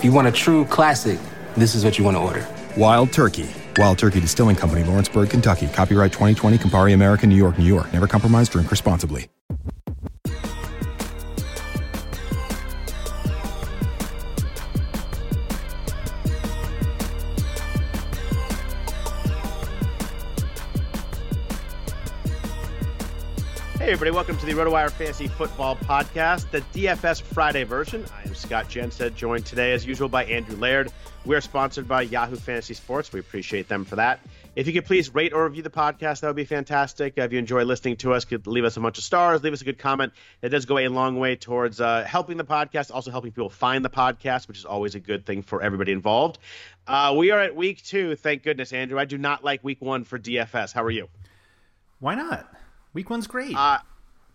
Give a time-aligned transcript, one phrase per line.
[0.00, 1.18] If you want a true classic,
[1.58, 2.48] this is what you want to order.
[2.74, 3.46] Wild Turkey.
[3.76, 5.68] Wild Turkey Distilling Company, Lawrenceburg, Kentucky.
[5.68, 7.92] Copyright 2020, Campari America, New York, New York.
[7.92, 9.28] Never compromise, drink responsibly.
[23.90, 28.04] Hey, everybody, welcome to the RotoWire Fantasy Football Podcast, the DFS Friday version.
[28.16, 30.92] I am Scott Jenstad, joined today, as usual, by Andrew Laird.
[31.24, 33.12] We are sponsored by Yahoo Fantasy Sports.
[33.12, 34.20] We appreciate them for that.
[34.54, 37.14] If you could please rate or review the podcast, that would be fantastic.
[37.16, 39.62] If you enjoy listening to us, could leave us a bunch of stars, leave us
[39.62, 40.12] a good comment.
[40.40, 43.84] It does go a long way towards uh, helping the podcast, also helping people find
[43.84, 46.38] the podcast, which is always a good thing for everybody involved.
[46.86, 49.00] Uh, we are at week two, thank goodness, Andrew.
[49.00, 50.72] I do not like week one for DFS.
[50.72, 51.08] How are you?
[51.98, 52.46] Why not?
[52.92, 53.54] Week one's great.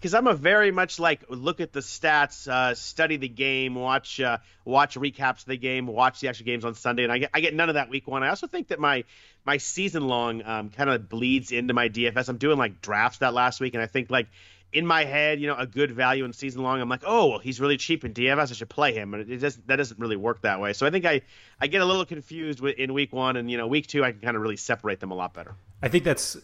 [0.06, 4.20] Because I'm a very much like look at the stats, uh, study the game, watch
[4.20, 7.32] uh, watch recaps of the game, watch the actual games on Sunday, and I get
[7.34, 8.22] I get none of that week one.
[8.22, 9.04] I also think that my
[9.46, 12.30] my season long um, kind of bleeds into my DFS.
[12.30, 14.28] I'm doing like drafts that last week, and I think like
[14.72, 16.80] in my head, you know, a good value in season long.
[16.80, 18.52] I'm like, oh, well, he's really cheap in DFS.
[18.52, 20.74] I should play him, but it just that doesn't really work that way.
[20.74, 21.22] So I think I
[21.60, 24.12] I get a little confused with, in week one, and you know, week two I
[24.12, 25.56] can kind of really separate them a lot better.
[25.82, 26.38] I think that's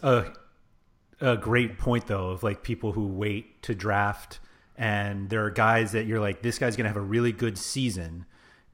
[1.21, 4.39] a great point though of like people who wait to draft
[4.75, 7.57] and there are guys that you're like this guy's going to have a really good
[7.57, 8.25] season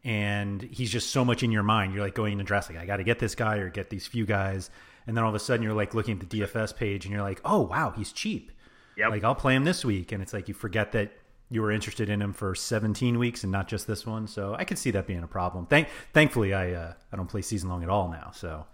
[0.03, 1.93] and he's just so much in your mind.
[1.93, 4.07] You're like going into draft like I got to get this guy or get these
[4.07, 4.69] few guys
[5.05, 7.23] and then all of a sudden you're like looking at the DFS page and you're
[7.23, 8.51] like oh wow he's cheap.
[8.95, 9.09] Yep.
[9.11, 11.11] like I'll play him this week and it's like you forget that
[11.49, 14.27] you were interested in him for 17 weeks and not just this one.
[14.27, 15.65] So I could see that being a problem.
[15.65, 18.65] Thank thankfully I uh, I don't play season long at all now so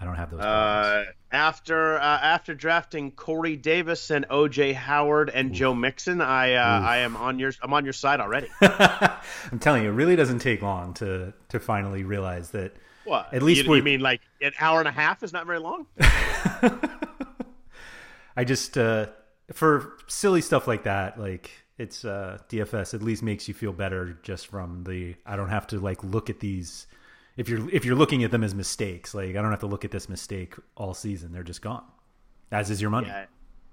[0.00, 0.40] I don't have those.
[0.40, 6.80] Uh, after uh, after drafting Corey Davis and OJ Howard and Joe Mixon, I uh,
[6.80, 8.48] I am on your I'm on your side already.
[8.60, 12.76] I'm telling you, it really doesn't take long to to finally realize that.
[13.04, 13.32] What?
[13.32, 15.58] At least you, we you mean like an hour and a half is not very
[15.58, 15.86] long.
[18.36, 19.06] I just uh,
[19.52, 22.94] for silly stuff like that, like it's uh, DFS.
[22.94, 25.16] At least makes you feel better just from the.
[25.26, 26.86] I don't have to like look at these.
[27.38, 29.84] If you're if you're looking at them as mistakes, like I don't have to look
[29.84, 31.32] at this mistake all season.
[31.32, 31.84] They're just gone.
[32.50, 33.06] As is your money.
[33.06, 33.26] Yeah,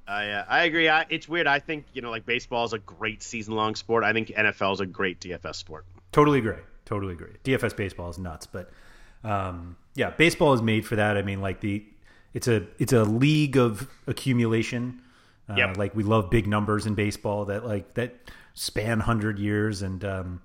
[0.07, 0.87] I uh, I agree.
[0.87, 1.47] I, it's weird.
[1.47, 4.03] I think you know like baseball is a great season long sport.
[4.03, 5.85] I think NFL is a great DFS sport.
[6.11, 6.61] Totally agree.
[6.85, 7.33] Totally agree.
[7.43, 8.69] DFS baseball is nuts, but
[9.23, 11.17] um, yeah, baseball is made for that.
[11.17, 11.83] I mean, like the
[12.35, 15.01] it's a it's a league of accumulation.
[15.49, 15.77] Uh, Yep.
[15.77, 18.15] Like we love big numbers in baseball that like that
[18.53, 20.41] span hundred years, and um,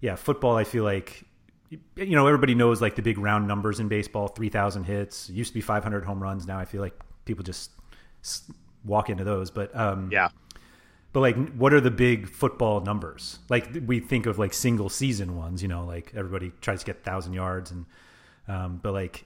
[0.00, 0.56] yeah, football.
[0.56, 1.24] I feel like
[1.70, 5.28] you know everybody knows like the big round numbers in baseball: three thousand hits.
[5.28, 6.46] It used to be five hundred home runs.
[6.46, 6.94] Now I feel like
[7.24, 7.70] people just
[8.84, 9.50] walk into those.
[9.50, 10.28] But um, Yeah.
[11.12, 13.38] but like, what are the big football numbers?
[13.48, 17.04] Like we think of like single season ones, you know, like everybody tries to get
[17.04, 17.86] thousand yards, and
[18.48, 19.24] um, but like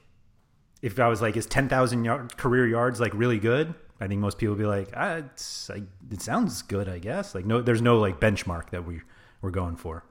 [0.83, 3.75] if I was like, is ten thousand yard career yards like really good?
[4.01, 7.35] I think most people would be like, ah, it's, I, it sounds good, I guess.
[7.35, 9.01] Like no, there's no like benchmark that we
[9.41, 10.05] we're going for.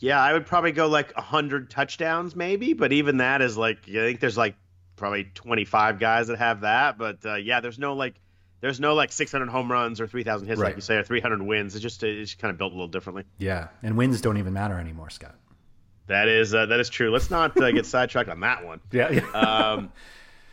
[0.00, 3.92] Yeah, I would probably go like 100 touchdowns maybe, but even that is like I
[3.92, 4.56] think there's like
[4.96, 8.14] probably 25 guys that have that, but uh, yeah, there's no like
[8.60, 10.68] there's no like 600 home runs or 3000 hits Right.
[10.68, 11.74] like you say or 300 wins.
[11.74, 13.24] It's just it's kind of built a little differently.
[13.38, 15.34] Yeah, and wins don't even matter anymore, Scott.
[16.06, 17.10] That is uh, that is true.
[17.10, 18.80] Let's not uh, get sidetracked on that one.
[18.90, 19.10] Yeah.
[19.10, 19.30] yeah.
[19.34, 19.92] um,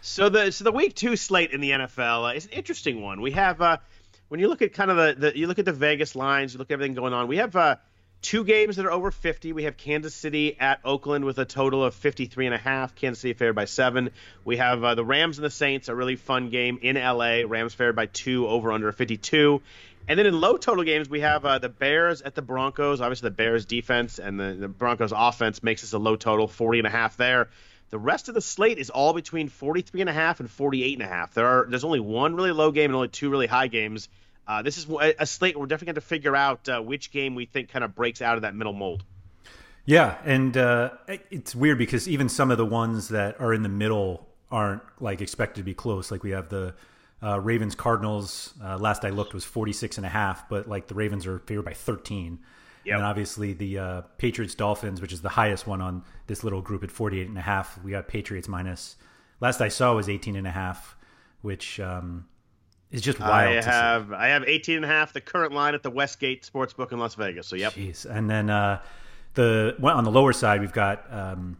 [0.01, 3.21] so the so the week two slate in the NFL uh, is an interesting one.
[3.21, 3.77] We have uh,
[4.27, 6.59] when you look at kind of the, the you look at the Vegas lines, you
[6.59, 7.27] look at everything going on.
[7.27, 7.77] We have uh,
[8.21, 9.53] two games that are over 50.
[9.53, 12.95] We have Kansas City at Oakland with a total of 53 and a half.
[12.95, 14.11] Kansas City favored by seven.
[14.43, 17.41] We have uh, the Rams and the Saints, a really fun game in LA.
[17.47, 19.61] Rams favored by two, over under 52.
[20.07, 23.01] And then in low total games, we have uh, the Bears at the Broncos.
[23.01, 26.79] Obviously, the Bears defense and the, the Broncos offense makes this a low total, 40
[26.79, 27.49] and a half there.
[27.89, 31.01] The rest of the slate is all between 43 and a half and 48 and
[31.03, 31.33] a half.
[31.33, 34.09] There are there's only one really low game and only two really high games.
[34.47, 34.87] Uh, this is
[35.19, 37.93] a slate we're definitely going to figure out uh, which game we think kind of
[37.93, 39.03] breaks out of that middle mold.
[39.85, 43.69] Yeah, and uh, it's weird because even some of the ones that are in the
[43.69, 46.11] middle aren't like expected to be close.
[46.11, 46.75] Like we have the
[47.21, 48.53] uh, Ravens Cardinals.
[48.63, 51.65] Uh, last I looked was 46 and a half, but like the Ravens are favored
[51.65, 52.39] by 13.
[52.85, 52.95] Yep.
[52.95, 56.83] And obviously the uh, Patriots Dolphins, which is the highest one on this little group
[56.83, 57.81] at 48 and a half.
[57.83, 58.95] We got Patriots minus.
[59.39, 60.95] Last I saw was 18 and a half,
[61.41, 62.25] which um,
[62.91, 63.57] is just wild.
[63.57, 66.91] I have I have 18 and a half, the current line at the Westgate Sportsbook
[66.91, 67.47] in Las Vegas.
[67.47, 67.73] So yep.
[67.73, 68.05] Jeez.
[68.05, 68.81] And then uh,
[69.33, 71.57] the on the lower side we've got um,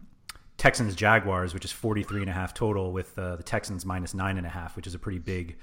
[0.56, 4.36] Texans Jaguars, which is 43 and a half total, with uh, the Texans minus nine
[4.36, 5.56] and a half, which is a pretty big,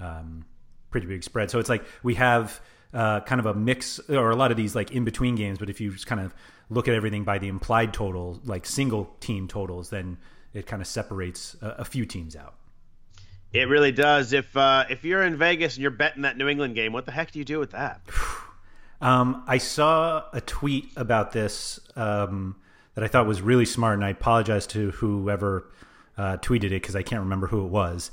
[0.00, 0.44] um,
[0.90, 1.50] pretty big spread.
[1.50, 2.60] So it's like we have
[2.94, 5.58] uh, kind of a mix, or a lot of these like in between games.
[5.58, 6.34] But if you just kind of
[6.70, 10.18] look at everything by the implied total, like single team totals, then
[10.52, 12.54] it kind of separates a, a few teams out.
[13.52, 14.32] It really does.
[14.32, 17.12] If uh, if you're in Vegas and you're betting that New England game, what the
[17.12, 18.00] heck do you do with that?
[18.98, 21.78] Um, I saw a tweet about this.
[21.96, 22.56] Um,
[22.96, 25.68] that I thought was really smart, and I apologize to whoever
[26.18, 28.10] uh, tweeted it because I can't remember who it was.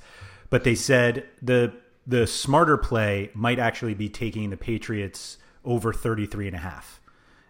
[0.49, 1.73] But they said the
[2.05, 6.99] the smarter play might actually be taking the Patriots over 33 and a half.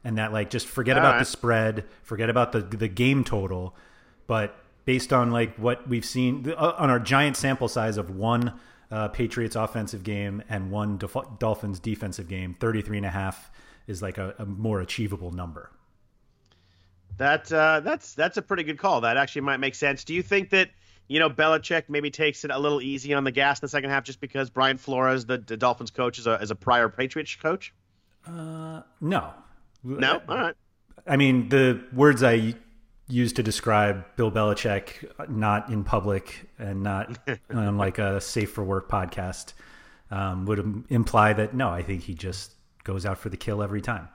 [0.04, 1.20] And that like just forget All about right.
[1.20, 3.76] the spread, forget about the the game total,
[4.28, 8.54] but based on like what we've seen uh, on our giant sample size of one
[8.92, 11.00] uh, Patriots offensive game and one
[11.40, 13.52] Dolphins defensive game, 33 and a half
[13.88, 15.72] is like a, a more achievable number.
[17.18, 19.02] That uh, that's that's a pretty good call.
[19.02, 20.04] That actually might make sense.
[20.04, 20.70] Do you think that
[21.08, 23.92] you know Belichick maybe takes it a little easy on the gas in the second
[23.92, 27.36] half just because Brian Flores, the, the Dolphins coach, is a is a prior Patriots
[27.36, 27.74] coach?
[28.26, 29.32] Uh, no.
[29.84, 30.22] No.
[30.28, 30.56] All right.
[31.06, 32.56] I mean, the words I
[33.08, 37.18] used to describe Bill Belichick, not in public and not
[37.50, 39.54] on like a safe for work podcast,
[40.12, 42.54] um, would imply that no, I think he just
[42.84, 44.10] goes out for the kill every time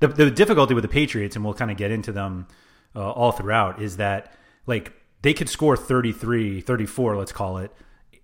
[0.00, 2.46] the the difficulty with the Patriots, and we'll kind of get into them
[2.94, 4.34] uh, all throughout, is that
[4.66, 7.72] like they could score 33, 34, let's call it,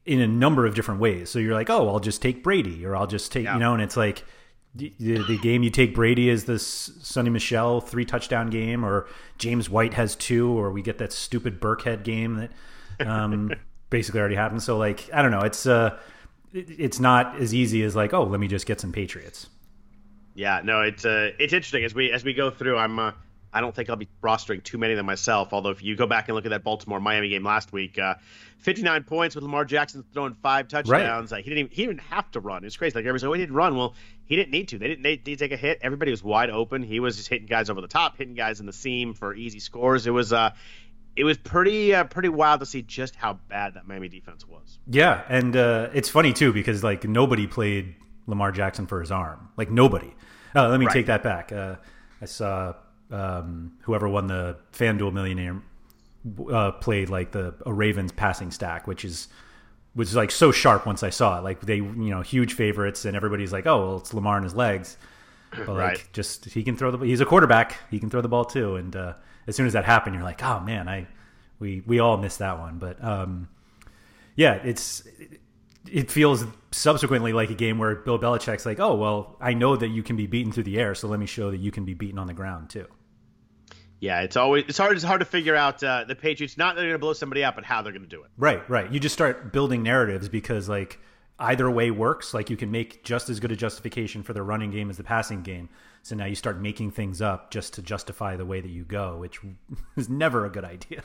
[0.05, 1.31] in a number of different ways.
[1.31, 3.55] So you're like, oh, I'll just take Brady, or I'll just take, yeah.
[3.55, 4.25] you know, and it's like
[4.75, 9.07] the, the game you take Brady is this Sony Michel three touchdown game, or
[9.39, 12.37] James White has two, or we get that stupid Burkhead game
[12.99, 13.53] that um,
[13.91, 14.63] basically already happened.
[14.63, 15.99] So like, I don't know, it's uh,
[16.53, 19.49] it's not as easy as like, oh, let me just get some Patriots.
[20.35, 22.79] Yeah, no, it's uh, it's interesting as we as we go through.
[22.79, 23.13] I'm uh,
[23.53, 25.53] I don't think I'll be rostering too many of them myself.
[25.53, 28.15] Although if you go back and look at that Baltimore Miami game last week, uh,
[28.59, 31.33] 59 points with Lamar Jackson throwing five touchdowns.
[31.33, 31.39] Right.
[31.39, 32.65] Uh, he didn't even, he didn't have to run.
[32.65, 32.95] It's crazy.
[32.95, 33.77] Like everybody said, oh, he didn't run.
[33.77, 33.95] Well,
[34.25, 34.79] he didn't need to.
[34.79, 35.81] They didn't need to take a hit.
[35.83, 36.83] Everybody was wide open.
[36.83, 39.61] He was just hitting guys over the top, hitting guys in the seam for easy
[39.61, 40.07] scores.
[40.07, 40.53] It was uh,
[41.17, 44.79] it was pretty uh, pretty wild to see just how bad that Miami defense was.
[44.87, 47.95] Yeah, and uh, it's funny too because like nobody played
[48.27, 49.51] Lamar Jackson for his arm.
[49.57, 50.15] Like nobody.
[50.55, 50.93] Oh, let me right.
[50.93, 51.53] take that back.
[51.53, 51.77] Uh,
[52.21, 52.75] I saw
[53.13, 55.63] um, whoever won the FanDuel Millionaire
[56.51, 59.29] uh, played like the a Ravens passing stack, which is
[59.95, 61.45] was like so sharp once I saw it.
[61.45, 64.55] Like they, you know, huge favorites, and everybody's like, "Oh, well, it's Lamar and his
[64.55, 64.97] legs."
[65.55, 66.09] But like, right.
[66.15, 67.05] just he can throw the.
[67.05, 67.77] He's a quarterback.
[67.91, 68.77] He can throw the ball too.
[68.77, 69.13] And uh,
[69.47, 71.07] as soon as that happened, you're like, "Oh man, I
[71.59, 73.51] we we all missed that one." But um,
[74.35, 75.07] yeah, it's
[75.91, 79.89] it feels subsequently like a game where Bill Belichick's like, "Oh well, I know that
[79.89, 81.93] you can be beaten through the air, so let me show that you can be
[81.93, 82.87] beaten on the ground too."
[84.03, 86.87] Yeah, it's always it's hard it's hard to figure out uh, the Patriots not they're
[86.87, 88.31] going to blow somebody out, but how they're going to do it.
[88.37, 88.91] Right, right.
[88.91, 90.99] You just start building narratives because like
[91.39, 92.35] either way works.
[92.35, 95.05] Like you can make just as good a justification for the running game as the
[95.05, 95.69] passing game.
[96.03, 99.19] So now you start making things up just to justify the way that you go,
[99.19, 99.39] which
[99.97, 101.05] is never a good idea.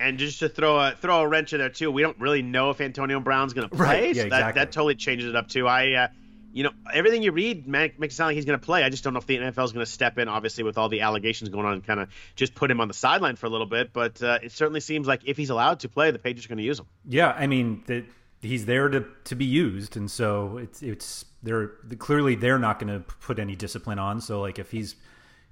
[0.00, 2.70] And just to throw a throw a wrench in there too, we don't really know
[2.70, 3.86] if Antonio Brown's going to play.
[3.86, 4.16] Right.
[4.16, 4.38] Yeah, so exactly.
[4.38, 5.68] that that totally changes it up too.
[5.68, 6.08] I, uh,
[6.56, 8.82] you know, everything you read makes it sound like he's going to play.
[8.82, 10.88] I just don't know if the NFL is going to step in, obviously, with all
[10.88, 13.50] the allegations going on, and kind of just put him on the sideline for a
[13.50, 13.92] little bit.
[13.92, 16.56] But uh, it certainly seems like if he's allowed to play, the Patriots are going
[16.58, 16.86] to use him.
[17.06, 18.06] Yeah, I mean, the,
[18.40, 22.92] he's there to to be used, and so it's it's they're clearly they're not going
[22.92, 24.22] to put any discipline on.
[24.22, 24.96] So like if he's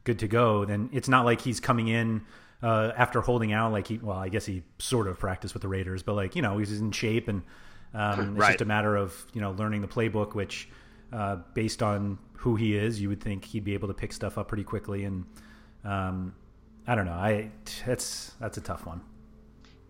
[0.05, 2.23] good to go, then it's not like he's coming in
[2.63, 3.73] uh, after holding out.
[3.73, 6.41] Like he, well, I guess he sort of practiced with the Raiders, but like you
[6.41, 7.43] know he's in shape, and
[7.93, 8.49] um, it's Right.
[8.53, 10.67] just a matter of you know learning the playbook, which
[11.15, 14.37] uh, based on who he is, you would think he'd be able to pick stuff
[14.37, 15.05] up pretty quickly.
[15.05, 15.25] And
[15.85, 16.35] um,
[16.87, 17.51] I don't know, I
[17.87, 19.01] that's that's a tough one.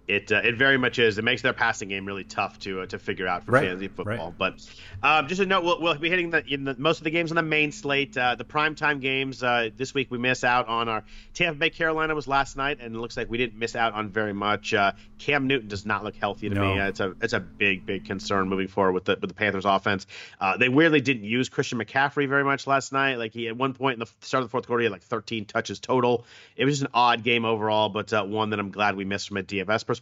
[0.06, 1.16] It uh, it very much is.
[1.16, 3.88] It makes their passing game really tough to uh, to figure out for Right, fantasy
[3.88, 4.34] football.
[4.38, 4.38] right.
[4.38, 4.54] But
[5.02, 7.30] um, just a note, we'll, we'll be hitting the, in the most of the games
[7.32, 8.16] on the main slate.
[8.16, 12.14] Uh, the primetime games uh, this week we miss out on our Tampa Bay Carolina
[12.14, 14.74] was last night, and it looks like we didn't miss out on very much.
[14.74, 16.74] Uh, Cam Newton does not look healthy to No.
[16.74, 16.80] me.
[16.80, 19.64] Uh, it's a it's a big big concern moving forward with the with the Panthers
[19.64, 20.06] offense.
[20.38, 23.16] Uh, they weirdly didn't use Christian McCaffrey very much last night.
[23.16, 25.02] Like he at one point in the start of the fourth quarter he had like
[25.02, 26.26] 13 touches total.
[26.56, 29.28] It was just an odd game overall, but uh, one that I'm glad we missed
[29.28, 29.93] from a DFS perspective.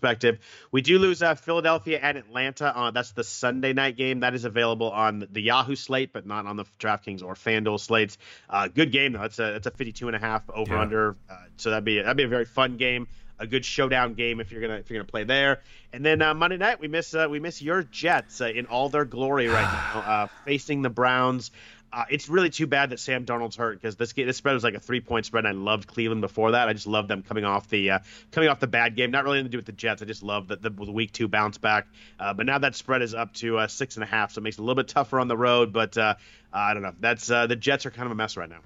[0.70, 2.76] We do lose uh, Philadelphia and Atlanta.
[2.76, 4.20] Uh, that's the Sunday night game.
[4.20, 8.18] That is available on the Yahoo slate, but not on the DraftKings or FanDuel slates.
[8.48, 9.22] Uh, good game though.
[9.22, 10.80] It's a it's a 52 and a half over Yeah.
[10.80, 11.16] under.
[11.30, 13.08] Uh, so that'd be that'd be a very fun game.
[13.38, 15.62] A good showdown game if you're gonna if you're gonna play there.
[15.92, 18.88] And then uh, Monday night we miss uh, we miss your Jets uh, in all
[18.88, 19.62] their glory right
[19.94, 21.50] now, uh, facing the Browns.
[21.92, 24.64] Uh, it's really too bad that Sam Darnold's hurt because this game, this spread was
[24.64, 25.44] like a three point spread.
[25.44, 26.68] And I loved Cleveland before that.
[26.68, 27.98] I just loved them coming off the uh,
[28.30, 29.10] coming off the bad game.
[29.10, 30.00] Not really anything to do with the Jets.
[30.00, 31.86] I just love the, the, the week two bounce back.
[32.18, 34.42] Uh, but now that spread is up to uh, six and a half, so it
[34.42, 35.72] makes it a little bit tougher on the road.
[35.72, 36.14] But uh,
[36.52, 36.94] I don't know.
[36.98, 38.60] That's uh, the Jets are kind of a mess right now.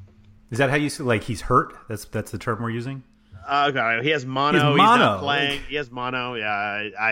[0.50, 1.74] Is that how you say like he's hurt?
[1.88, 3.02] That's that's the term we're using.
[3.46, 4.74] Uh, okay, he has mono.
[4.74, 5.60] He has He's not playing.
[5.68, 6.34] He has mono.
[6.34, 7.10] Yeah, I, I,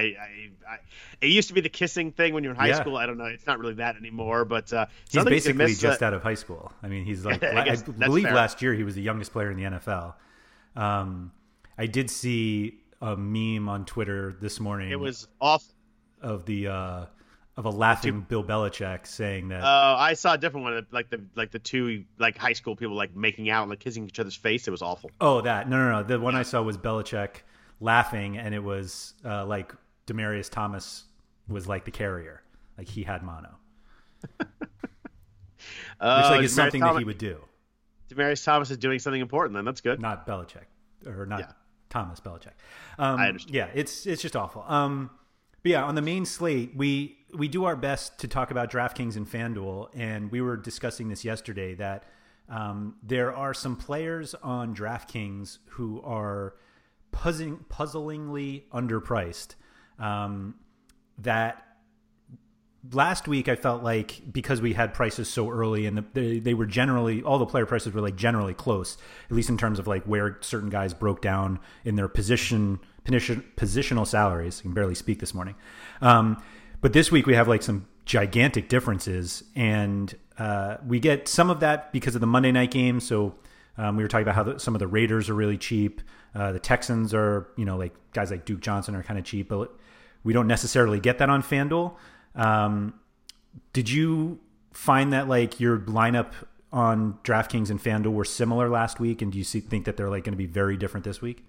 [0.68, 0.78] I,
[1.20, 2.80] it used to be the kissing thing when you're in high Yeah.
[2.80, 2.96] school.
[2.96, 3.26] I don't know.
[3.26, 4.44] It's not really that anymore.
[4.44, 6.72] But uh, He's something you can basically miss, just uh, out of high school.
[6.82, 8.34] I mean, he's like I I, believe fair.
[8.34, 10.14] last year he was the youngest player in the NFL.
[10.76, 11.32] Um,
[11.78, 14.90] I did see a meme on Twitter this morning.
[14.90, 15.72] It was awful.
[16.20, 17.06] of the uh,
[17.56, 19.62] of a laughing Bill Belichick saying that.
[19.62, 22.96] Uh, I saw a different one, like the like the two like high school people
[22.96, 24.66] like making out and like kissing each other's face.
[24.66, 25.10] It was awful.
[25.20, 26.02] oh, that no, no, no.
[26.02, 27.36] The one I saw was Belichick
[27.80, 29.72] laughing, and it was uh, like
[30.06, 31.04] Demaryius Thomas
[31.48, 32.42] was like the carrier,
[32.76, 33.50] like he had mono,
[36.00, 37.38] Uh, which like is Demaryius something that he would do,
[38.10, 39.54] Demaryius Thomas is doing something important.
[39.54, 40.00] Then that's good.
[40.00, 40.64] not Belichick
[41.06, 41.52] or not Yeah.
[41.88, 42.52] Thomas Belichick.
[42.98, 43.54] Um, I understand.
[43.54, 44.64] Yeah, it's it's just awful.
[44.66, 45.10] Um,
[45.62, 49.16] but yeah, on the main slate, we we do our best to talk about DraftKings
[49.16, 52.04] and FanDuel, and we were discussing this yesterday that
[52.48, 56.54] um, there are some players on DraftKings who are
[57.12, 59.54] puzzling, puzzlingly underpriced.
[59.98, 60.56] Um,
[61.18, 61.64] that
[62.92, 66.54] last week I felt like because we had prices so early and the, they, they
[66.54, 68.98] were generally all the player prices were like generally close,
[69.30, 73.44] at least in terms of like where certain guys broke down in their position position
[73.56, 74.60] positional salaries.
[74.60, 75.54] I can barely speak this morning.
[76.00, 76.42] Um,
[76.84, 81.60] but this week we have like some gigantic differences, and uh, we get some of
[81.60, 83.00] that because of the Monday night game.
[83.00, 83.34] So
[83.78, 86.02] um, we were talking about how the, some of the Raiders are really cheap.
[86.34, 89.48] Uh, the Texans are, you know, like guys like Duke Johnson are kind of cheap,
[89.48, 89.74] but
[90.24, 91.96] we don't necessarily get that on FanDuel.
[92.34, 92.92] Um,
[93.72, 94.40] did you
[94.74, 96.32] find that like your lineup
[96.70, 100.10] on DraftKings and FanDuel were similar last week, and do you see, think that they're
[100.10, 101.46] like going to be very different this week?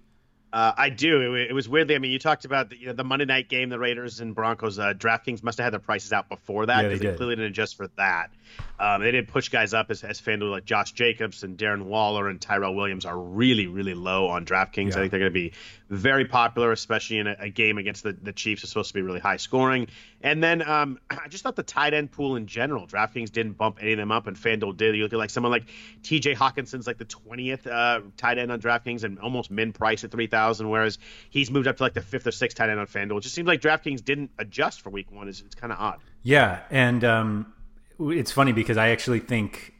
[0.56, 1.34] Uh, I do.
[1.34, 1.96] It, it was weirdly.
[1.96, 4.34] I mean, you talked about the, you know, the Monday night game, the Raiders and
[4.34, 4.78] Broncos.
[4.78, 7.36] Uh, DraftKings must have had their prices out before that Yeah, they because they, clearly
[7.36, 8.30] didn't adjust for that.
[8.78, 12.28] Um, they didn't push guys up as, as FanDuel, like Josh Jacobs and Darren Waller
[12.28, 14.90] and Tyrell Williams are really, really low on DraftKings.
[14.90, 14.96] Yeah.
[14.96, 15.52] I think they're going to be
[15.88, 18.62] very popular, especially in a, a game against the, the Chiefs.
[18.62, 19.88] It's supposed to be really high scoring.
[20.20, 23.78] And then um, I just thought the tight end pool in general, DraftKings didn't bump
[23.80, 24.94] any of them up, and FanDuel did.
[24.96, 25.64] You look at like someone like
[26.02, 26.34] T.J.
[26.34, 30.68] Hockenson's like the 20th uh, tight end on DraftKings and almost min price at 3,000,
[30.68, 30.98] whereas
[31.30, 33.18] he's moved up to like the fifth or sixth tight end on FanDuel.
[33.18, 35.28] It just seems like DraftKings didn't adjust for Week One.
[35.28, 36.00] It's, it's kind of odd.
[36.22, 37.52] Yeah, and um,
[37.98, 39.74] it's funny because I actually think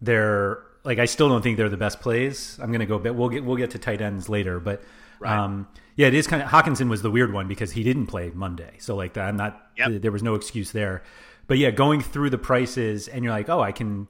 [0.00, 2.58] they're like I still don't think they're the best plays.
[2.60, 4.60] I'm going to go, but we'll get we'll get to tight ends later.
[4.60, 4.82] But
[5.24, 8.30] um, yeah, it is kind of Hockenson was the weird one because he didn't play
[8.34, 9.70] Monday, so like that, I'm not.
[9.76, 10.02] Yep.
[10.02, 11.02] There was no excuse there.
[11.46, 14.08] But yeah, going through the prices and you're like, oh, I can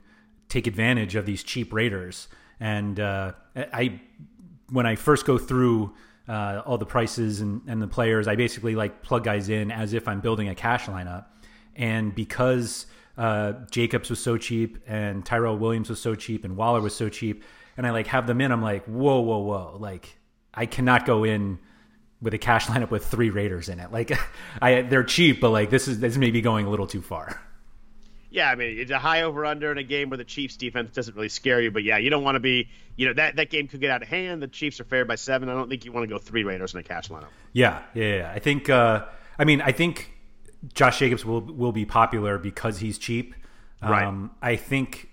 [0.49, 2.29] take advantage of these cheap Raiders.
[2.61, 4.01] And uh, I,
[4.71, 5.93] when I first go through
[6.29, 9.93] uh, all the prices and, and the players, I basically like plug guys in as
[9.93, 11.27] if I'm building a cash lineup.
[11.75, 16.81] And because uh, Jacobs was so cheap and Tyrell Williams was so cheap and Waller
[16.81, 17.45] was so cheap,
[17.77, 19.77] and I like have them in, I'm like, whoa, whoa, whoa!
[19.79, 20.19] Like
[20.53, 21.59] I cannot go in
[22.21, 23.93] with a cash lineup with three Raiders in it.
[23.93, 24.13] Like
[24.63, 27.41] I, they're cheap, but like this is this may be going a little too far.
[28.29, 30.93] Yeah, I mean, it's a high over under in a game where the Chiefs defense
[30.93, 31.71] doesn't really scare you.
[31.71, 34.03] But yeah, you don't want to be, you know, that, that game could get out
[34.03, 34.43] of hand.
[34.43, 35.49] The Chiefs are favored by seven.
[35.49, 37.29] I don't think you want to go three Raiders in a cash lineup.
[37.53, 38.33] Yeah, yeah, yeah.
[38.35, 38.69] I think.
[38.69, 39.07] Uh,
[39.39, 40.13] I mean, I think
[40.75, 43.35] Josh Jacobs will will be popular because he's cheap.
[43.83, 44.05] Right.
[44.05, 45.11] Um, I think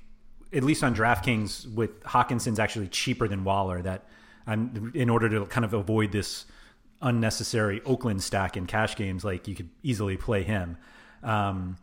[0.54, 3.82] at least on DraftKings, with Hockenson's actually cheaper than Waller.
[3.82, 4.06] That
[4.48, 6.46] I'm in order to kind of avoid this
[7.02, 10.78] unnecessary Oakland stack in cash games, like you could easily play him.
[11.22, 11.78] Um,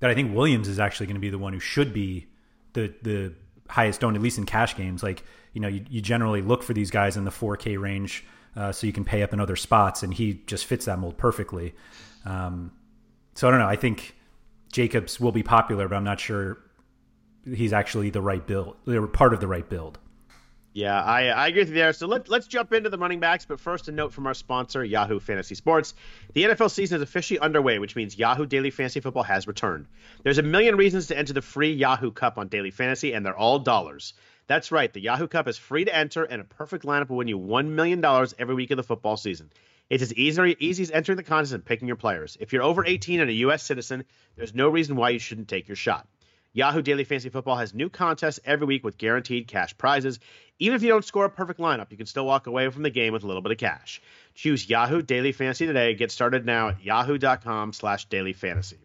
[0.00, 2.26] that I think Williams is actually going to be the one who should be
[2.72, 3.34] the the
[3.68, 5.02] highest owned, at least in cash games.
[5.02, 8.24] Like you know, you, you generally look for these guys in the 4K range,
[8.56, 11.18] uh, so you can pay up in other spots, and he just fits that mold
[11.18, 11.74] perfectly.
[12.24, 12.72] Um,
[13.34, 13.66] so I don't know.
[13.66, 14.14] I think
[14.72, 16.58] Jacobs will be popular, but I'm not sure
[17.44, 18.76] he's actually the right build.
[18.86, 19.98] They're part of the right build.
[20.74, 21.92] Yeah, I, I agree with you there.
[21.92, 23.44] So let, let's jump into the running backs.
[23.44, 25.92] But first, a note from our sponsor, Yahoo Fantasy Sports.
[26.32, 29.86] The NFL season is officially underway, which means Yahoo Daily Fantasy Football has returned.
[30.22, 33.36] There's a million reasons to enter the free Yahoo Cup on Daily Fantasy, and they're
[33.36, 34.14] all dollars.
[34.46, 37.28] That's right, the Yahoo Cup is free to enter, and a perfect lineup will win
[37.28, 38.04] you $1 million
[38.38, 39.50] every week of the football season.
[39.92, 42.38] It's as easy, easy as entering the contest and picking your players.
[42.40, 43.62] If you're over 18 and a U.S.
[43.62, 44.06] citizen,
[44.36, 46.08] there's no reason why you shouldn't take your shot.
[46.54, 50.18] Yahoo Daily Fantasy Football has new contests every week with guaranteed cash prizes.
[50.58, 52.88] Even if you don't score a perfect lineup, you can still walk away from the
[52.88, 54.00] game with a little bit of cash.
[54.34, 55.92] Choose Yahoo Daily Fantasy today.
[55.92, 58.78] Get started now at yahoo.com slash daily fantasy.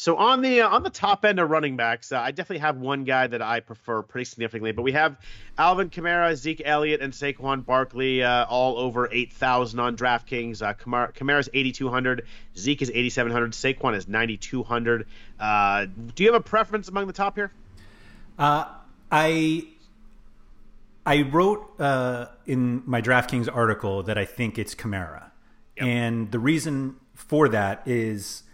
[0.00, 2.78] So on the uh, on the top end of running backs, uh, I definitely have
[2.78, 4.72] one guy that I prefer pretty significantly.
[4.72, 5.18] But we have
[5.58, 10.62] Alvin Kamara, Zeke Elliott, and Saquon Barkley uh, all over eight thousand on DraftKings.
[10.62, 12.24] Uh, Kamara, Kamara's eighty two hundred,
[12.56, 15.06] Zeke is eighty seven hundred, Saquon is ninety two hundred.
[15.38, 17.52] Uh, do you have a preference among the top here?
[18.38, 18.64] Uh,
[19.12, 19.68] I
[21.04, 25.24] I wrote uh, in my DraftKings article that I think it's Kamara,
[25.76, 25.86] yep.
[25.86, 28.44] and the reason for that is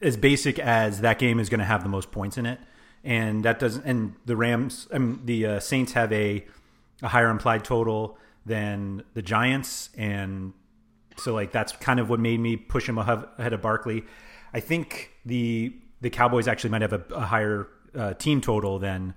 [0.00, 2.60] as basic as that game is going to have the most points in it,
[3.04, 3.84] and that doesn't.
[3.84, 6.46] And the Rams, I mean, the uh, Saints have a
[7.02, 10.52] a higher implied total than the Giants, and
[11.16, 14.04] so like that's kind of what made me push him ahead of Barkley.
[14.52, 19.14] I think the the Cowboys actually might have a, a higher uh, team total than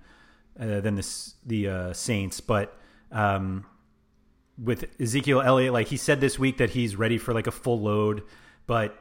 [0.59, 2.77] uh, than the the uh, Saints, but
[3.11, 3.65] um,
[4.61, 7.79] with Ezekiel Elliott, like he said this week that he's ready for like a full
[7.79, 8.23] load,
[8.67, 9.00] but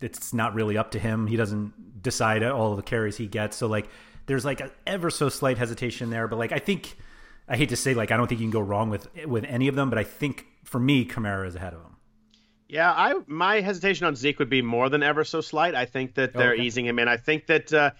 [0.00, 1.26] it's not really up to him.
[1.26, 3.56] He doesn't decide all the carries he gets.
[3.56, 3.88] So like
[4.26, 6.96] there's like an ever so slight hesitation there, but like I think
[7.48, 9.68] I hate to say like I don't think you can go wrong with with any
[9.68, 11.96] of them, but I think for me Kamara is ahead of him.
[12.68, 15.74] Yeah, I my hesitation on Zeke would be more than ever so slight.
[15.74, 16.62] I think that they're okay.
[16.62, 17.08] easing him in.
[17.08, 17.90] I think that uh,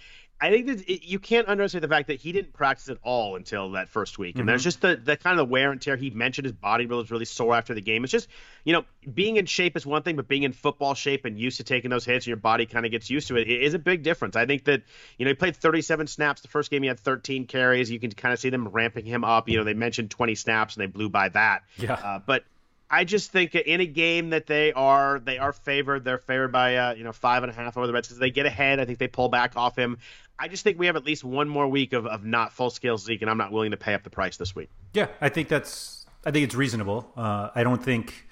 [0.42, 3.37] I think that it, you can't underestimate the fact that he didn't practice at all
[3.37, 4.48] until that first week, and mm-hmm.
[4.48, 5.96] there's just the, the kind of the wear and tear.
[5.96, 8.05] He mentioned his body was really sore after the game.
[8.05, 8.29] It's just
[8.64, 11.59] you know being in shape is one thing, but being in football shape and used
[11.59, 13.74] to taking those hits, and your body kind of gets used to it, it is
[13.74, 14.35] a big difference.
[14.35, 14.83] I think that
[15.18, 16.83] you know he played 37 snaps the first game.
[16.83, 17.90] He had 13 carries.
[17.90, 19.48] You can kind of see them ramping him up.
[19.48, 21.64] You know they mentioned 20 snaps and they blew by that.
[21.76, 21.94] Yeah.
[21.94, 22.44] Uh, but
[22.90, 26.03] I just think in a game that they are they are favored.
[26.03, 28.18] They're favored by uh, you know five and a half over the Redskins.
[28.18, 28.81] They get ahead.
[28.81, 29.98] I think they pull back off him.
[30.40, 32.96] I just think we have at least one more week of, of not full scale
[32.96, 34.70] Zeke, and I'm not willing to pay up the price this week.
[34.94, 37.12] Yeah, I think that's I think it's reasonable.
[37.14, 38.26] Uh, I don't think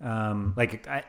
[0.00, 1.04] um, like I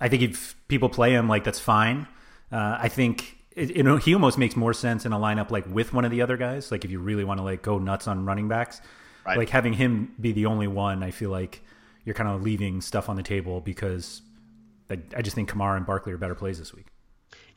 [0.00, 2.08] I think if people play him like that's fine.
[2.50, 5.66] Uh, I think it, you know he almost makes more sense in a lineup like
[5.72, 6.72] with one of the other guys.
[6.72, 8.80] Like if you really want to like go nuts on running backs,
[9.24, 9.38] right.
[9.38, 11.62] like having him be the only one, I feel like
[12.04, 14.22] you're kind of leaving stuff on the table because
[14.90, 16.86] I, I just think Kamara and Barkley are better plays this week.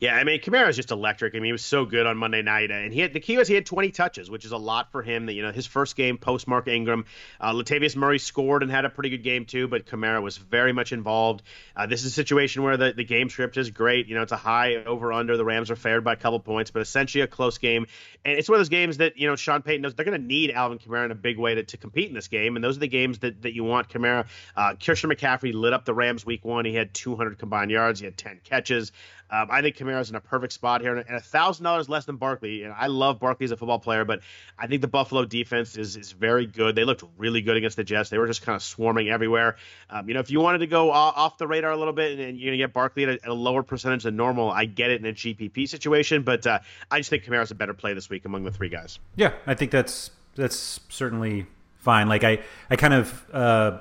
[0.00, 1.34] Yeah, I mean Kamara is just electric.
[1.34, 3.46] I mean he was so good on Monday night, and he had the key was
[3.46, 5.26] he had 20 touches, which is a lot for him.
[5.26, 7.04] That you know his first game post Mark Ingram,
[7.38, 10.72] uh, Latavius Murray scored and had a pretty good game too, but Kamara was very
[10.72, 11.42] much involved.
[11.76, 14.06] Uh, this is a situation where the, the game script is great.
[14.06, 15.36] You know it's a high over under.
[15.36, 17.86] The Rams are favored by a couple points, but essentially a close game,
[18.24, 20.26] and it's one of those games that you know Sean Payton knows they're going to
[20.26, 22.78] need Alvin Kamara in a big way to, to compete in this game, and those
[22.78, 24.26] are the games that, that you want Kamara.
[24.56, 26.64] Uh, McCaffrey lit up the Rams week one.
[26.64, 28.00] He had 200 combined yards.
[28.00, 28.92] He had 10 catches.
[29.30, 32.16] Um, I think Kamara's in a perfect spot here, and a thousand dollars less than
[32.16, 32.64] Barkley.
[32.64, 34.20] And I love Barkley as a football player, but
[34.58, 36.74] I think the Buffalo defense is is very good.
[36.74, 38.10] They looked really good against the Jets.
[38.10, 39.56] They were just kind of swarming everywhere.
[39.88, 42.38] Um, you know, if you wanted to go off the radar a little bit and,
[42.38, 45.00] you're gonna get Barkley at a, at a, lower percentage than normal, I get it
[45.00, 46.58] in a GPP situation, but uh,
[46.90, 48.98] I just think Kamara's a better play this week among the three guys.
[49.16, 52.08] Yeah, I think that's that's certainly fine.
[52.08, 53.26] Like I, I kind of.
[53.32, 53.78] Uh,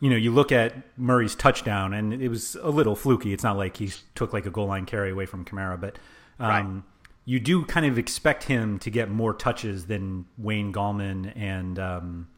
[0.00, 3.32] you know, you look at Murray's touchdown, and it was a little fluky.
[3.32, 5.98] It's not like he took like a goal line carry away from Kamara, but
[6.38, 6.82] um, right.
[7.24, 12.28] you do kind of expect him to get more touches than Wayne Gallman and um,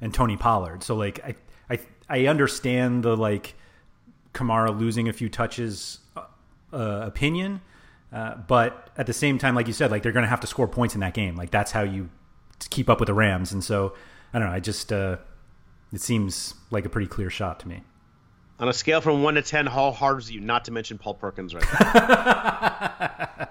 [0.00, 0.82] and Tony Pollard.
[0.82, 1.36] So like I
[1.68, 3.54] I I understand the like
[4.34, 6.24] Kamara losing a few touches uh,
[6.72, 7.60] uh opinion,
[8.12, 10.48] uh, but at the same time, like you said, like they're going to have to
[10.48, 11.36] score points in that game.
[11.36, 12.10] Like that's how you
[12.68, 13.94] keep up with the Rams, and so
[14.34, 14.54] I don't know.
[14.54, 15.18] I just uh,
[15.92, 17.82] it seems like a pretty clear shot to me.
[18.58, 21.14] On a scale from one to ten, how hard is you not to mention Paul
[21.14, 21.64] Perkins right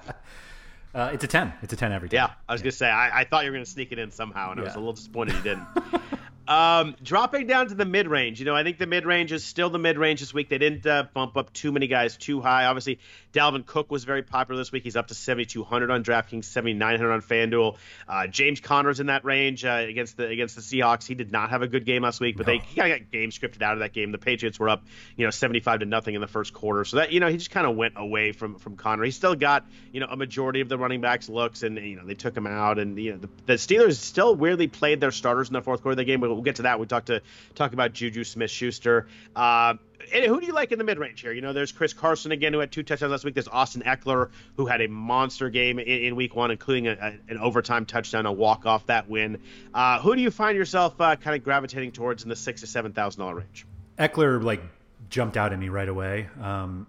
[0.94, 1.54] Uh, it's a ten.
[1.62, 2.16] It's a ten every time.
[2.16, 4.52] Yeah, I was gonna say I, I thought you were gonna sneak it in somehow,
[4.52, 5.68] and I was a little disappointed you didn't.
[6.50, 9.44] Um, dropping down to the mid range, you know, I think the mid range is
[9.44, 10.50] still the mid range this week.
[10.50, 12.66] They didn't uh, bump up too many guys too high.
[12.66, 12.98] Obviously,
[13.34, 14.82] Dalvin Cook was very popular this week.
[14.82, 17.78] He's up to 7,200 on DraftKings, 7,900 on FanDuel.
[18.08, 21.06] Uh, James Conner's in that range uh, against the against the Seahawks.
[21.06, 22.54] He did not have a good game last week, but no.
[22.54, 24.12] they kind of got game scripted out of that game.
[24.12, 24.84] The Patriots were up,
[25.16, 27.52] you know, 75 to nothing in the first quarter, so that you know he just
[27.52, 29.04] kind of went away from from Conner.
[29.04, 32.08] He still got you know a majority of the running backs looks, and you know
[32.08, 35.48] they took him out, and you know the, the Steelers still weirdly played their starters
[35.48, 36.22] in the fourth quarter of the game.
[36.22, 36.80] But we'll get to that.
[36.80, 37.22] We talked to
[37.54, 39.08] talk about Juju Smith Schuster.
[39.36, 39.74] Uh,
[40.14, 41.34] and who do you like in the mid range here?
[41.34, 43.34] You know, there's Chris Carson again, who had two touchdowns last week.
[43.34, 47.32] There's Austin Ekeler, who had a monster game in, in week one, including a, a,
[47.32, 49.42] an overtime touchdown, a walk off that win.
[49.74, 52.68] Uh, who do you find yourself uh, kind of gravitating towards in the six to
[52.68, 53.66] seven thousand dollar range?
[53.98, 54.62] Ekeler like
[55.10, 56.30] jumped out at me right away.
[56.42, 56.88] Um,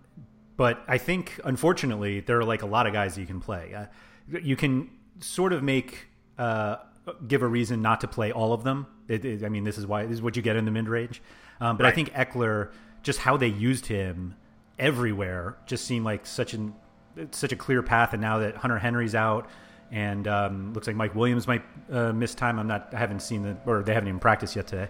[0.56, 3.74] but I think, unfortunately, there are like a lot of guys you can play.
[3.74, 3.86] Uh,
[4.40, 6.06] you can sort of make
[6.38, 6.76] uh,
[7.26, 8.86] give a reason not to play all of them.
[9.10, 10.88] It, it, I mean, this is why this is what you get in the mid
[10.88, 11.20] range.
[11.60, 11.92] Um, but right.
[11.92, 12.70] I think Ekeler,
[13.02, 14.36] just how they used him
[14.78, 16.74] everywhere, just seemed like such an
[17.32, 18.12] such a clear path.
[18.12, 19.48] And now that Hunter Henry's out,
[19.90, 22.58] and um, looks like Mike Williams might uh, miss time.
[22.58, 22.94] I'm not.
[22.94, 24.88] I haven't seen the or they haven't even practiced yet today.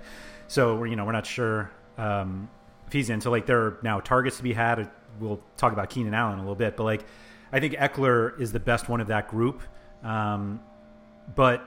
[0.48, 2.50] So we're, you know we're not sure um,
[2.86, 3.20] if he's in.
[3.20, 4.90] So like there are now targets to be had.
[5.18, 7.04] We'll talk about Keenan Allen a little bit, but like
[7.52, 9.62] I think Ekeler is the best one of that group.
[10.02, 10.60] Um,
[11.34, 11.66] but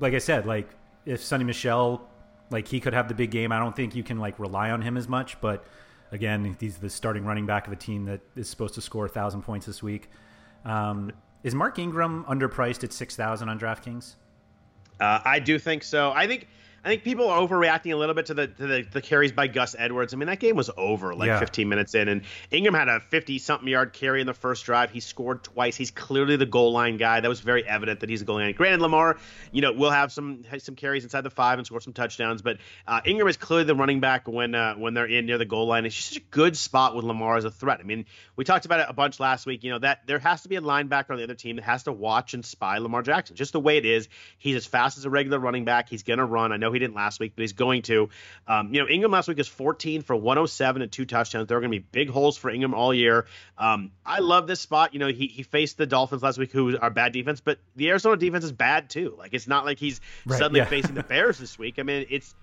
[0.00, 0.68] like I said, like
[1.08, 2.06] if Sony Michel,
[2.50, 3.50] like he could have the big game.
[3.50, 5.40] I don't think you can like rely on him as much.
[5.40, 5.64] But
[6.12, 9.08] again, he's the starting running back of a team that is supposed to score a
[9.08, 10.10] thousand points this week.
[10.64, 11.10] Um,
[11.42, 14.16] is Mark Ingram underpriced at six thousand on DraftKings?
[15.00, 16.12] Uh, I do think so.
[16.12, 16.48] I think
[16.84, 19.48] I think people are overreacting a little bit to the to the, the carries by
[19.48, 20.14] Gus Edwards.
[20.14, 21.40] I mean, that game was over like yeah.
[21.40, 24.90] 15 minutes in, and Ingram had a 50 something yard carry in the first drive.
[24.90, 25.76] He scored twice.
[25.76, 27.20] He's clearly the goal line guy.
[27.20, 28.54] That was very evident that he's a goal line.
[28.54, 29.18] Granted, Lamar,
[29.50, 32.58] you know, will have some some carries inside the five and score some touchdowns, but
[32.86, 35.66] uh, Ingram is clearly the running back when uh, when they're in near the goal
[35.66, 35.84] line.
[35.84, 37.80] It's just a good spot with Lamar as a threat.
[37.80, 39.64] I mean, we talked about it a bunch last week.
[39.64, 41.82] You know that there has to be a linebacker on the other team that has
[41.84, 43.34] to watch and spy Lamar Jackson.
[43.34, 44.08] Just the way it is.
[44.38, 45.88] He's as fast as a regular running back.
[45.88, 46.52] He's going to run.
[46.52, 48.08] I know he didn't last week, but he's going to.
[48.46, 51.48] Um, you know, Ingram last week is 14 for 107 and two touchdowns.
[51.48, 53.26] There are going to be big holes for Ingram all year.
[53.56, 54.92] Um, I love this spot.
[54.92, 57.88] You know, he, he faced the Dolphins last week, who are bad defense, but the
[57.90, 59.14] Arizona defense is bad too.
[59.18, 60.66] Like, it's not like he's right, suddenly yeah.
[60.66, 61.76] facing the Bears this week.
[61.78, 62.34] I mean, it's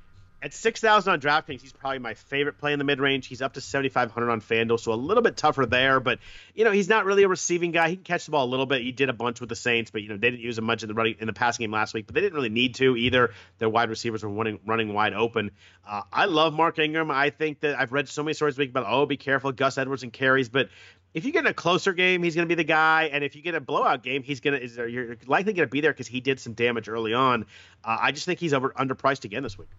[0.46, 3.26] at 6,000 on DraftKings, he's probably my favorite play in the mid range.
[3.26, 6.00] He's up to 7,500 on FanDuel, so a little bit tougher there.
[6.00, 6.20] But,
[6.54, 7.90] you know, he's not really a receiving guy.
[7.90, 8.84] He can catch the ball a little bit.
[8.84, 10.84] He did a bunch with the Saints, but, you know, they didn't use him much
[10.84, 12.96] in the running in the passing game last week, but they didn't really need to
[12.96, 13.34] either.
[13.58, 15.50] Their wide receivers were running, running wide open.
[15.84, 17.10] Uh, I love Mark Ingram.
[17.10, 20.04] I think that I've read so many stories this about, oh, be careful, Gus Edwards
[20.04, 20.50] and carries.
[20.50, 20.70] But
[21.16, 23.36] if you get in a closer game, he's going to be the guy, and if
[23.36, 26.08] you get a blowout game, he's going to you're likely going to be there because
[26.08, 27.48] he did some damage early on.
[27.84, 29.70] Uh, I just think he's over underpriced again this week.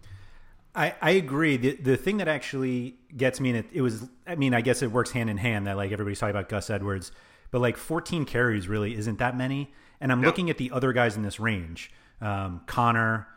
[0.77, 1.57] I, I agree.
[1.57, 4.83] The the thing that actually gets me, and it, it was, I mean, I guess
[4.83, 7.11] it works hand in hand that like everybody's talking about Gus Edwards,
[7.49, 9.73] but like 14 carries really isn't that many.
[9.99, 13.27] And I'm looking at the other guys in this range: um, Conner,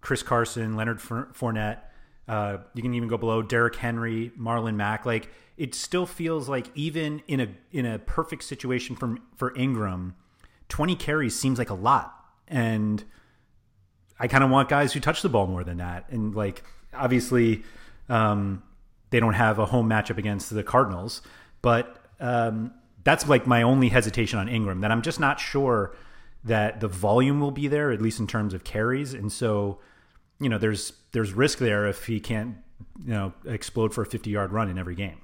[0.00, 1.80] Chris Carson, Leonard Fournette.
[2.26, 5.04] Uh, you can even go below Derrick Henry, Marlon Mack.
[5.04, 5.28] Like
[5.58, 10.16] it still feels like even in a in a perfect situation for for Ingram,
[10.70, 12.14] 20 carries seems like a lot,
[12.48, 13.04] and
[14.18, 16.08] I kind of want guys who touch the ball more than that.
[16.08, 16.64] And like
[16.98, 17.62] obviously
[18.08, 18.62] um,
[19.10, 21.22] they don't have a home matchup against the Cardinals,
[21.62, 22.72] but um,
[23.04, 24.80] that's like my only hesitation on Ingram.
[24.80, 25.94] That I'm just not sure
[26.44, 29.78] that the volume will be there, at least in terms of carries, and so
[30.40, 32.56] you know there's there's risk there if he can't
[33.04, 35.20] you know explode for a 50 yard run in every game.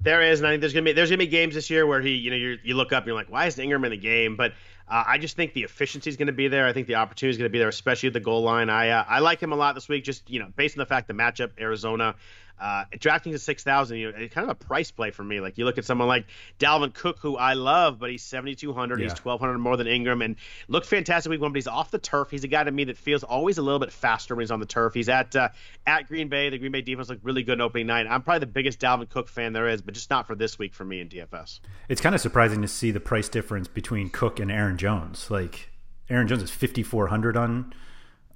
[0.00, 2.00] There is, and I think there's gonna be there's gonna be games this year where
[2.00, 3.96] he, you know, you you look up, and you're like, why is Ingram in the
[3.96, 4.36] game?
[4.36, 4.52] But
[4.90, 6.66] uh, I just think the efficiency is going to be there.
[6.66, 8.70] I think the opportunity is going to be there, especially at the goal line.
[8.70, 10.86] I uh, I like him a lot this week, just you know, based on the
[10.86, 12.14] fact the matchup Arizona.
[12.60, 15.40] Uh, drafting to six thousand, you know, it's kind of a price play for me.
[15.40, 16.26] Like you look at someone like
[16.58, 18.98] Dalvin Cook, who I love, but he's seventy two hundred.
[19.00, 19.04] Yeah.
[19.04, 21.52] He's twelve hundred more than Ingram, and looked fantastic week one.
[21.52, 22.30] But he's off the turf.
[22.30, 24.60] He's a guy to me that feels always a little bit faster when he's on
[24.60, 24.94] the turf.
[24.94, 25.50] He's at uh,
[25.86, 26.50] at Green Bay.
[26.50, 28.06] The Green Bay defense looked really good in opening night.
[28.08, 30.74] I'm probably the biggest Dalvin Cook fan there is, but just not for this week
[30.74, 31.60] for me in DFS.
[31.88, 35.30] It's kind of surprising to see the price difference between Cook and Aaron Jones.
[35.30, 35.70] Like
[36.10, 37.72] Aaron Jones is fifty four hundred on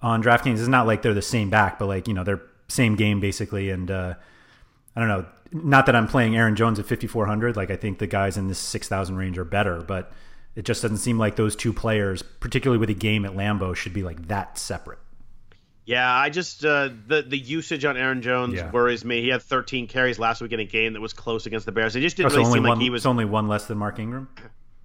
[0.01, 0.59] on DraftKings.
[0.59, 3.71] It's not like they're the same back, but like you know they're same game basically,
[3.71, 3.91] and.
[3.91, 4.15] uh
[4.95, 5.27] I don't know.
[5.53, 7.57] Not that I'm playing Aaron Jones at 5400.
[7.57, 10.13] Like I think the guys in this 6000 range are better, but
[10.55, 13.93] it just doesn't seem like those two players, particularly with a game at Lambeau, should
[13.93, 14.99] be like that separate.
[15.85, 18.71] Yeah, I just uh, the the usage on Aaron Jones yeah.
[18.71, 19.21] worries me.
[19.21, 21.97] He had 13 carries last week in a game that was close against the Bears.
[21.97, 23.05] It just didn't oh, really seem one, like he was.
[23.05, 24.29] Only one less than Mark Ingram.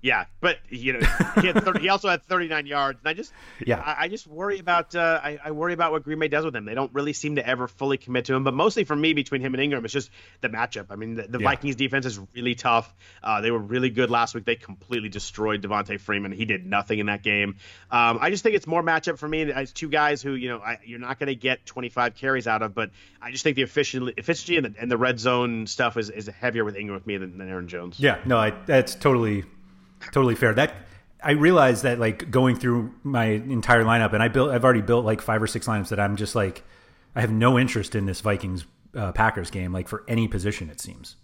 [0.07, 0.99] Yeah, but you know,
[1.41, 3.33] he, 30, he also had 39 yards, and I just,
[3.65, 6.45] yeah, I, I just worry about, uh, I, I, worry about what Green Bay does
[6.45, 6.63] with him.
[6.63, 8.45] They don't really seem to ever fully commit to him.
[8.45, 10.85] But mostly for me, between him and Ingram, it's just the matchup.
[10.91, 11.49] I mean, the, the yeah.
[11.49, 12.95] Vikings defense is really tough.
[13.21, 14.45] Uh, they were really good last week.
[14.45, 16.31] They completely destroyed Devonta Freeman.
[16.31, 17.57] He did nothing in that game.
[17.91, 19.51] Um, I just think it's more matchup for me.
[19.51, 22.61] As two guys who, you know, I, you're not going to get 25 carries out
[22.61, 22.91] of, but
[23.21, 26.27] I just think the efficiency, efficiency and the, and the red zone stuff is, is
[26.27, 27.99] heavier with Ingram with me than, than Aaron Jones.
[27.99, 29.43] Yeah, no, I, that's totally
[30.11, 30.53] totally fair.
[30.53, 30.73] That
[31.23, 35.05] I realized that like going through my entire lineup, and I built, I've already built
[35.05, 36.63] like five or six lineups that I'm just like,
[37.15, 40.79] I have no interest in this Vikings uh, Packers game, like for any position it
[40.79, 41.15] seems.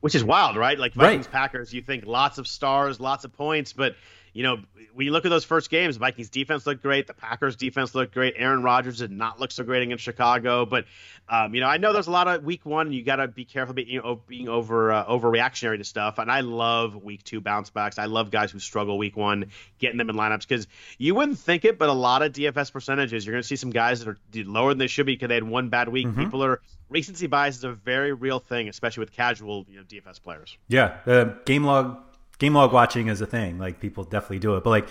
[0.00, 0.78] Which is wild, right?
[0.78, 1.32] Like Vikings right.
[1.32, 3.94] Packers, you think lots of stars, lots of points, but
[4.32, 4.58] you know,
[4.94, 7.06] when you look at those first games, the Vikings defense looked great.
[7.06, 8.34] The Packers defense looked great.
[8.36, 10.64] Aaron Rodgers did not look so great against Chicago.
[10.64, 10.86] But,
[11.28, 13.28] um, you know, I know there's a lot of week one, and you got to
[13.28, 16.18] be careful being, you know, being over uh, overreactionary to stuff.
[16.18, 17.98] And I love week two bounce backs.
[17.98, 19.46] I love guys who struggle week one,
[19.78, 20.66] getting them in lineups because
[20.98, 23.70] you wouldn't think it, but a lot of DFS percentages, you're going to see some
[23.70, 26.06] guys that are lower than they should be because they had one bad week.
[26.06, 26.22] Mm-hmm.
[26.24, 30.22] People are recency bias is a very real thing, especially with casual you know, DFS
[30.22, 30.56] players.
[30.68, 31.98] Yeah, uh, game log
[32.42, 33.58] game log watching is a thing.
[33.58, 34.64] Like people definitely do it.
[34.64, 34.88] But like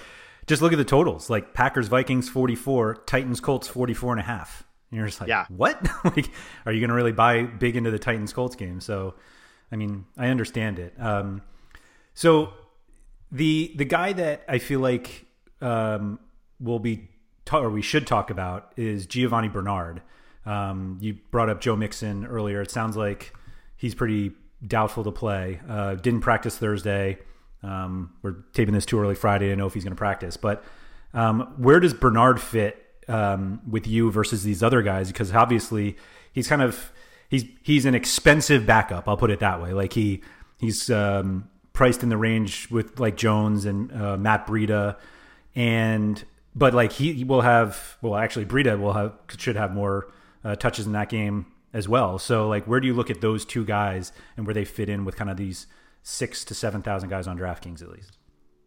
[0.48, 1.30] just look at the totals.
[1.30, 4.64] Like Packers Vikings 44, Titans Colts 44 and a half.
[4.90, 5.46] And you're just like, yeah.
[5.50, 5.78] what?
[6.06, 6.32] like
[6.66, 8.80] are you going to really buy big into the Titans Colts game?
[8.80, 9.16] So
[9.70, 10.94] I mean, I understand it.
[10.98, 11.42] Um,
[12.14, 12.54] so
[13.34, 15.26] the the guy that I feel like
[15.60, 16.20] um,
[16.60, 17.10] will be
[17.44, 20.02] ta- or we should talk about is Giovani Bernard.
[20.46, 22.62] Um, you brought up Joe Mixon earlier.
[22.62, 23.34] It sounds like
[23.76, 24.32] he's pretty
[24.66, 25.60] doubtful to play.
[25.68, 27.20] Uh, didn't practice Thursday.
[27.64, 30.38] Um, we're taping this too early Friday to know if he's going to practice.
[30.38, 30.64] But
[31.14, 35.08] um, where does Bernard fit um, with you versus these other guys?
[35.08, 35.98] Because obviously
[36.34, 36.92] he's kind of
[37.30, 39.08] he's he's an expensive backup.
[39.08, 39.74] I'll put it that way.
[39.74, 40.22] Like he
[40.60, 44.98] he's um, priced in the range with like Jones and uh, Matt Breida,
[45.56, 46.24] and
[46.56, 50.12] but like he, will have well actually Breida will have should have more
[50.44, 52.20] uh, touches in that game as well.
[52.20, 55.06] So like where do you look at those two guys and where they fit in
[55.06, 55.68] with kind of these
[56.04, 58.18] six to seven thousand guys on DraftKings at least.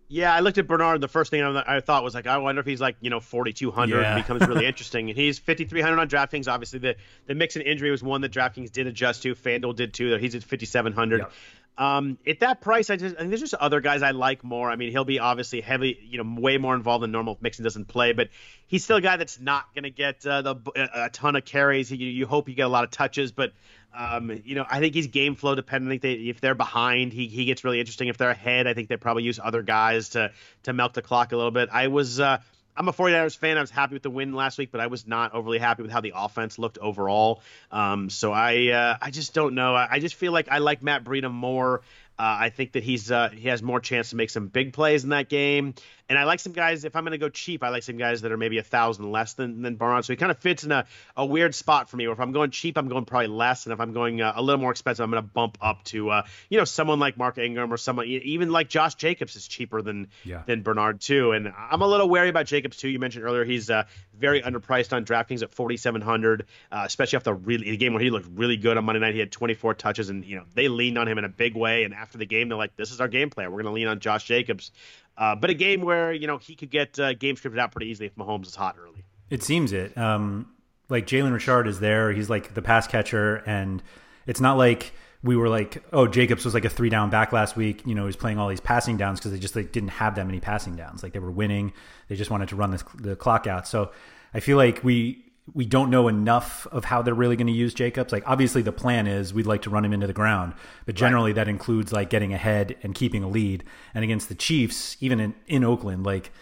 [0.09, 1.01] Yeah, I looked at Bernard.
[1.01, 3.53] The first thing I thought was like, I wonder if he's like you know forty
[3.53, 4.15] two hundred yeah.
[4.15, 5.09] and becomes really interesting.
[5.09, 6.47] And he's fifty three hundred on DraftKings.
[6.47, 9.35] Obviously, the the Mixon injury was one that DraftKings did adjust to.
[9.35, 10.17] FanDuel did too.
[10.17, 11.21] He's at fifty seven hundred.
[11.21, 11.33] Yep.
[11.77, 14.71] Um, at that price, I just I think there's just other guys I like more.
[14.71, 17.65] I mean, he'll be obviously heavy, you know, way more involved than normal if Mixon
[17.65, 18.29] doesn't play, but
[18.69, 21.91] he's still a guy that's not going to get uh, the a ton of carries.
[21.91, 23.53] You, you hope you get a lot of touches, but
[23.97, 25.91] um, you know, I think he's game flow dependent.
[25.91, 28.09] I think they, if they're behind, he, he gets really interesting.
[28.09, 30.31] If they're ahead, I think they probably use other guys to
[30.65, 31.69] to milk the clock a little bit.
[31.73, 32.39] I was uh,
[32.77, 33.57] I'm a 49ers fan.
[33.57, 35.93] I was happy with the win last week, but I was not overly happy with
[35.93, 37.43] how the offense looked overall.
[37.71, 39.75] Um, so I uh, I just don't know.
[39.75, 41.83] I, I, just feel like I like Matt Breida more.
[42.19, 45.05] Uh, I think that he's uh, he has more chance to make some big plays
[45.05, 45.75] in that game.
[46.09, 46.85] And I like some guys.
[46.85, 49.11] If I'm going to go cheap, I like some guys that are maybe a thousand
[49.11, 50.07] less than than Barnes.
[50.07, 50.87] So he kind of fits in a,
[51.17, 52.07] a weird spot for me.
[52.07, 54.43] Where if I'm going cheap, I'm going probably less, and if I'm going uh, a
[54.43, 57.39] little more expensive, I'm going to bump up to uh, you know someone like Mark
[57.39, 60.43] Ingram or someone even like Josh Jacobs is cheaper than yeah.
[60.47, 61.33] than Bernard too.
[61.33, 62.89] And I'm a little wary about Jacobs too.
[62.89, 63.85] You mentioned earlier he's uh,
[64.19, 68.29] very underpriced on DraftKings at 4,700, uh, especially after really the game where he looked
[68.35, 69.15] really good on Monday night.
[69.15, 71.85] He had 24 touches, and you know they leaned on him in a big way.
[71.85, 73.51] And after the game, they're like, "This is our game plan.
[73.51, 74.71] We're going to lean on Josh Jacobs."
[75.17, 77.91] Uh, but a game where you know he could get uh, game scripted out pretty
[77.91, 79.05] easily if Mahomes is hot early.
[79.31, 79.97] It seems it.
[79.97, 80.51] Um,
[80.89, 82.13] like Jalen Richard is there.
[82.13, 83.83] He's like the pass catcher, and
[84.27, 87.57] it's not like we were like, oh, Jacobs was like a three down back last
[87.57, 87.87] week.
[87.87, 90.27] You know, he's playing all these passing downs because they just like didn't have that
[90.27, 91.03] many passing downs.
[91.03, 91.73] Like they were winning.
[92.09, 93.67] They just wanted to run this, the clock out.
[93.67, 93.91] So
[94.35, 97.75] I feel like we we don't know enough of how they're really going to use
[97.75, 98.13] Jacobs.
[98.13, 100.55] Like obviously the plan is we'd like to run him into the ground,
[100.87, 101.37] but generally right.
[101.37, 103.63] that includes like getting ahead and keeping a lead.
[103.93, 106.33] And against the Chiefs, even in, in Oakland, like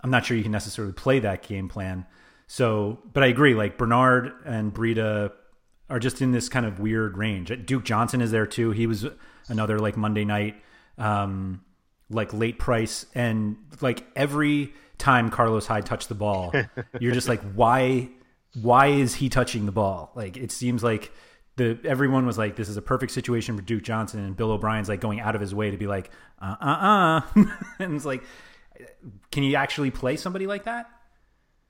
[0.00, 2.06] I'm not sure you can necessarily play that game plan.
[2.46, 3.54] So, but I agree.
[3.54, 5.32] Like Bernard and Breida
[5.88, 7.52] are just in this kind of weird range.
[7.66, 8.72] Duke Johnson is there too.
[8.72, 9.06] He was
[9.48, 10.56] another like Monday night,
[10.98, 11.62] um,
[12.08, 16.52] like late price, and like every time Carlos Hyde touched the ball,
[17.00, 18.08] you're just like, why?
[18.54, 20.12] Why is he touching the ball?
[20.14, 21.12] Like it seems like
[21.56, 24.88] the everyone was like, this is a perfect situation for Duke Johnson, and Bill O'Brien's
[24.88, 26.10] like going out of his way to be like,
[26.40, 27.44] uh uh uh,
[27.78, 28.22] and it's like,
[29.30, 30.86] can you actually play somebody like that?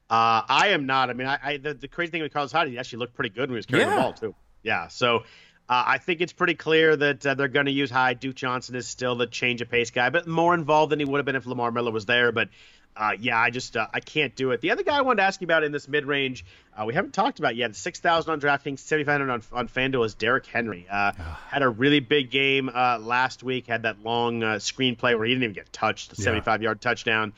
[0.08, 1.08] Uh, I am not.
[1.08, 3.30] I mean, I, I the, the, crazy thing with Carlos Hyde, he actually looked pretty
[3.30, 3.94] good when he was carrying yeah.
[3.94, 4.34] the ball too.
[4.62, 5.24] Yeah, so.
[5.68, 8.18] Uh, I think it's pretty clear that uh, they're going to use Hyde.
[8.18, 11.18] Duke Johnson is still the change of pace guy, but more involved than he would
[11.18, 12.32] have been if Lamar Miller was there.
[12.32, 12.48] But
[12.96, 14.60] uh, yeah, I just uh, I can't do it.
[14.60, 16.44] The other guy I wanted to ask you about in this mid range,
[16.76, 17.74] uh, we haven't talked about yet.
[17.76, 20.86] Six thousand on DraftKings, seventy five hundred on on FanDuel is Derrick Henry.
[20.90, 21.12] Uh,
[21.48, 23.66] had a really big game uh, last week.
[23.66, 26.24] Had that long uh, screenplay where he didn't even get touched, the Yeah.
[26.24, 27.32] seventy five yard touchdown.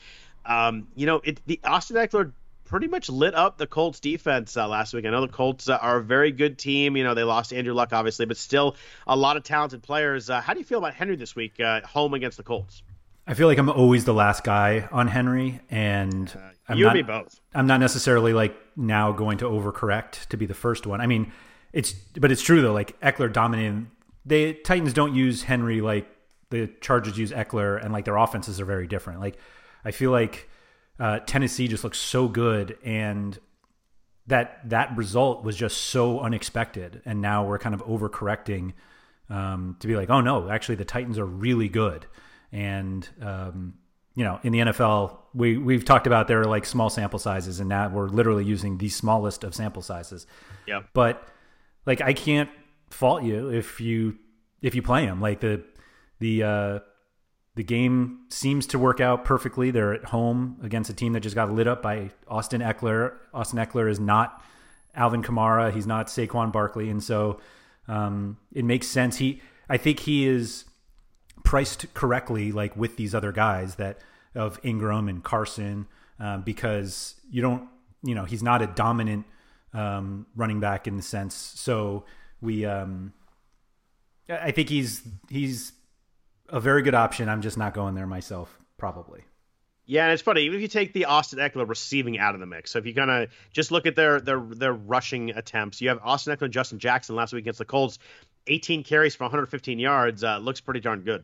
[0.45, 2.33] Um, you know, it, the Austin Ekeler
[2.65, 5.05] pretty much lit up the Colts defense uh, last week.
[5.05, 6.97] I know the Colts uh, are a very good team.
[6.97, 10.29] You know, they lost Andrew Luck obviously, but still a lot of talented players.
[10.29, 12.81] Uh, how do you feel about Henry this week, uh, home against the Colts?
[13.25, 16.33] I feel like I'm always the last guy on Henry, and
[16.67, 17.39] I'm you not, and me both.
[17.53, 20.99] I'm not necessarily like now going to overcorrect to be the first one.
[20.99, 21.31] I mean,
[21.71, 22.73] it's but it's true though.
[22.73, 23.87] Like Ekeler dominated.
[24.25, 26.07] The Titans don't use Henry like
[26.49, 29.21] the Chargers use Ekeler, and like their offenses are very different.
[29.21, 29.37] Like
[29.85, 30.49] I feel like
[30.99, 33.37] uh, Tennessee just looks so good, and
[34.27, 37.01] that that result was just so unexpected.
[37.05, 38.73] And now we're kind of overcorrecting
[39.29, 42.05] um, to be like, oh no, actually the Titans are really good.
[42.53, 43.73] And um,
[44.15, 47.59] you know, in the NFL, we we've talked about there are like small sample sizes,
[47.59, 50.27] and now we're literally using the smallest of sample sizes.
[50.67, 50.83] Yeah.
[50.93, 51.27] But
[51.85, 52.49] like, I can't
[52.89, 54.17] fault you if you
[54.61, 55.19] if you play them.
[55.19, 55.63] Like the
[56.19, 56.79] the uh,
[57.55, 59.71] the game seems to work out perfectly.
[59.71, 63.15] They're at home against a team that just got lit up by Austin Ekeler.
[63.33, 64.43] Austin Ekeler is not
[64.95, 65.73] Alvin Kamara.
[65.73, 67.39] He's not Saquon Barkley, and so
[67.87, 69.17] um, it makes sense.
[69.17, 70.65] He, I think, he is
[71.43, 73.99] priced correctly, like with these other guys that
[74.35, 75.87] of Ingram and Carson,
[76.19, 77.67] um, because you don't,
[78.01, 79.25] you know, he's not a dominant
[79.73, 81.35] um, running back in the sense.
[81.35, 82.05] So
[82.41, 83.13] we, um,
[84.29, 85.73] I think he's he's
[86.49, 87.29] a very good option.
[87.29, 89.23] I'm just not going there myself, probably.
[89.85, 90.43] Yeah, and it's funny.
[90.43, 92.93] Even if you take the Austin Ekeler receiving out of the mix, so if you
[92.93, 96.79] kind of just look at their their their rushing attempts, you have Austin Ekeler Justin
[96.79, 97.99] Jackson last week against the Colts,
[98.47, 100.23] 18 carries for 115 yards.
[100.23, 101.23] Uh, looks pretty darn good.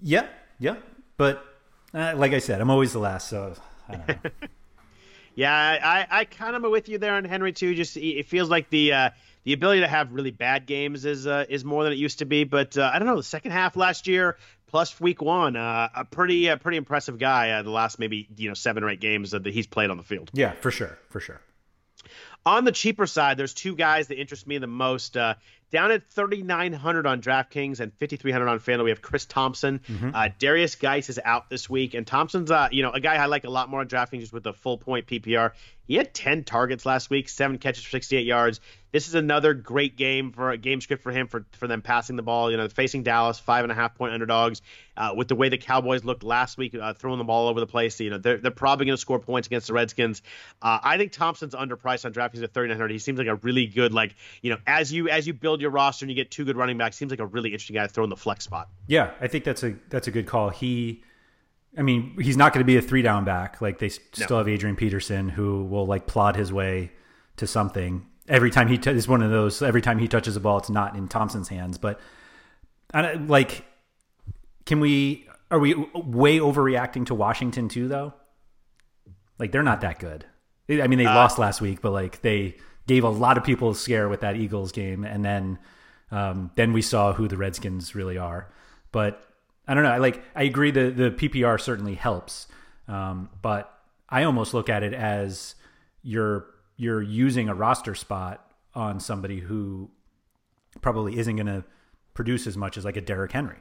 [0.00, 0.26] Yeah,
[0.58, 0.76] yeah,
[1.16, 1.44] but
[1.94, 3.54] uh, like I said, I'm always the last, so
[3.88, 4.18] I.
[5.34, 7.74] Yeah, I, I kind of am with you there on Henry too.
[7.74, 9.10] Just it feels like the uh,
[9.44, 12.24] the ability to have really bad games is uh, is more than it used to
[12.24, 12.44] be.
[12.44, 13.16] But uh, I don't know.
[13.16, 17.50] The second half last year plus week one, uh, a pretty uh, pretty impressive guy.
[17.50, 20.02] Uh, the last maybe you know seven or eight games that he's played on the
[20.02, 20.30] field.
[20.34, 21.40] yeah, for sure, for sure.
[22.44, 25.16] On the cheaper side, there's two guys that interest me the most.
[25.16, 25.34] Uh,
[25.72, 29.80] down at 3,900 on DraftKings and 5,300 on FanDuel, we have Chris Thompson.
[30.14, 33.26] Uh, Derrius Guice is out this week, and Thompson's, uh, you know, a guy I
[33.26, 35.52] like a lot more on DraftKings just with the full point PPR.
[35.88, 38.60] He had 10 targets last week, seven catches for 68 yards.
[38.92, 42.16] This is another great game for a game script for him for, for them passing
[42.16, 42.50] the ball.
[42.50, 44.60] You know, facing Dallas, five and a half point underdogs.
[44.94, 47.66] Uh, with the way the Cowboys looked last week, uh, throwing the ball over the
[47.66, 50.20] place, you know, they're, they're probably going to score points against the Redskins.
[50.60, 52.90] Uh, I think Thompson's underpriced on DraftKings at 3,900.
[52.90, 55.70] He seems like a really good, like, you know, as you as you build your
[55.70, 57.88] roster and you get two good running backs, seems like a really interesting guy to
[57.88, 58.68] throw in the flex spot.
[58.86, 60.50] Yeah, I think that's a that's a good call.
[60.50, 61.02] He,
[61.78, 63.62] I mean, he's not going to be a three down back.
[63.62, 66.92] Like they still have Adrian Peterson, who will like plod his way
[67.36, 69.62] to something every time he t- is one of those.
[69.62, 71.78] Every time he touches a ball, it's not in Thompson's hands.
[71.78, 72.00] But
[72.92, 73.64] I like,
[74.66, 75.28] can we?
[75.50, 77.88] Are we way overreacting to Washington too?
[77.88, 78.14] Though,
[79.38, 80.24] like they're not that good.
[80.70, 82.56] I mean, they lost last week, but like they
[82.86, 85.58] gave a lot of people a scare with that Eagles game, and then
[86.10, 88.52] um, then we saw who the Redskins really are.
[88.92, 89.22] But
[89.66, 89.90] I don't know.
[89.90, 90.22] I like.
[90.34, 90.70] I agree.
[90.70, 92.48] The the PPR certainly helps,
[92.88, 93.72] um, but
[94.08, 95.54] I almost look at it as
[96.02, 96.46] you're
[96.82, 99.88] you're using a roster spot on somebody who
[100.80, 101.62] probably isn't going to
[102.14, 103.58] produce as much as like a Derrick Henry.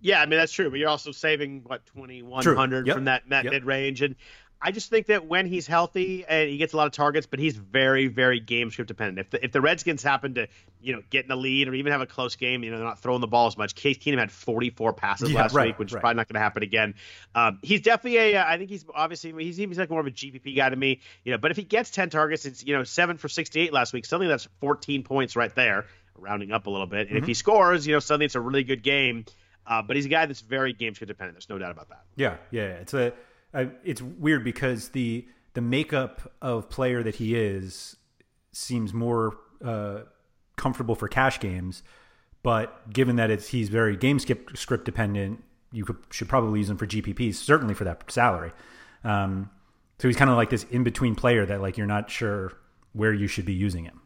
[0.00, 2.94] Yeah, I mean that's true, but you're also saving what 2100 Yep.
[2.94, 3.52] from that that Yep.
[3.52, 4.14] mid range, and
[4.60, 7.38] I just think that when he's healthy and he gets a lot of targets, but
[7.38, 9.18] he's very very game script dependent.
[9.20, 10.48] If the, if the Redskins happen to
[10.80, 12.86] you know get in the lead or even have a close game, you know they're
[12.86, 13.74] not throwing the ball as much.
[13.76, 16.40] Case Keenum had 44 passes Yeah, last right, week, which is probably not going to
[16.40, 16.94] happen again.
[17.34, 18.36] Um, he's definitely a.
[18.42, 21.32] uh, think he's obviously he's he's like more of a GPP guy to me, you
[21.32, 21.38] know.
[21.38, 24.06] But if he gets 10 targets, it's you know seven for 68 last week.
[24.06, 27.08] Suddenly that's 14 points right there, rounding up a little bit.
[27.08, 27.28] And if Mm-hmm.
[27.28, 29.24] he scores, you know suddenly it's a really good game.
[29.64, 31.34] Uh, but he's a guy that's very game script dependent.
[31.36, 32.00] There's no doubt about that.
[32.16, 32.36] Yeah.
[32.50, 32.62] yeah.
[32.80, 33.12] It's a,
[33.54, 37.96] it's weird because the the makeup of player that he is
[38.52, 40.00] seems more uh,
[40.56, 41.82] comfortable for cash games,
[42.42, 46.70] but given that it's he's very game skip script dependent, you could, should probably use
[46.70, 48.52] him for GPPs, certainly for that salary.
[49.04, 49.50] Um,
[49.98, 52.52] so he's kind of like this in between player that like you're not sure
[52.92, 54.00] where you should be using him.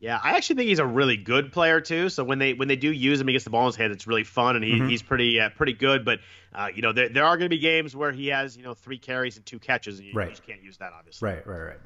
[0.00, 2.08] Yeah, I actually think he's a really good player too.
[2.08, 4.06] So when they when they do use him, against the ball in his head, It's
[4.06, 4.88] really fun, and he, Mm-hmm.
[4.88, 6.04] he's pretty uh, pretty good.
[6.06, 6.20] But
[6.54, 8.72] uh, you know, there, there are going to be games where he has you know
[8.74, 10.28] three carries and two catches, and you, Right.
[10.28, 11.28] you just can't use that obviously.
[11.28, 11.80] Right, right, right.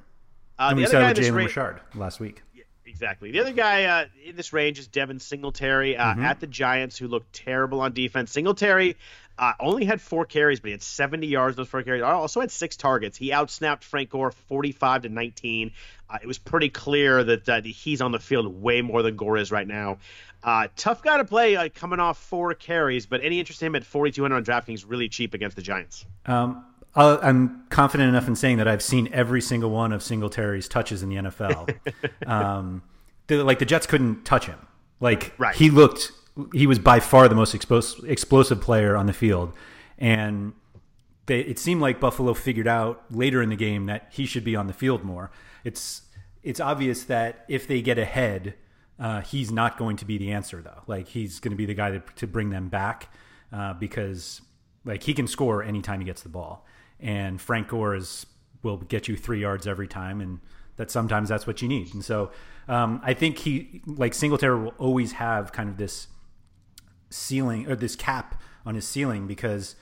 [0.58, 2.42] Uh, and the we saw with Jalen ra- Richard last week.
[2.86, 3.30] Exactly.
[3.30, 6.24] The other guy uh, in this range is Devin Singletary uh, mm-hmm.
[6.24, 8.30] at the Giants, who looked terrible on defense.
[8.32, 8.96] Singletary
[9.38, 12.02] uh, only had four carries, but he had 70 yards those four carries.
[12.02, 13.16] Also had six targets.
[13.16, 15.72] He outsnapped Frank Gore 45 to 19.
[16.08, 19.38] Uh, it was pretty clear that uh, he's on the field way more than Gore
[19.38, 19.98] is right now.
[20.42, 23.76] Uh, tough guy to play uh, coming off four carries, but any interest in him
[23.76, 26.04] at 4,200 on DraftKings really cheap against the Giants.
[26.26, 26.64] Um,
[26.96, 31.08] I'm confident enough in saying that I've seen every single one of Singletary's touches in
[31.08, 31.74] the NFL.
[32.26, 32.82] um,
[33.26, 34.58] the, like the Jets couldn't touch him.
[35.00, 35.54] Like right.
[35.54, 36.12] he looked,
[36.52, 39.52] he was by far the most expos- explosive player on the field,
[39.98, 40.52] and
[41.26, 44.54] they, it seemed like Buffalo figured out later in the game that he should be
[44.54, 45.30] on the field more.
[45.64, 46.02] It's
[46.42, 48.54] it's obvious that if they get ahead
[48.98, 50.82] uh, he's not going to be the answer though.
[50.86, 53.12] Like he's going to be the guy to, to bring them back
[53.52, 54.40] uh, because
[54.84, 56.64] like he can score anytime he gets the ball,
[57.00, 58.26] and Frank Gore is
[58.62, 60.40] will get you three yards every time, and
[60.76, 61.92] that sometimes that's what you need.
[61.94, 62.30] And so
[62.68, 66.08] um, I think he like Singletary will always have kind of this
[67.10, 69.76] ceiling or this cap on his ceiling because.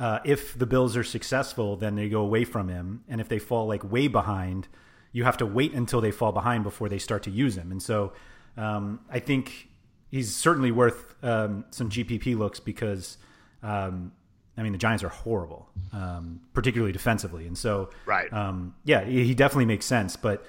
[0.00, 3.40] Uh, if the Bills are successful, then they go away from him, and if they
[3.40, 4.68] fall like way behind,
[5.10, 7.72] you have to wait until they fall behind before they start to use him.
[7.72, 8.12] And so
[8.56, 9.68] um, I think
[10.10, 13.18] he's certainly worth um, some GPP looks because,
[13.62, 14.12] um,
[14.58, 19.34] I mean, the Giants are horrible, um, particularly defensively, and so right, um, yeah, he
[19.34, 20.16] definitely makes sense.
[20.16, 20.44] But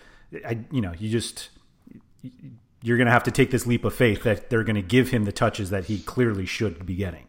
[0.46, 1.50] I, you know, you just
[2.82, 5.10] you're going to have to take this leap of faith that they're going to give
[5.10, 7.26] him the touches that he clearly should be getting.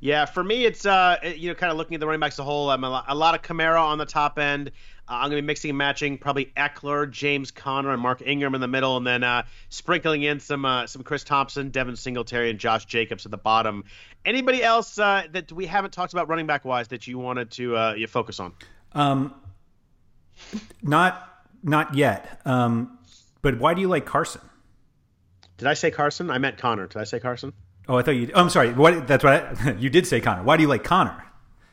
[0.00, 2.40] Yeah, for me, it's uh, you know, kind of looking at the running backs as
[2.40, 2.70] a whole.
[2.70, 4.72] I'm a lot, a lot of Kamara on the top end.
[5.10, 8.54] Uh, I'm going to be mixing and matching probably Ekeler, James Conner, and Mark Ingram
[8.54, 12.48] in the middle, and then uh, sprinkling in some uh, some Chris Thompson, Devin Singletary,
[12.50, 13.84] and Josh Jacobs at the bottom.
[14.24, 17.76] Anybody else uh, that we haven't talked about running back wise that you wanted to
[17.76, 18.52] uh, you focus on?
[18.92, 19.34] Um,
[20.80, 21.28] not
[21.64, 22.40] not yet.
[22.44, 22.96] Um,
[23.42, 24.42] but why do you like Carson?
[25.58, 26.30] Did I say Carson?
[26.30, 26.86] I meant Conner.
[26.86, 27.52] Did I say Carson?
[27.88, 28.30] Oh, I thought you.
[28.32, 28.72] Oh, I'm sorry.
[28.72, 29.08] What?
[29.08, 30.44] That's what I, you did say, Conner.
[30.44, 31.24] Why do you like Conner?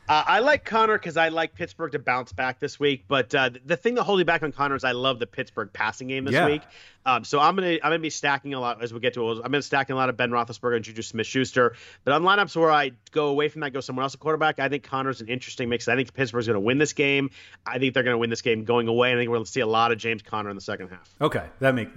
[0.08, 3.04] Uh, I like Conner because I like Pittsburgh to bounce back this week.
[3.08, 5.70] But uh, the thing that holds me back on Conner is I love the Pittsburgh
[5.72, 6.46] passing game this yeah.
[6.46, 6.62] week.
[7.04, 9.36] Um, so I'm gonna I'm gonna be stacking a lot as we get to it.
[9.36, 11.74] I'm gonna stacking a lot of Ben Roethlisberger and Juju Smith-Schuster.
[12.04, 14.68] But on lineups where I go away from that, go somewhere else at quarterback, I
[14.68, 15.88] think Conner's an interesting mix.
[15.88, 17.30] I think Pittsburgh's gonna win this game.
[17.66, 19.12] I think they're gonna win this game going away.
[19.12, 21.14] I think we're gonna see a lot of James Conner in the second half.
[21.20, 21.88] Okay, that make.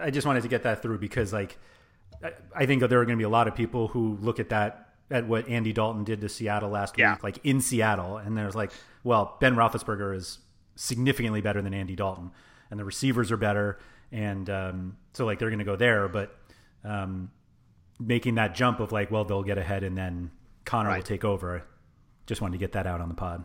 [0.00, 1.58] I just wanted to get that through because like
[2.54, 4.50] I think that there are going to be a lot of people who look at
[4.50, 7.14] that at what Andy Dalton did to Seattle last yeah.
[7.14, 8.70] week, like in Seattle, and there's like,
[9.02, 10.38] well, Ben Roethlisberger is
[10.76, 12.30] significantly better than Andy Dalton,
[12.70, 13.78] and the receivers are better,
[14.12, 16.36] and um, so like they're going to go there, but
[16.84, 17.30] um,
[18.00, 20.30] making that jump of like, well, they'll get ahead and then
[20.64, 20.96] Conner right.
[20.96, 21.64] will take over.
[22.26, 23.44] Just wanted to get that out on the pod.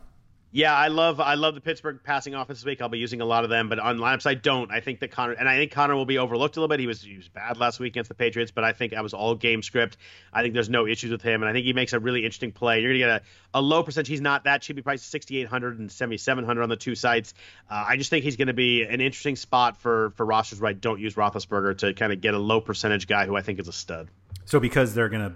[0.55, 2.81] Yeah, I love I love the Pittsburgh passing offense this week.
[2.81, 4.71] I'll be using a lot of them, but on lineups I don't.
[4.71, 6.79] I think that Conner and I think Conner will be overlooked a little bit.
[6.79, 9.13] He was he was bad last week against the Patriots, but I think that was
[9.13, 9.97] all game script.
[10.31, 12.53] I think there's no issues with him, and I think he makes a really interesting
[12.53, 12.79] play.
[12.79, 14.07] You're gonna get a, a low percentage.
[14.07, 14.77] He's not that cheap.
[14.77, 17.33] He priced 6,800 and 7,700 on the two sites.
[17.69, 20.69] Uh, I just think he's going to be an interesting spot for for rosters where
[20.69, 23.59] I don't use Roethlisberger to kind of get a low percentage guy who I think
[23.59, 24.07] is a stud.
[24.45, 25.35] So because they're gonna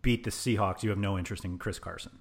[0.00, 2.20] beat the Seahawks, you have no interest in Chris Carson.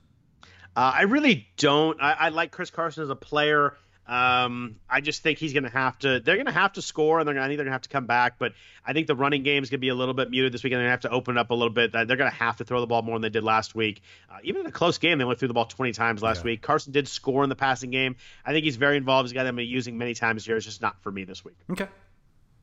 [0.78, 2.00] Uh, I really don't.
[2.00, 3.76] I, I, like Chris Carson as a player.
[4.06, 6.20] Um, I just think he's going to have to.
[6.20, 7.44] They're going to have to score, and they're going.
[7.44, 8.38] I think they're going to have to come back.
[8.38, 8.54] But
[8.86, 10.74] I think the running game is going to be a little bit muted this week,
[10.74, 11.94] and they're going to have to open up a little bit.
[11.94, 14.04] They're going to have to throw the ball more than they did last week.
[14.30, 16.52] Uh, even in a close game, they went through the ball 20 times last yeah.
[16.52, 16.62] week.
[16.62, 18.16] Carson did score in the passing game.
[18.46, 19.26] I think he's very involved.
[19.26, 20.58] He's a guy that I'm using many times here.
[20.58, 21.58] It's just not for me this week.
[21.72, 21.88] Okay,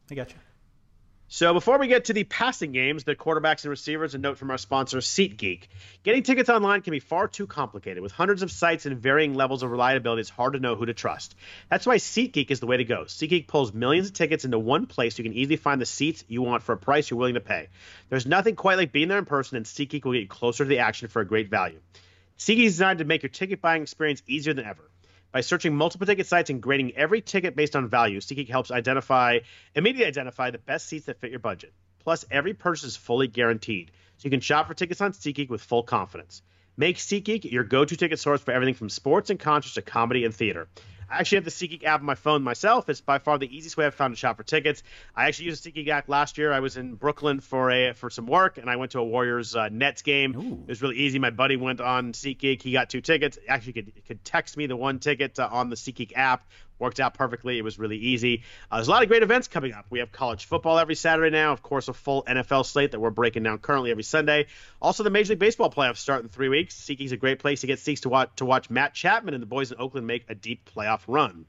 [0.09, 0.37] I got you.
[1.29, 4.51] So before we get to the passing games, the quarterbacks and receivers, a note from
[4.51, 5.62] our sponsor, SeatGeek.
[6.03, 8.03] Getting tickets online can be far too complicated.
[8.03, 10.93] With hundreds of sites and varying levels of reliability, it's hard to know who to
[10.93, 11.35] trust.
[11.70, 13.05] That's why SeatGeek is the way to go.
[13.05, 16.25] SeatGeek pulls millions of tickets into one place so you can easily find the seats
[16.29, 17.68] you want for a price you're willing to pay.
[18.11, 20.68] There's nothing quite like being there in person, and SeatGeek will get you closer to
[20.68, 21.81] the action for a great value.
[22.39, 24.91] SeatGeek is designed to make your ticket buying experience easier than ever.
[25.35, 29.41] By searching multiple ticket sites and grading every ticket based on value, SeatGeek helps identify
[29.74, 31.72] immediately identify the best seats that fit your budget.
[32.05, 35.61] Plus, every purchase is fully guaranteed, so you can shop for tickets on SeatGeek with
[35.61, 36.43] full confidence.
[36.76, 40.32] Make SeatGeek your go-to ticket source for everything from sports and concerts to comedy and
[40.32, 40.68] theater.
[41.11, 42.89] I actually have the SeatGeek app on my phone myself.
[42.89, 44.83] It's by far the easiest way I've found to shop for tickets.
[45.15, 46.53] I actually used the SeatGeek app last year.
[46.53, 49.55] I was in Brooklyn for a for some work, and I went to a Warriors
[49.55, 50.37] uh, Nets game.
[50.37, 50.63] Ooh.
[50.63, 51.19] It was really easy.
[51.19, 52.63] My buddy went on SeatGeek.
[52.63, 53.39] He got two tickets.
[53.49, 56.47] Actually, could could text me the one ticket uh, on the SeatGeek app
[56.85, 57.59] worked out perfectly.
[57.59, 58.43] It was really easy.
[58.70, 59.87] Uh, there's a lot of great events coming up.
[59.91, 61.53] We have college football every Saturday now.
[61.53, 64.47] Of course, a full NFL slate that we're breaking down currently every Sunday.
[64.80, 66.74] Also, the Major League Baseball playoffs start in three weeks.
[66.74, 69.47] SeatGeek's a great place to get seats to watch, to watch Matt Chapman and the
[69.47, 71.47] boys in Oakland make a deep playoff run.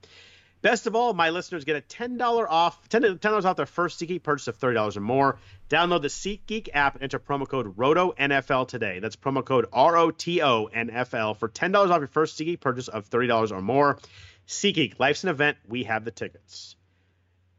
[0.66, 4.24] Best of all, my listeners get a $10 off, $10, $10 off their first SeatGeek
[4.24, 5.38] purchase of $30 or more.
[5.70, 8.98] Download the SeatGeek app and enter promo code ROTONFL today.
[8.98, 14.00] That's promo code R-O-T-O-N-F-L for $10 off your first SeatGeek purchase of $30 or more.
[14.48, 15.58] SeatGeek, life's an event.
[15.68, 16.76] We have the tickets.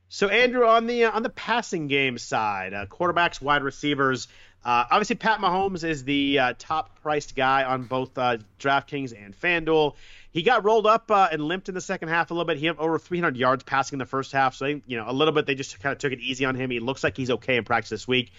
[0.09, 4.29] So Andrew, on the uh, on the passing game side, uh, quarterbacks, wide receivers.
[4.65, 9.39] Uh, obviously, Pat Mahomes is the uh, top priced guy on both uh, DraftKings and
[9.39, 9.95] FanDuel.
[10.31, 12.57] He got rolled up uh, and limped in the second half a little bit.
[12.59, 15.35] He had over 300 yards passing in the first half, so you know a little
[15.35, 16.71] bit they just kind of took it easy on him.
[16.71, 18.33] He looks like he's okay in practice this week.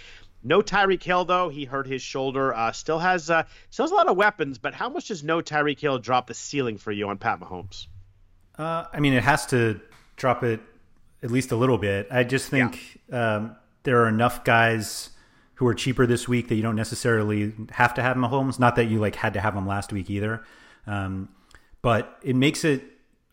[0.44, 1.50] No Tyreek Hill though.
[1.50, 2.54] He hurt his shoulder.
[2.54, 3.44] Uh, still has still
[3.84, 6.78] has a lot of weapons, but how much does no Tyreek Hill drop the ceiling
[6.78, 7.88] for you on Pat Mahomes?
[8.58, 9.80] Uh, I mean, it has to
[10.16, 10.60] drop it
[11.24, 12.08] at least a little bit.
[12.12, 13.36] I just think yeah.
[13.36, 15.12] um, there are enough guys
[15.56, 18.60] who are cheaper this week that you don't necessarily have to have Mahomes.
[18.60, 20.44] Not that you like had to have him last week either.
[20.86, 21.30] Um,
[21.82, 22.84] but it makes it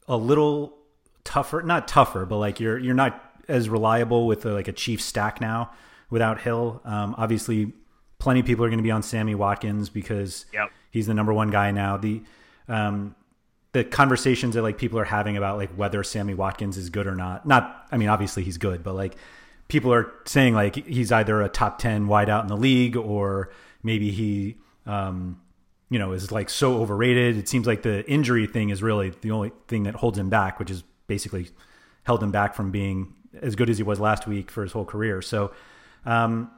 [0.09, 0.75] a little
[1.23, 1.63] tougher.
[1.63, 5.41] Not tougher, but like you're you're not as reliable with a, like a chief stack
[5.41, 5.71] now
[6.11, 6.81] without Hill.
[6.85, 7.73] Um, obviously,
[8.19, 10.71] plenty of people are going to be on Sammy Watkins because yep.
[10.91, 11.97] he's the number one guy now.
[11.97, 12.23] The
[12.69, 13.15] um,
[13.75, 17.15] the conversations that like people are having about like whether Sammy Watkins is good or
[17.15, 17.47] not.
[17.47, 19.17] Not, I mean, obviously he's good, but like
[19.69, 23.51] people are saying like he's either a top ten wideout in the league or
[23.83, 24.57] maybe he
[24.87, 25.41] um,
[25.91, 27.37] you know, is like so overrated.
[27.37, 30.59] It seems like the injury thing is really the only thing that holds him back,
[30.59, 31.49] which is basically
[32.05, 34.85] held him back from being as good as he was last week for his whole
[34.85, 35.21] career.
[35.21, 35.53] So,
[36.07, 36.51] um,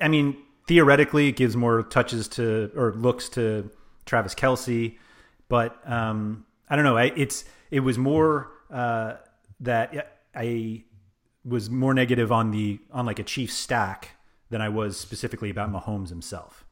[0.00, 0.36] I mean,
[0.66, 3.70] theoretically, it gives more touches to or looks to
[4.06, 4.96] Travis Kelce,
[5.50, 6.96] but um, I don't know.
[6.96, 9.16] I, it's it was more uh,
[9.60, 10.84] that I
[11.44, 14.12] was more negative on the on like a Chief stack
[14.48, 16.64] than I was specifically about Mahomes himself.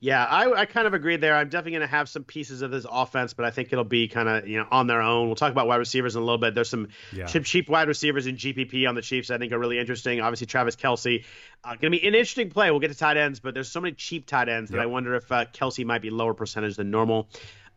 [0.00, 1.34] Yeah, I, I kind of agree there.
[1.34, 4.08] I'm definitely going to have some pieces of this offense, but I think it'll be
[4.08, 5.28] kind of you know on their own.
[5.28, 6.54] We'll talk about wide receivers in a little bit.
[6.54, 7.26] There's some yeah.
[7.26, 9.30] cheap, cheap wide receivers in GPP on the Chiefs.
[9.30, 10.20] I think are really interesting.
[10.20, 11.24] Obviously, Travis Kelce
[11.62, 12.70] uh, going to be an interesting play.
[12.70, 14.78] We'll get to tight ends, but there's so many cheap tight ends yep.
[14.78, 17.28] that I wonder if uh, Kelce might be lower percentage than normal.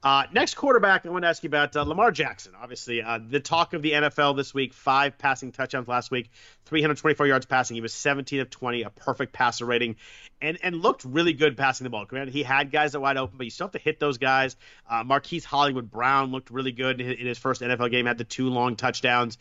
[0.04, 2.54] Uh, next quarterback, I want to ask you about uh, Lamar Jackson.
[2.62, 4.74] Obviously, uh, the talk of the NFL this week.
[4.74, 6.30] Five passing touchdowns last week,
[6.66, 7.76] 324 yards passing.
[7.76, 9.96] He was 17 of 20, a perfect passer rating,
[10.40, 12.06] and and looked really good passing the ball.
[12.06, 14.56] Granted, he had guys that wide open, but you still have to hit those guys.
[14.88, 18.06] Uh, Marquise Hollywood Brown looked really good in his first NFL game.
[18.06, 19.40] Had the two long touchdowns.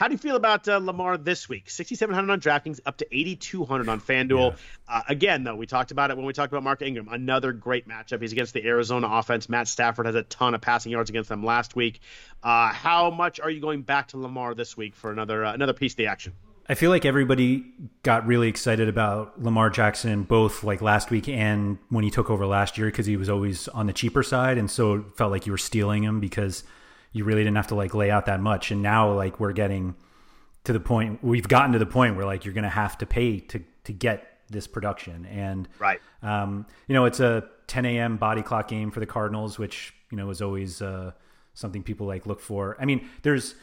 [0.00, 1.68] How do you feel about uh, Lamar this week?
[1.68, 4.52] 6,700 on DraftKings, up to 8,200 on FanDuel.
[4.52, 4.56] Yeah.
[4.88, 7.08] Uh, again, though, we talked about it when we talked about Mark Ingram.
[7.10, 8.22] Another great matchup.
[8.22, 9.50] He's against the Arizona offense.
[9.50, 12.00] Matt Stafford has a ton of passing yards against them last week.
[12.42, 15.74] Uh, how much are you going back to Lamar this week for another uh, another
[15.74, 16.32] piece of the action?
[16.66, 17.66] I feel like everybody
[18.02, 22.46] got really excited about Lamar Jackson both like last week and when he took over
[22.46, 25.44] last year because he was always on the cheaper side, and so it felt like
[25.44, 26.64] you were stealing him because–
[27.12, 28.70] you really didn't have to like lay out that much.
[28.70, 29.94] And now like we're getting
[30.64, 33.06] to the point we've gotten to the point where like you're going to have to
[33.06, 35.26] pay to to get this production.
[35.26, 38.16] And right, um, you know, it's a 10 a.m.
[38.16, 41.12] body clock game for the Cardinals, which you know is always uh,
[41.54, 42.76] something people like look for.
[42.80, 43.54] I mean, there's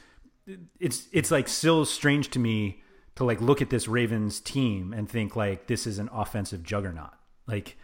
[0.80, 2.82] it's it's like still strange to me
[3.16, 7.14] to like look at this Ravens team and think like this is an offensive juggernaut.
[7.48, 7.78] Like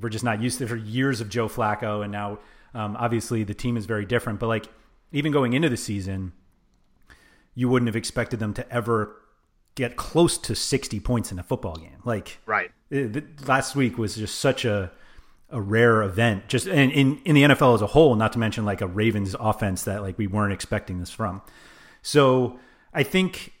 [0.00, 2.38] we're just not used to it for years of Joe Flacco, and now
[2.74, 4.40] um, obviously the team is very different.
[4.40, 4.66] But like
[5.12, 6.32] even going into the season,
[7.54, 9.16] you wouldn't have expected them to ever
[9.74, 11.98] get close to 60 points in a football game.
[12.04, 12.70] Like, right.
[12.90, 14.90] Eh, it, last week was just such a,
[15.50, 18.64] a rare event, just in, in, in the NFL as a whole, not to mention
[18.64, 21.42] like a Ravens offense that like we weren't expecting this from.
[22.02, 22.58] So
[22.92, 23.52] I think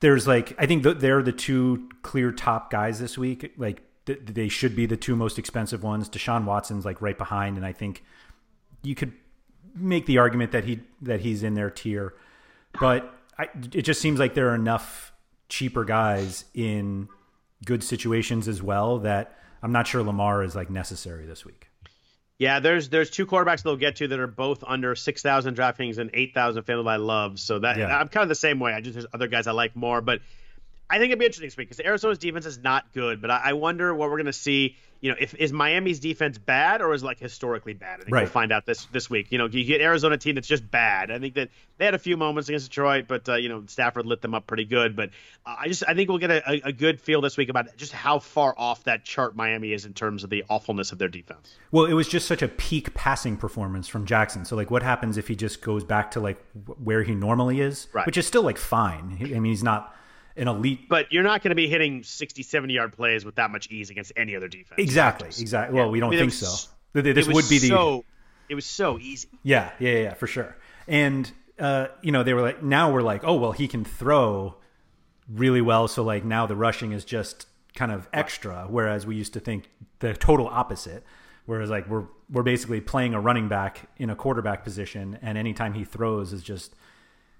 [0.00, 3.52] there's like, I think they're the two clear top guys this week.
[3.56, 6.08] Like, th- they should be the two most expensive ones.
[6.08, 8.04] Deshaun Watson's like right behind, and I think
[8.82, 9.12] you could
[9.76, 12.14] make the argument that he that he's in their tier,
[12.78, 15.12] but I, it just seems like there are enough
[15.48, 17.08] cheaper guys in
[17.64, 21.68] good situations as well that I'm not sure Lamar is like necessary this week.
[22.38, 25.98] Yeah, there's there's two quarterbacks they'll get to that are both under six thousand DraftKings
[25.98, 27.38] and eight thousand FanDuel I love.
[27.38, 27.96] So that yeah.
[27.98, 28.74] I'm kind of the same way.
[28.74, 30.20] I just there's other guys I like more, but
[30.88, 33.40] I think it'd be interesting this week because Arizona's defense is not good, but I,
[33.46, 34.76] I wonder what we're going to see.
[35.00, 38.00] You know, if is Miami's defense bad or is like historically bad?
[38.00, 38.22] I think right.
[38.22, 39.30] we'll find out this this week.
[39.30, 41.10] You know, you get Arizona team that's just bad.
[41.10, 44.06] I think that they had a few moments against Detroit, but uh, you know Stafford
[44.06, 44.96] lit them up pretty good.
[44.96, 45.10] But
[45.44, 47.92] uh, I just I think we'll get a, a, good feel this week about just
[47.92, 51.56] how far off that chart Miami is in terms of the awfulness of their defense.
[51.72, 54.46] Well, it was just such a peak passing performance from Jackson.
[54.46, 56.42] So like, what happens if he just goes back to like
[56.82, 58.06] where he normally is, right.
[58.06, 59.18] which is still like fine.
[59.20, 59.94] I mean, he's not
[60.36, 60.88] an elite.
[60.88, 63.90] But you're not going to be hitting 60, 70 yard plays with that much ease
[63.90, 64.78] against any other defense.
[64.78, 65.28] Exactly.
[65.28, 65.76] Exactly.
[65.76, 66.70] Well, we don't I mean, think was, so.
[66.92, 67.68] This would be the.
[67.68, 68.04] So,
[68.48, 69.28] it was so easy.
[69.42, 70.56] Yeah, yeah, yeah, for sure.
[70.86, 74.56] And uh, you know, they were like, now we're like, oh well, he can throw
[75.28, 78.66] really well, so like now the rushing is just kind of extra.
[78.68, 79.68] Whereas we used to think
[79.98, 81.04] the total opposite.
[81.46, 85.74] Whereas like we're we're basically playing a running back in a quarterback position, and anytime
[85.74, 86.74] he throws is just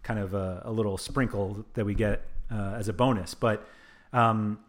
[0.07, 3.35] kind of a, a little sprinkle that we get uh, as a bonus.
[3.35, 3.67] But
[4.13, 4.61] um,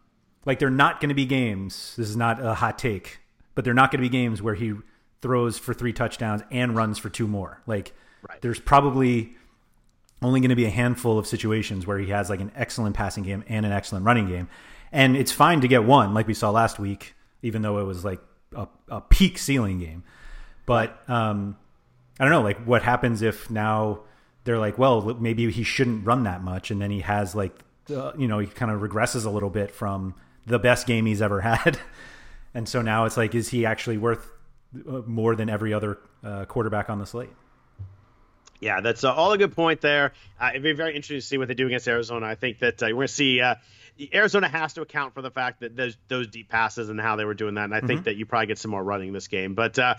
[0.45, 1.93] like they're not going to be games.
[1.95, 3.19] This is not a hot take,
[3.53, 4.73] but they're not going to be games where he
[5.21, 7.61] throws for three touchdowns and runs for two more.
[7.67, 7.93] Like
[8.27, 8.41] right.
[8.41, 9.35] there's probably
[10.23, 13.23] only going to be a handful of situations where he has like an excellent passing
[13.23, 14.49] game and an excellent running game.
[14.91, 17.13] And it's fine to get one, like we saw last week,
[17.43, 18.21] even though it was like
[18.55, 20.03] a, a peak ceiling game.
[20.65, 21.57] But um,
[22.19, 23.99] I don't know, like what happens if now
[24.47, 27.53] they're like, well, maybe he shouldn't run that much, and then he has like,
[27.93, 31.21] uh, you know, he kind of regresses a little bit from the best game he's
[31.21, 31.77] ever had,
[32.53, 34.31] and so now it's like, is he actually worth
[34.87, 37.29] uh, more than every other uh, quarterback on the slate?
[38.61, 40.13] Yeah, that's uh, all a good point there.
[40.39, 42.25] Uh, it'd be very interesting to see what they do against Arizona.
[42.25, 43.55] I think that uh, we're going to see uh,
[44.13, 47.25] Arizona has to account for the fact that those, those deep passes and how they
[47.25, 47.65] were doing that.
[47.65, 47.87] And I mm-hmm.
[47.87, 49.53] think that you probably get some more running this game.
[49.53, 49.95] But uh,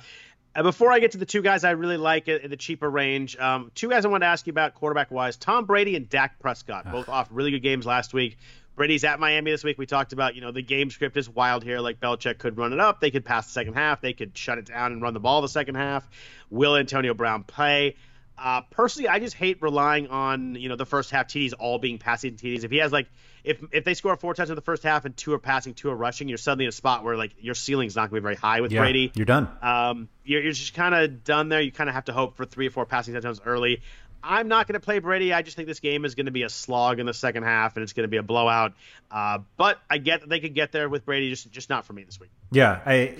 [0.62, 3.70] before I get to the two guys I really like in the cheaper range, um,
[3.74, 6.90] two guys I want to ask you about quarterback wise Tom Brady and Dak Prescott,
[6.90, 8.38] both off really good games last week.
[8.78, 9.76] Brady's at Miami this week.
[9.76, 11.80] We talked about, you know, the game script is wild here.
[11.80, 13.00] Like Belichick could run it up.
[13.00, 14.00] They could pass the second half.
[14.00, 16.08] They could shut it down and run the ball the second half.
[16.48, 17.96] Will Antonio Brown play?
[18.40, 21.98] Uh, personally, I just hate relying on you know the first half TDs all being
[21.98, 22.64] passing TDs.
[22.64, 23.08] If he has like
[23.44, 25.90] if if they score four touchdowns in the first half and two are passing, two
[25.90, 28.22] are rushing, you're suddenly in a spot where like your ceiling's not going to be
[28.22, 29.12] very high with yeah, Brady.
[29.14, 29.48] You're done.
[29.60, 31.60] Um, you're, you're just kind of done there.
[31.60, 33.82] You kind of have to hope for three or four passing touchdowns early.
[34.22, 35.32] I'm not going to play Brady.
[35.32, 37.76] I just think this game is going to be a slog in the second half,
[37.76, 38.74] and it's going to be a blowout.
[39.10, 41.92] Uh, but I get that they could get there with Brady, just just not for
[41.92, 42.30] me this week.
[42.50, 43.14] Yeah, I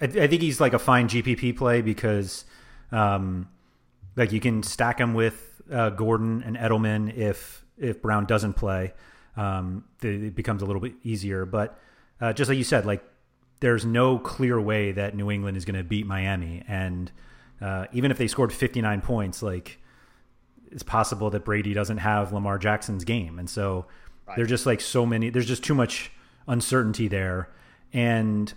[0.00, 2.44] I think he's like a fine GPP play because.
[2.92, 3.48] Um,
[4.16, 8.94] like you can stack him with uh, Gordon and Edelman if if Brown doesn't play.
[9.36, 11.44] Um, it becomes a little bit easier.
[11.44, 11.78] But
[12.20, 13.04] uh, just like you said, like
[13.60, 17.10] there's no clear way that New England is going to beat Miami, and
[17.60, 19.78] uh, even if they scored 59 points, like
[20.70, 23.86] it's possible that Brady doesn't have Lamar Jackson's game, and so
[24.26, 24.36] right.
[24.36, 25.30] there's just like so many.
[25.30, 26.10] There's just too much
[26.48, 27.50] uncertainty there,
[27.92, 28.52] and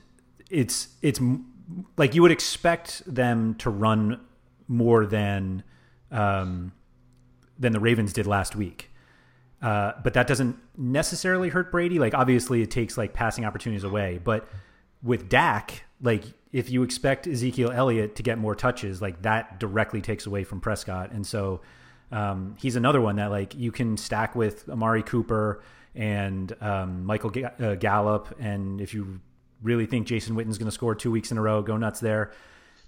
[0.49, 1.19] it's it's
[1.97, 4.21] like you would expect them to run
[4.69, 5.63] more than
[6.11, 6.71] um,
[7.57, 8.89] than the Ravens did last week.
[9.61, 11.99] Uh, but that doesn't necessarily hurt Brady.
[11.99, 14.21] Like obviously, it takes like passing opportunities away.
[14.23, 14.47] But
[15.03, 20.01] with Dak, like if you expect Ezekiel Elliott to get more touches, like that directly
[20.01, 21.11] takes away from Prescott.
[21.11, 21.61] And so
[22.11, 25.61] um, he's another one that like you can stack with Amari Cooper
[25.93, 28.33] and um, Michael G- uh, Gallup.
[28.39, 29.19] And if you
[29.61, 32.31] really think Jason Witten's going to score two weeks in a row, go nuts there.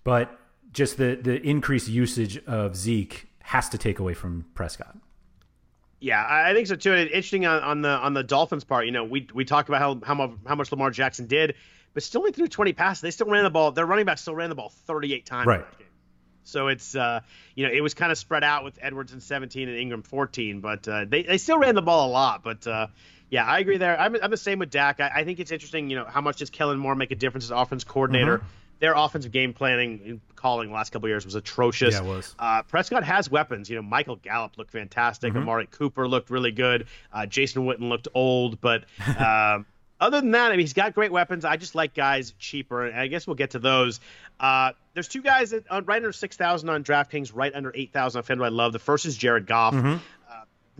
[0.04, 0.40] But
[0.74, 4.98] just the the increased usage of Zeke has to take away from Prescott.
[6.00, 6.94] Yeah, I think so too.
[6.94, 8.86] Interesting on, on the on the Dolphins part.
[8.86, 11.56] You know, we we talk about how how much, how much Lamar Jackson did,
[11.94, 13.02] but still only threw 20 passes.
[13.02, 13.72] They still ran the ball.
[13.72, 15.48] Their running back still ran the ball 38 times.
[15.48, 15.66] Right.
[16.44, 17.20] So it's uh,
[17.54, 20.60] you know it was kind of spread out with Edwards in 17 and Ingram 14,
[20.60, 22.44] but uh, they they still ran the ball a lot.
[22.44, 22.88] But uh,
[23.30, 24.00] yeah, I agree there.
[24.00, 25.00] I'm, I'm the same with Dak.
[25.00, 25.92] I, I, think it's interesting.
[25.92, 28.40] You know, how much does Kellen Moore make a difference as offense coordinator?
[28.40, 28.48] Mm-hmm
[28.82, 31.94] their offensive game planning and calling the last couple years was atrocious.
[31.94, 32.36] Yeah, it was.
[32.38, 33.70] Uh, Prescott has weapons.
[33.70, 35.34] You know, Michael Gallup looked fantastic.
[35.34, 35.44] mm-hmm.
[35.44, 36.88] Amari Cooper looked really good.
[37.14, 38.86] Uh, Jason Witten looked old, but
[39.18, 39.68] um,
[40.00, 41.46] other than that, I mean, he's got great weapons.
[41.46, 44.00] I just like guys cheaper, and I guess we'll get to those.
[44.40, 47.94] Uh, there's two guys that, uh, right under six thousand on DraftKings, right under eight
[47.94, 48.46] thousand on FanDuel.
[48.46, 49.76] I love the first is Jared Goff.
[49.76, 49.98] Mm-hmm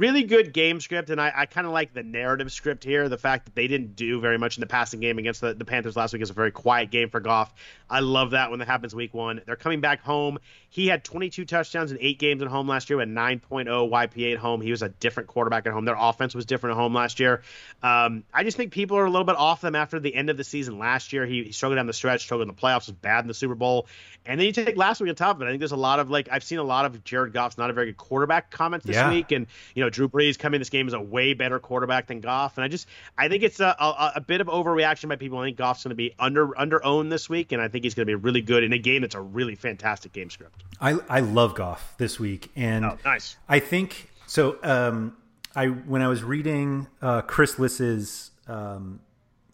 [0.02, 3.08] really good game script, and I, I kind of like the narrative script here.
[3.08, 5.64] The fact that they didn't do very much in the passing game against the, the
[5.64, 7.54] Panthers last week is a very quiet game for Goff.
[7.88, 9.42] I love that when that happens week one.
[9.46, 10.40] They're coming back home.
[10.70, 14.40] He had 22 touchdowns in eight games at home last year, with 9.0 YPA at
[14.40, 14.62] home.
[14.62, 15.86] He was a different quarterback at home.
[15.86, 17.44] Their offense was different at home last year.
[17.84, 20.38] Um, I just think people are a little bit off them after the end of
[20.38, 21.28] the season last year.
[21.28, 23.56] He, he struggled down the stretch, struggled in the playoffs, was bad in the Super
[23.56, 23.88] Bowl.
[24.26, 25.46] And then you take last week on top of it.
[25.46, 27.70] I think there's a lot of like I've seen a lot of Jared Goff's not
[27.70, 29.10] a very good quarterback comments this yeah.
[29.10, 32.20] week, and you know Drew Brees coming this game is a way better quarterback than
[32.20, 32.88] Goff, and I just
[33.18, 35.40] I think it's a, a, a bit of overreaction by people.
[35.40, 37.94] I think Goff's going to be under under owned this week, and I think he's
[37.94, 40.64] going to be really good in a game that's a really fantastic game script.
[40.80, 43.38] I I love Goff this week, and oh, nice.
[43.48, 44.58] I think so.
[44.64, 45.18] Um,
[45.56, 49.02] I when I was reading uh, Chris Liss's um,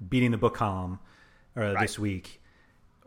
[0.07, 0.99] beating the book column
[1.55, 1.81] uh, right.
[1.81, 2.41] this week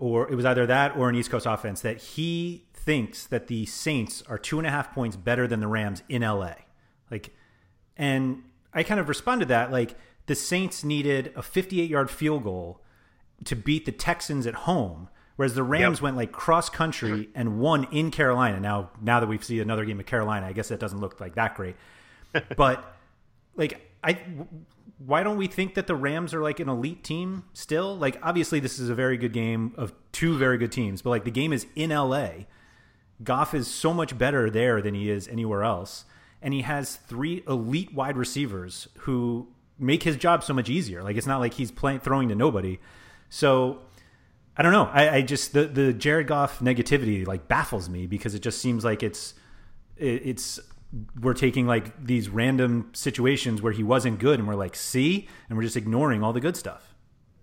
[0.01, 3.67] or it was either that or an East Coast offense that he thinks that the
[3.67, 6.55] Saints are two and a half points better than the Rams in LA.
[7.11, 7.35] Like,
[7.97, 8.43] and
[8.73, 9.97] I kind of responded to that like
[10.27, 12.81] the Saints needed a 58 yard field goal
[13.45, 15.09] to beat the Texans at home,
[15.41, 16.03] Whereas the Rams yep.
[16.03, 18.61] went like cross country and won in Carolina.
[18.61, 21.37] Now, now that we see another game of Carolina, I guess that doesn't look like
[21.37, 21.77] that great.
[22.59, 22.95] but
[23.57, 24.19] like, I
[24.99, 27.97] why don't we think that the Rams are like an elite team still?
[27.97, 31.25] Like, obviously, this is a very good game of two very good teams, but like
[31.25, 32.31] the game is in LA.
[33.25, 36.05] Goff is so much better there than he is anywhere else,
[36.43, 41.03] and he has three elite wide receivers who make his job so much easier.
[41.03, 42.79] Like, it's not like he's playing throwing to nobody.
[43.29, 43.81] So
[44.57, 44.91] I don't know.
[44.93, 48.85] I, I, just the the Jared Goff negativity like baffles me because it just seems
[48.85, 49.35] like it's
[49.97, 50.61] it, it's
[51.21, 55.57] we're taking like these random situations where he wasn't good and we're like see and
[55.57, 56.90] we're just ignoring all the good stuff.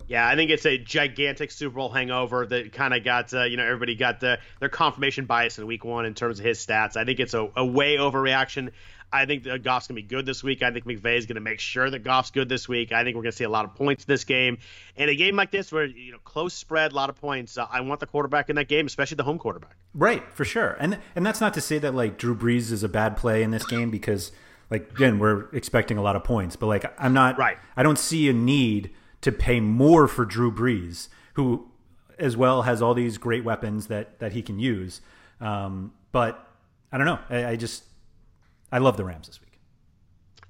[0.08, 3.58] Yeah, I think it's a gigantic Super Bowl hangover that kind of got uh, you
[3.58, 6.96] know everybody got the, their confirmation bias in Week One in terms of his stats.
[6.96, 8.72] I think it's a, a way overreaction.
[9.12, 10.62] I think that Goff's going to be good this week.
[10.64, 12.92] I think McVay is going to make sure that Goff's good this week.
[12.92, 14.58] I think we're going to see a lot of points in this game.
[14.98, 17.68] And a game like this, where you know close spread, a lot of points, uh,
[17.70, 19.76] I want the quarterback in that game, especially the home quarterback.
[19.94, 20.78] Right, for sure.
[20.80, 23.52] And and that's not to say that like Drew Brees is a bad play in
[23.52, 24.32] this game because
[24.70, 27.38] like again we're expecting a lot of points, but like I'm not.
[27.38, 27.58] Right.
[27.76, 28.92] I don't see a need
[29.22, 31.70] to pay more for Drew Brees, who
[32.20, 35.02] as well has all these great weapons that that he can use.
[35.40, 36.48] Um, but
[36.92, 37.20] I don't know.
[37.30, 37.84] I, I just
[38.72, 39.60] I love the Rams this week.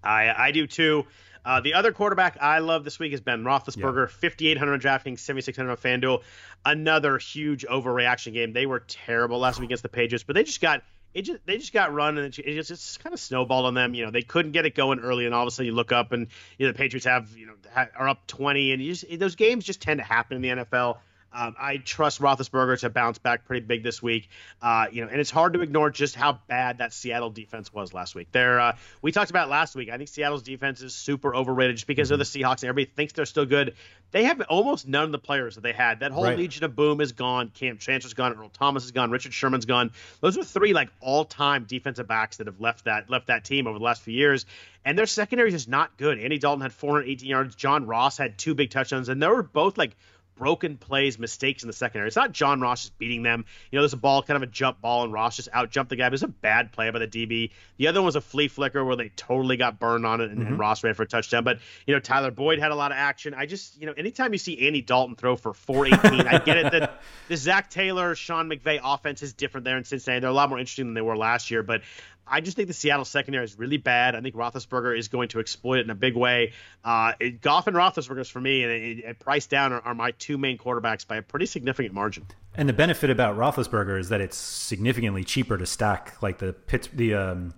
[0.04, 1.06] I I do too.
[1.48, 4.30] Uh, the other quarterback I love this week is Ben Roethlisberger, yeah.
[4.30, 6.22] 5,800 on DraftKings, 7,600 on FanDuel.
[6.66, 8.52] Another huge overreaction game.
[8.52, 11.58] They were terrible last week against the Patriots, but they just got it just they
[11.58, 13.94] just got run and it just, kind of snowballed on them.
[13.94, 15.92] You know, they couldn't get it going early, and all of a sudden you look
[15.92, 16.28] up and
[16.58, 17.54] you know the Patriots have you know
[17.96, 20.98] are up 20, and you just, those games just tend to happen in the NFL.
[21.38, 24.28] Um, I trust Roethlisberger to bounce back pretty big this week.
[24.60, 27.94] Uh, you know, and it's hard to ignore just how bad that Seattle defense was
[27.94, 28.30] last week.
[28.32, 29.90] There, uh, we talked about last week.
[29.92, 33.14] I think Seattle's defense is super overrated just because they're the Seahawks and everybody thinks
[33.14, 33.76] they're still good.
[34.10, 36.00] They have almost none of the players that they had.
[36.00, 36.38] That whole right.
[36.38, 37.52] Legion of Boom is gone.
[37.54, 38.34] Kam Chancellor's gone.
[38.34, 39.12] Earl Thomas is gone.
[39.12, 39.92] Richard Sherman's gone.
[40.22, 43.78] Those are three like all-time defensive backs that have left that left that team over
[43.78, 44.46] the last few years.
[44.84, 46.18] And their secondary is just not good.
[46.18, 47.56] Andy Dalton had 418 yards.
[47.56, 49.98] John Ross had two big touchdowns, and they were both like
[50.38, 52.08] broken plays, mistakes in the secondary.
[52.08, 53.46] It's not John Ross just beating them.
[53.72, 55.90] You know, there's a ball, kind of a jump ball, and Ross just out jumped
[55.90, 56.08] the guy.
[56.08, 57.52] It was a bad play by the DB.
[57.78, 60.40] The other one was a flea flicker where they totally got burned on it, and,
[60.40, 60.48] mm-hmm.
[60.48, 61.44] and Ross ran for a touchdown.
[61.44, 63.34] But you know, Tyler Boyd had a lot of action.
[63.34, 66.72] I just, you know, anytime you see Andy Dalton throw for 418, I get it
[66.72, 70.22] that the Zac Taylor, Sean McVay offense is different there in Cincinnati.
[70.22, 71.82] They're a lot more interesting than they were last year, but
[72.30, 74.16] I just think the Seattle secondary is really bad.
[74.16, 76.54] I think Roethlisberger is going to exploit it in a big way.
[76.84, 79.96] Uh, it, Goff and Roethlisberger is for me, and it, it, price down are, are,
[79.96, 82.26] my two main quarterbacks by a pretty significant margin.
[82.56, 86.90] And the benefit about Roethlisberger is that it's significantly cheaper to stack like the Pitts,
[86.94, 87.54] the um,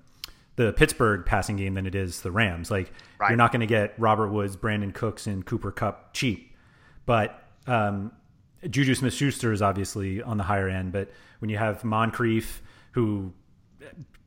[0.55, 2.69] the Pittsburgh passing game than it is the Rams.
[2.69, 3.29] Like right.
[3.29, 6.53] you're not going to get Robert Woods, Brandin Cooks, and Cooper Kupp cheap,
[7.05, 8.11] but um,
[8.69, 10.91] Juju Smith-Schuster is obviously on the higher end.
[10.91, 11.09] But
[11.39, 12.61] when you have Moncrief,
[12.91, 13.33] who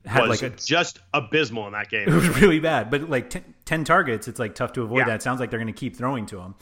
[0.04, 2.08] had like a just abysmal in that game.
[2.08, 5.04] It was really bad, but like t- ten targets, it's like tough to avoid yeah.
[5.06, 5.14] that.
[5.16, 6.54] It sounds like they're going to keep throwing to him.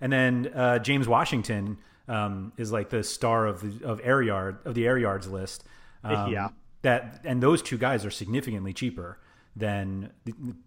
[0.00, 1.78] And then uh, James Washington
[2.08, 5.64] um, is like the star of the of air yard of the air yards list.
[6.04, 6.48] Um, yeah,
[6.82, 9.18] that and those two guys are significantly cheaper
[9.54, 10.10] than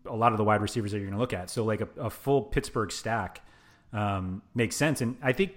[0.05, 1.49] a lot of the wide receivers that you're going to look at.
[1.49, 3.41] So like a, a full Pittsburgh stack
[3.93, 5.01] um, makes sense.
[5.01, 5.53] And I think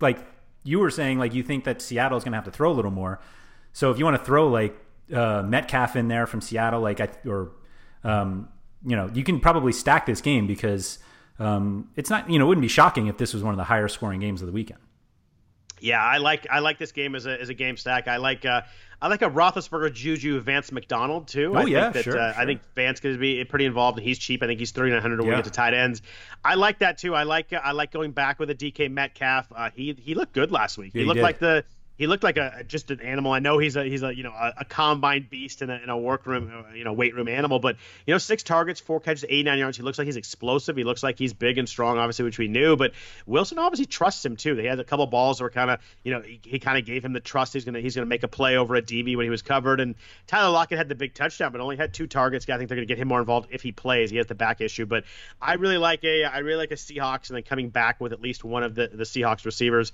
[0.00, 0.18] like
[0.62, 2.74] you were saying, like you think that Seattle is going to have to throw a
[2.74, 3.20] little more.
[3.72, 4.78] So if you want to throw like
[5.12, 7.52] uh, Metcalf in there from Seattle, like I, or
[8.04, 8.48] um,
[8.84, 10.98] you know, you can probably stack this game because
[11.38, 13.64] um, it's not you know it wouldn't be shocking if this was one of the
[13.64, 14.80] higher scoring games of the weekend.
[15.80, 18.08] Yeah, I like I like this game as a as a game stack.
[18.08, 18.62] I like uh,
[19.00, 21.52] I like a Roethlisberger, Juju, Vance McDonald too.
[21.54, 22.42] Oh I yeah, think that, sure, uh, sure.
[22.42, 24.42] I think Vance going to be pretty involved, and he's cheap.
[24.42, 25.34] I think he's thirty nine hundred to yeah.
[25.34, 26.00] win to tight ends.
[26.44, 27.14] I like that too.
[27.14, 29.48] I like I like going back with a DK Metcalf.
[29.54, 30.92] Uh, he he looked good last week.
[30.94, 31.64] Yeah, he looked he like the
[31.96, 33.32] he looked like a just an animal.
[33.32, 35.96] I know he's a he's a you know a, a beast in a, in a
[35.96, 37.76] workroom uh, you know weight room animal, but
[38.06, 39.76] you know six targets, four catches, 89 yards.
[39.76, 40.76] He looks like he's explosive.
[40.76, 42.76] He looks like he's big and strong, obviously, which we knew.
[42.76, 42.92] But
[43.26, 44.54] Wilson obviously trusts him too.
[44.54, 46.84] They had a couple balls that were kind of you know he, he kind of
[46.84, 47.54] gave him the trust.
[47.54, 49.80] He's gonna he's gonna make a play over a DB when he was covered.
[49.80, 49.94] And
[50.26, 52.48] Tyler Lockett had the big touchdown, but only had two targets.
[52.48, 54.10] I think they're gonna get him more involved if he plays.
[54.10, 55.04] He has the back issue, but
[55.40, 58.20] I really like a I really like a Seahawks and then coming back with at
[58.20, 59.92] least one of the the Seahawks receivers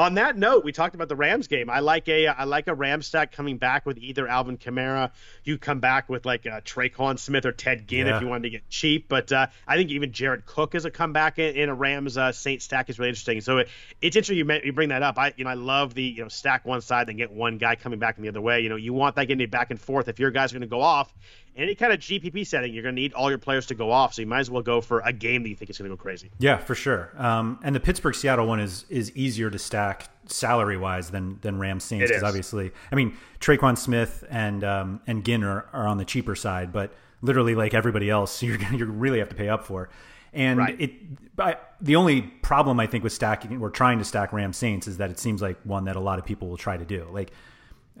[0.00, 1.68] on that note, we talked about the Rams game.
[1.68, 5.10] I like a I like a Ram stack coming back with either Alvin Kamara.
[5.44, 8.16] You come back with like a Tre'Quan Smith or Ted Ginn yeah.
[8.16, 9.08] if you wanted to get cheap.
[9.08, 12.32] But uh, I think even Jared Cook as a comeback in, in a Rams uh,
[12.32, 13.42] Saint stack is really interesting.
[13.42, 13.68] So it,
[14.00, 15.18] it's interesting you, you bring that up.
[15.18, 17.74] I you know I love the you know stack one side then get one guy
[17.74, 18.60] coming back in the other way.
[18.60, 20.08] You know you want that getting back and forth.
[20.08, 21.12] If your guys are going to go off,
[21.56, 24.14] any kind of GPP setting, you're going to need all your players to go off.
[24.14, 25.96] So you might as well go for a game that you think is going to
[25.96, 26.30] go crazy.
[26.38, 27.12] Yeah, for sure.
[27.16, 31.58] Um, and the Pittsburgh Seattle one is is easier to stack salary wise than than
[31.58, 35.98] Rams Saints because obviously, I mean Tre'Quan Smith and um, and Ginn are, are on
[35.98, 39.64] the cheaper side, but literally like everybody else, you're you really have to pay up
[39.64, 39.90] for.
[40.32, 40.80] And right.
[40.80, 44.86] it, but the only problem I think with stacking or trying to stack Ram Saints
[44.86, 47.08] is that it seems like one that a lot of people will try to do.
[47.10, 47.32] Like,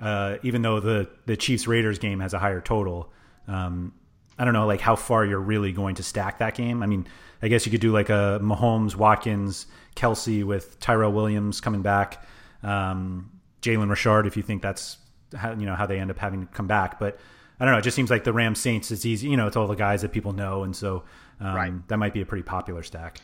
[0.00, 3.10] uh, even though the the Chiefs Raiders game has a higher total,
[3.50, 3.92] um,
[4.38, 6.82] I don't know like how far you're really going to stack that game.
[6.82, 7.06] I mean,
[7.42, 12.24] I guess you could do like a Mahomes, Watkins, Kelce with Tyrell Williams coming back,
[12.62, 13.30] um,
[13.62, 14.98] Jalen Richard if you think that's
[15.34, 17.18] how you know how they end up having to come back, but.
[17.62, 17.78] I don't know.
[17.80, 18.90] It just seems like the Rams Saints.
[18.90, 19.46] It's easy, you know.
[19.46, 21.04] It's all the guys that people know, and so
[21.40, 21.88] um, right.
[21.88, 23.20] that might be a pretty popular stack.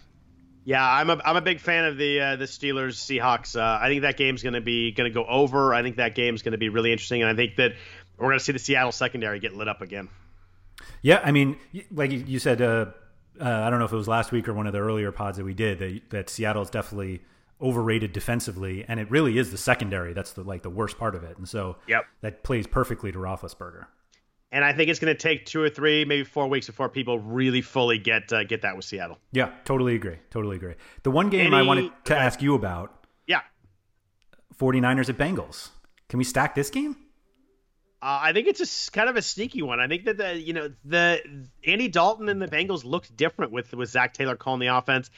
[0.66, 3.56] Yeah, I'm a I'm a big fan of the uh, the Steelers Seahawks.
[3.56, 5.72] Uh, I think that game's going to be going to go over.
[5.72, 7.74] I think that game's going to be really interesting, and I think that
[8.18, 10.08] we're going to see the Seattle secondary get lit up again.
[11.02, 11.56] Yeah, I mean,
[11.90, 12.86] like you said, uh,
[13.40, 15.38] uh, I don't know if it was last week or one of the earlier pods
[15.38, 17.22] that we did that, that Seattle is definitely
[17.60, 21.24] overrated defensively, and it really is the secondary that's the like the worst part of
[21.24, 22.04] it, and so yep.
[22.20, 23.86] that plays perfectly to Roethlisberger.
[24.52, 27.18] And I think it's going to take two or three, maybe four weeks before people
[27.18, 29.18] really fully get uh, get that with Seattle.
[29.32, 30.18] Yeah, totally agree.
[30.30, 30.74] Totally agree.
[31.02, 32.22] The one game Any, I wanted to okay.
[32.22, 33.06] ask you about.
[33.26, 33.40] Yeah.
[34.58, 35.70] 49ers at Bengals.
[36.08, 36.96] Can we stack this game?
[38.06, 39.80] Uh, I think it's a kind of a sneaky one.
[39.80, 41.20] I think that the you know the
[41.66, 45.10] Andy Dalton and the Bengals looked different with with Zac Taylor calling the offense.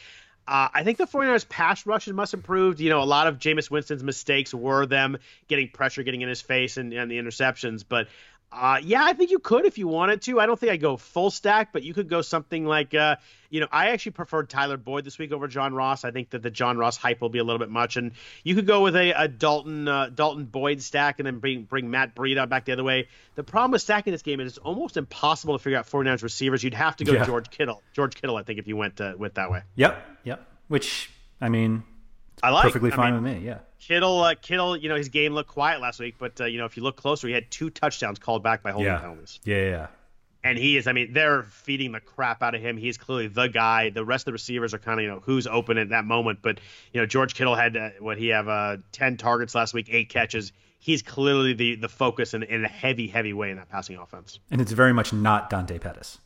[0.47, 2.81] Uh, I think the 49ers pass rush must improved.
[2.81, 5.19] You know, a lot of Jameis Winston's mistakes were them
[5.49, 7.85] getting pressure, getting in his face, and, and the interceptions.
[7.87, 8.09] But
[8.51, 10.41] uh, yeah, I think you could if you wanted to.
[10.41, 13.17] I don't think I'd go full stack, but you could go something like, uh,
[13.51, 16.03] you know, I actually preferred Tyler Boyd this week over John Ross.
[16.03, 18.13] I think that the John Ross hype will be a little bit much, and
[18.45, 21.91] you could go with a, a Dalton uh, Dalton Boyd stack and then bring bring
[21.91, 23.09] Matt Breida back the other way.
[23.35, 26.65] The problem with stacking this game is it's almost impossible to figure out 49ers receivers.
[26.65, 27.27] You'd have to go yeah.
[27.27, 27.83] George Kittle.
[27.93, 29.63] George Kittle, I think, if you went uh, went that way.
[29.77, 30.49] Yep, yep.
[30.69, 31.83] Which I mean,
[32.43, 32.69] I like it.
[32.69, 33.47] perfectly I fine mean, with me.
[33.47, 33.59] Yeah.
[33.81, 36.65] Kittle, uh, Kittle, you know his game looked quiet last week, but uh, you know
[36.67, 38.99] if you look closer, he had two touchdowns called back by holding yeah.
[38.99, 39.41] penalties.
[39.45, 39.87] Yeah, yeah.
[40.45, 42.77] And he is, I mean, they're feeding the crap out of him.
[42.77, 43.91] He's clearly the guy.
[43.91, 46.39] The rest of the receivers are kind of, you know, who's open at that moment.
[46.43, 46.61] But,
[46.93, 50.11] you know, George Kittle had, uh, what, he have uh, 10 targets last week, eight
[50.11, 50.53] catches.
[50.79, 54.39] He's clearly the the focus in, in a heavy, heavy way in that passing offense.
[54.49, 56.19] And it's very much not Dante Pettis.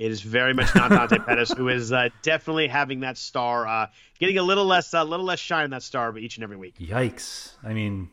[0.00, 3.86] It is very much not Dante Pettis, who is uh, definitely having that star, uh,
[4.18, 6.42] getting a little less, a uh, little less shine in that star but each and
[6.42, 6.78] every week.
[6.78, 7.52] Yikes!
[7.62, 8.08] I mean,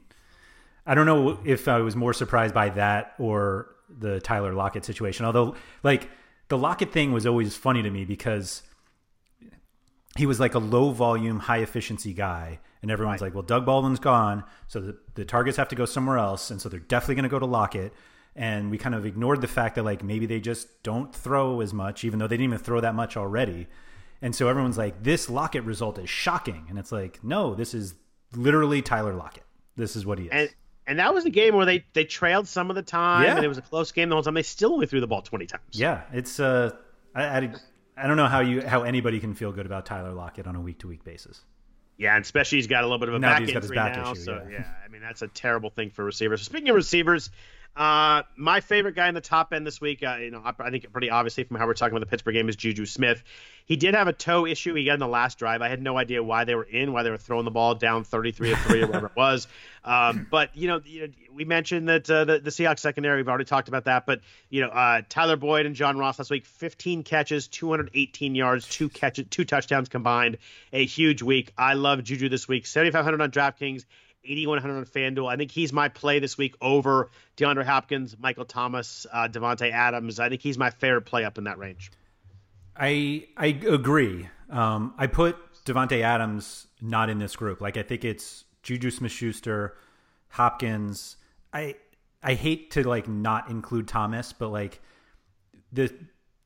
[0.85, 5.25] I don't know if I was more surprised by that or the Tyler Lockett situation.
[5.25, 6.09] Although, like
[6.49, 8.63] the Lockett thing was always funny to me because
[10.17, 13.27] he was like a low volume, high efficiency guy, and everyone's right.
[13.27, 16.61] like, "Well, Doug Baldwin's gone, so the, the targets have to go somewhere else, and
[16.61, 17.93] so they're definitely going to go to Lockett."
[18.37, 21.73] And we kind of ignored the fact that like maybe they just don't throw as
[21.73, 23.67] much even though they didn't even throw that much already
[24.21, 27.95] and so everyone's like this lockett result is shocking and it's like no this is
[28.33, 29.43] literally tyler lockett
[29.75, 30.49] this is what he is and,
[30.85, 33.35] and that was a game where they they trailed some of the time yeah.
[33.35, 35.21] and it was a close game the whole time they still only threw the ball
[35.21, 36.71] 20 times yeah it's uh
[37.15, 37.53] I, I,
[37.97, 40.61] I don't know how you how anybody can feel good about tyler lockett on a
[40.61, 41.41] week-to-week basis
[41.99, 44.11] yeah, and especially he's got a little bit of a now back injury back now.
[44.11, 44.59] Issue, so yeah.
[44.59, 44.67] yeah.
[44.85, 46.43] I mean that's a terrible thing for receivers.
[46.43, 47.31] Speaking of receivers,
[47.75, 50.91] uh, my favorite guy in the top end this week, uh, you know, I, think
[50.91, 53.23] pretty obviously from how we're talking about the Pittsburgh game is Juju Smith.
[53.65, 55.61] He did have a toe issue he got in the last drive.
[55.61, 58.03] I had no idea why they were in, why they were throwing the ball down
[58.03, 59.47] 33 to three or whatever it was.
[59.83, 63.17] Um, but you know, you know, we mentioned that uh, the, the Seahawks secondary.
[63.17, 64.05] We've already talked about that.
[64.05, 68.67] But you know, uh, Tyler Boyd and John Ross last week, 15 catches, 218 yards,
[68.67, 70.37] two catches, two touchdowns combined.
[70.73, 71.53] A huge week.
[71.57, 72.65] I love Juju this week.
[72.65, 73.85] 7,500 on DraftKings.
[74.27, 75.31] 8,100 on FanDuel.
[75.31, 80.19] I think he's my play this week over DeAndre Hopkins, Michael Thomas, uh, Davante Adams.
[80.19, 81.91] I think he's my favorite play up in that range.
[82.75, 84.29] I I agree.
[84.49, 87.61] Um, I put Davante Adams not in this group.
[87.61, 89.75] Like I think it's Juju Smith-Schuster,
[90.29, 91.17] Hopkins.
[91.53, 91.75] I
[92.21, 94.81] I hate to like not include Thomas, but like
[95.71, 95.93] the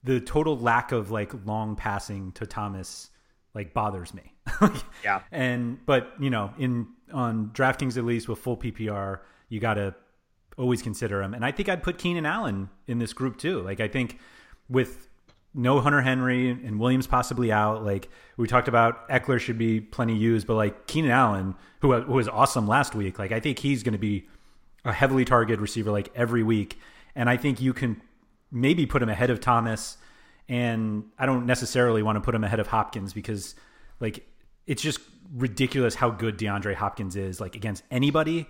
[0.03, 3.09] the total lack of like long passing to Thomas
[3.53, 4.34] like bothers me.
[5.03, 5.21] yeah.
[5.32, 9.95] And but you know, in on DraftKings at least with full PPR, you got to
[10.57, 11.34] always consider him.
[11.34, 13.62] And I think I'd put Keenan Allen in this group too.
[13.62, 14.20] Like I think
[14.70, 15.09] with
[15.53, 20.16] no Hunter Henry and Williams possibly out, like we talked about, Ekeler should be plenty
[20.16, 23.84] used, but like Keenan Allen, who, who was awesome last week, like I think he's
[23.84, 24.28] going to be
[24.86, 26.80] a heavily targeted receiver like every week.
[27.16, 28.01] And I think you can
[28.51, 29.97] maybe put him ahead of Thomas.
[30.47, 33.55] And I don't necessarily want to put him ahead of Hopkins because
[33.99, 34.26] like
[34.68, 34.99] it's just
[35.34, 38.47] ridiculous how good DeAndre Hopkins is, like against anybody.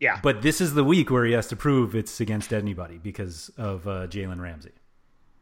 [0.00, 0.18] Yeah.
[0.22, 3.86] But this is the week where he has to prove it's against anybody because of
[3.86, 4.72] uh, Jalen Ramsey.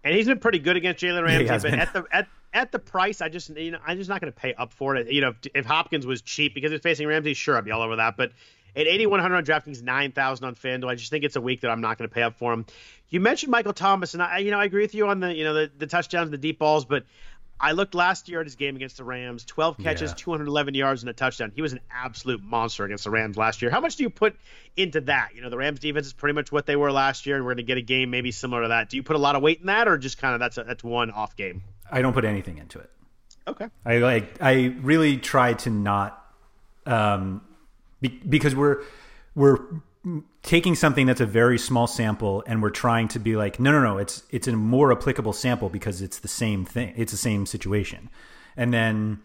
[0.04, 1.80] And he's been pretty good against Jalen Ramsey, has but been.
[1.80, 4.38] at the at at the price, I just you know I'm just not going to
[4.38, 5.10] pay up for it.
[5.10, 7.82] You know, if, if Hopkins was cheap because he's facing Ramsey, sure, I'd be all
[7.82, 8.16] over that.
[8.16, 8.32] But
[8.76, 11.80] at 8100 on DraftKings, 9000 on FanDuel, I just think it's a week that I'm
[11.80, 12.66] not going to pay up for him.
[13.08, 15.44] You mentioned Michael Thomas, and I you know I agree with you on the you
[15.44, 17.04] know the, the touchdowns and the deep balls, but
[17.60, 20.14] I looked last year at his game against the Rams 12 catches, Yeah.
[20.16, 21.52] 211 yards, and a touchdown.
[21.54, 23.70] He was an absolute monster against the Rams last year.
[23.70, 24.34] How much do you put
[24.76, 25.30] into that?
[25.34, 27.50] You know, the Rams defense is pretty much what they were last year, and we're
[27.50, 28.88] going to get a game maybe similar to that.
[28.88, 30.64] Do you put a lot of weight in that, or just kind of that's a,
[30.64, 31.62] that's one off game?
[31.92, 32.90] I don't put anything into it.
[33.46, 33.68] Okay.
[33.84, 34.40] I like.
[34.40, 36.24] I really try to not,
[36.86, 37.42] um,
[38.00, 38.82] be, because we're
[39.34, 39.58] we're
[40.42, 43.82] taking something that's a very small sample and we're trying to be like, no, no,
[43.82, 43.98] no.
[43.98, 46.94] It's it's a more applicable sample because it's the same thing.
[46.96, 48.08] It's the same situation.
[48.56, 49.20] And then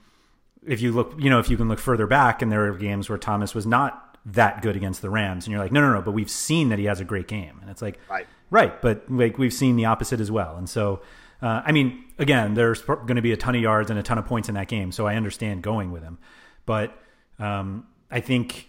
[0.66, 3.08] if you look, you know, if you can look further back, and there are games
[3.10, 6.02] where Thomas was not that good against the Rams, and you're like, no, no, no.
[6.02, 8.28] But we've seen that he has a great game, and it's like, Right.
[8.50, 8.82] right.
[8.82, 11.02] But like we've seen the opposite as well, and so.
[11.42, 14.18] Uh, I mean, again, there's going to be a ton of yards and a ton
[14.18, 16.18] of points in that game, so I understand going with him.
[16.66, 16.98] But
[17.38, 18.68] um, I think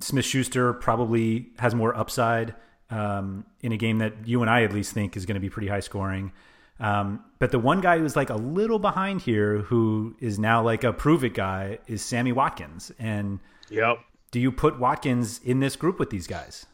[0.00, 2.54] Smith Schuster probably has more upside
[2.90, 5.50] um, in a game that you and I at least think is going to be
[5.50, 6.32] pretty high scoring.
[6.78, 10.84] Um, but the one guy who's like a little behind here, who is now like
[10.84, 12.92] a prove it guy, is Sammy Watkins.
[12.98, 13.40] And
[13.70, 13.98] Yep.
[14.30, 16.66] do you put Watkins in this group with these guys?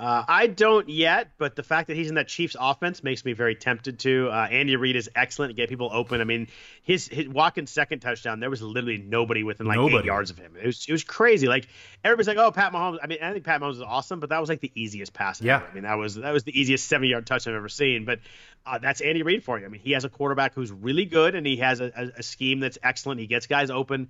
[0.00, 3.34] Uh, I don't yet, but the fact that he's in that Chiefs offense makes me
[3.34, 4.30] very tempted to.
[4.30, 6.22] Uh, Andy Reid is excellent to get people open.
[6.22, 6.48] I mean,
[6.82, 10.56] his, his Watkins' second touchdown, there was literally nobody within like eight yards of him.
[10.56, 11.48] It was it was crazy.
[11.48, 11.68] Like
[12.02, 14.40] everybody's like, "Oh, Pat Mahomes." I mean, I think Pat Mahomes is awesome, but that
[14.40, 15.42] was like the easiest pass.
[15.42, 15.56] Yeah.
[15.56, 15.66] ever.
[15.70, 18.06] I mean, that was that was the easiest seventy-yard touch I've ever seen.
[18.06, 18.20] But
[18.64, 19.66] uh, that's Andy Reid for you.
[19.66, 22.22] I mean, he has a quarterback who's really good, and he has a, a, a
[22.22, 23.20] scheme that's excellent.
[23.20, 24.08] He gets guys open.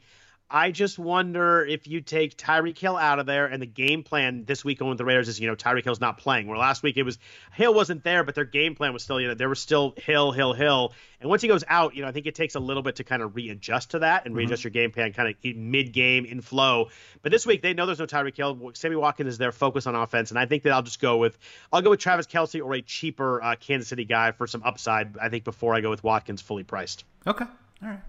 [0.52, 4.44] I just wonder if you take Tyreek Hill out of there and the game plan
[4.44, 6.48] this week going with the Raiders is, you know, Tyreek Hill's not playing.
[6.48, 7.20] Where last week it was
[7.52, 10.32] Hill wasn't there, but their game plan was still, you know, there was still Hill,
[10.32, 10.92] Hill, Hill.
[11.20, 13.04] And once he goes out, you know, I think it takes a little bit to
[13.04, 16.40] kind of readjust to that and readjust your game plan kind of mid game in
[16.40, 16.88] flow.
[17.22, 18.72] But this week they know there's no Tyreek Hill.
[18.74, 21.38] Sammy Watkins is their focus on offense, and I think that I'll just go with
[21.72, 25.16] I'll go with Travis Kelce or a cheaper uh, Kansas City guy for some upside.
[25.16, 27.04] I think before I go with Watkins fully priced.
[27.24, 27.44] Okay.
[27.82, 28.00] All right.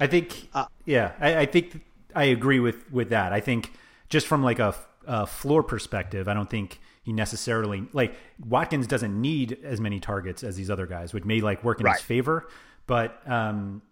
[0.00, 0.48] I think,
[0.84, 1.80] yeah, I, I think
[2.14, 3.32] I agree with with that.
[3.32, 3.72] I think
[4.08, 4.74] just from like a,
[5.06, 8.14] a floor perspective, I don't think he necessarily like
[8.46, 11.84] Watkins doesn't need as many targets as these other guys, which may like work in
[11.86, 11.96] Right.
[11.96, 12.48] his favor.
[12.86, 13.82] But um,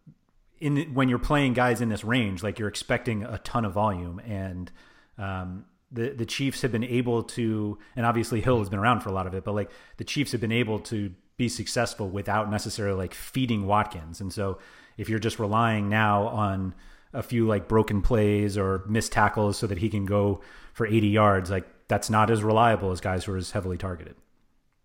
[0.60, 4.20] in when you're playing guys in this range, like you're expecting a ton of volume,
[4.20, 4.70] and
[5.18, 9.08] um, the the Chiefs have been able to, and obviously Hill has been around for
[9.08, 12.50] a lot of it, but like the Chiefs have been able to be successful without
[12.50, 14.58] necessarily like feeding Watkins, and so
[15.02, 16.74] if you're just relying now on
[17.12, 20.40] a few like broken plays or missed tackles so that he can go
[20.72, 24.14] for 80 yards, like that's not as reliable as guys who are as heavily targeted.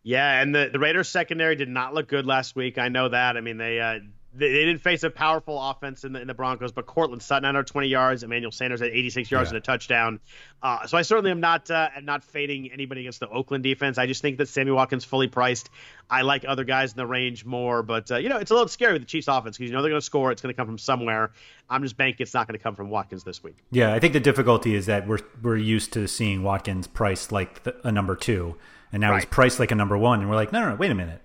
[0.03, 2.78] Yeah, and the, the Raiders secondary did not look good last week.
[2.78, 3.38] I know that.
[3.38, 3.99] I mean, they uh,
[4.38, 7.43] they, they didn't face a powerful offense in the, in the Broncos, but Courtland Sutton
[7.43, 9.55] 120 yards, Emmanuel Sanders at 86 yards Yeah.
[9.55, 10.19] and a touchdown.
[10.61, 13.97] Uh, so I certainly am not uh, am not fading anybody against the Oakland defense.
[13.97, 15.69] I just think that Sammy Watkins fully priced.
[16.09, 18.67] I like other guys in the range more, but uh, you know it's a little
[18.67, 20.31] scary with the Chiefs offense because you know they're going to score.
[20.31, 21.31] It's going to come from somewhere.
[21.69, 23.57] I'm just banking it's not going to come from Watkins this week.
[23.71, 27.63] Yeah, I think the difficulty is that we're we're used to seeing Watkins priced like
[27.63, 28.55] the, a number two,
[28.91, 30.89] and now he's priced like a number one, and we're like, no, no, no, wait
[30.91, 31.21] a minute,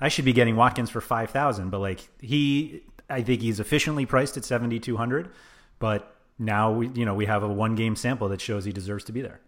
[0.00, 4.06] I should be getting Watkins for five thousand, but like he, I think he's efficiently
[4.06, 5.30] priced at seventy two hundred,
[5.78, 9.04] but now we, you know, we have a one game sample that shows he deserves
[9.04, 9.40] to be there.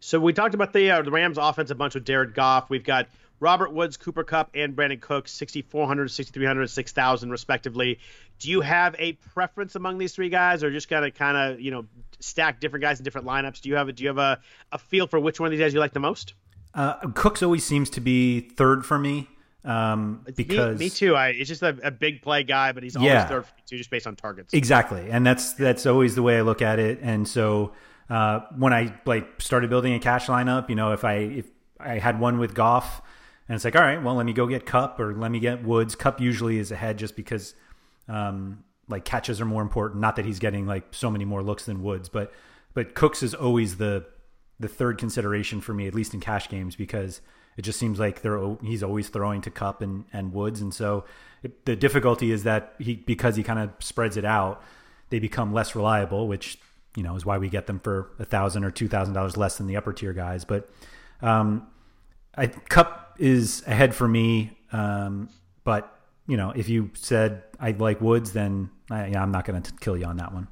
[0.00, 2.68] So we talked about the uh, the Rams offense a bunch with Jared Goff.
[2.68, 3.08] We've got
[3.40, 7.98] Robert Woods, Cooper Kupp, and Brandin Cook, 6,400, 6,300, 6,000 respectively.
[8.38, 11.70] Do you have a preference among these three guys, or just gotta kind of you
[11.70, 11.86] know
[12.20, 13.62] stack different guys in different lineups?
[13.62, 14.40] Do you have a, do you have a,
[14.72, 16.34] a feel for which one of these guys you like the most?
[16.74, 19.28] Uh, Cooks always seems to be third for me
[19.66, 21.14] um, Me- because me, too.
[21.16, 23.26] I, it's just a, a big play guy, but he's always Yeah.
[23.26, 24.54] third for me too, just based on targets.
[24.54, 27.00] Exactly, and that's that's always the way I look at it.
[27.02, 27.72] And so
[28.08, 31.46] uh, when I like started building a cash lineup, you know, if I if
[31.80, 33.02] I had one with Goff,
[33.48, 35.64] and it's like, all right, well, let me go get Kupp or let me get
[35.64, 35.94] Woods.
[35.94, 37.54] Kupp usually is ahead just because
[38.08, 40.00] um, like catches are more important.
[40.00, 42.32] Not that he's getting like so many more looks than Woods, but
[42.74, 44.06] but Cooks is always the
[44.60, 47.20] the third consideration for me, at least in cash games, because
[47.56, 51.04] it just seems like they're he's always throwing to Kupp and and Woods, and so
[51.42, 54.62] it, the difficulty is that he because he kind of spreads it out,
[55.10, 56.58] they become less reliable, which
[56.96, 59.56] you know is why we get them for a thousand or two thousand dollars less
[59.58, 60.44] than the upper tier guys.
[60.44, 60.68] But
[61.22, 61.66] um,
[62.36, 65.30] I Kupp is ahead for me, um,
[65.64, 69.62] but you know if you said I like Woods, then I, yeah, I'm not going
[69.62, 70.48] to kill you on that one.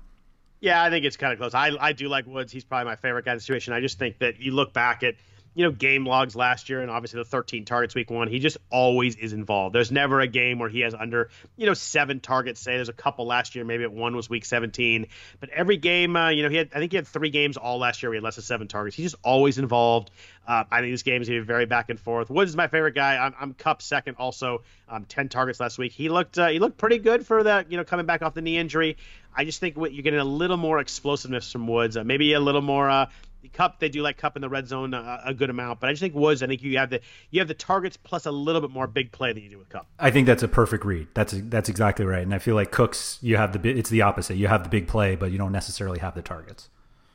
[0.60, 1.52] Yeah, I think it's kind of close.
[1.52, 2.50] I I do like Woods.
[2.50, 3.74] He's probably my favorite guy in the situation.
[3.74, 5.16] I just think that you look back at
[5.54, 8.58] you know, game logs last year and obviously the 13 targets week one, he just
[8.70, 9.74] always is involved.
[9.74, 12.60] There's never a game where he has under, you know, seven targets.
[12.60, 15.06] Say there's a couple last year, maybe one was week 17,
[15.40, 17.78] but every game, uh, you know, he had, I think he had three games all
[17.78, 18.96] last year where he had less than seven targets.
[18.96, 20.10] He's just always involved.
[20.46, 22.30] Uh, I think this game is going to be very back and forth.
[22.30, 23.16] Woods is my favorite guy.
[23.16, 25.92] I'm, I'm Kupp second, also um, 10 targets last week.
[25.92, 28.42] He looked, uh, he looked pretty good for that, you know, coming back off the
[28.42, 28.96] knee injury.
[29.36, 32.40] I just think what you're getting a little more explosiveness from Woods, uh, maybe a
[32.40, 33.06] little more, uh,
[33.48, 35.92] Kupp, they do like Kupp in the red zone a, a, good amount, but I
[35.92, 36.42] just think Woods.
[36.42, 39.12] I think you have the you have the targets plus a little bit more big
[39.12, 39.86] play than you do with Kupp.
[39.98, 41.08] I think that's a perfect read.
[41.14, 42.22] That's that's exactly right.
[42.22, 44.36] And I feel like Cooks, you have the it's the opposite.
[44.36, 46.68] You have the big play, but you don't necessarily have the targets.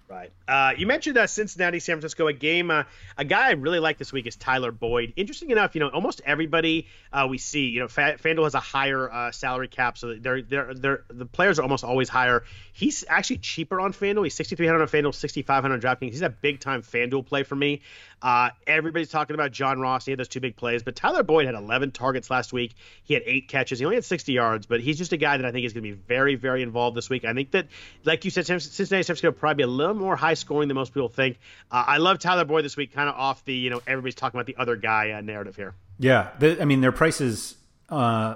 [0.09, 0.31] Right.
[0.47, 2.71] Uh, you mentioned uh, Cincinnati, San Francisco, a game.
[2.71, 2.85] Uh,
[3.15, 5.13] a guy I really like this week is Tyler Boyd.
[5.15, 9.11] Interesting enough, you know, almost everybody uh, we see, you know, FanDuel has a higher
[9.11, 12.43] uh, salary cap, so they're, they're, they're, the players are almost always higher.
[12.73, 14.23] He's actually cheaper on FanDuel.
[14.23, 16.09] He's 6,300 on FanDuel, 6,500 on DraftKings.
[16.09, 17.81] He's a big time FanDuel play for me.
[18.21, 20.05] Uh, everybody's talking about John Ross.
[20.05, 22.75] He had those two big plays, but Tyler Boyd had 11 targets last week.
[23.03, 23.79] He had eight catches.
[23.79, 25.83] He only had 60 yards, but he's just a guy that I think is going
[25.83, 27.23] to be very, very involved this week.
[27.25, 27.67] I think that,
[28.03, 30.75] like you said, Cincinnati San Francisco will probably be a little more high scoring than
[30.75, 31.39] most people think.
[31.71, 34.37] Uh, I love Tyler Boyd this week, kind of off the, you know, everybody's talking
[34.37, 35.75] about the other guy uh, narrative here.
[35.97, 36.29] Yeah.
[36.39, 37.55] The, I mean, their prices
[37.89, 38.35] uh,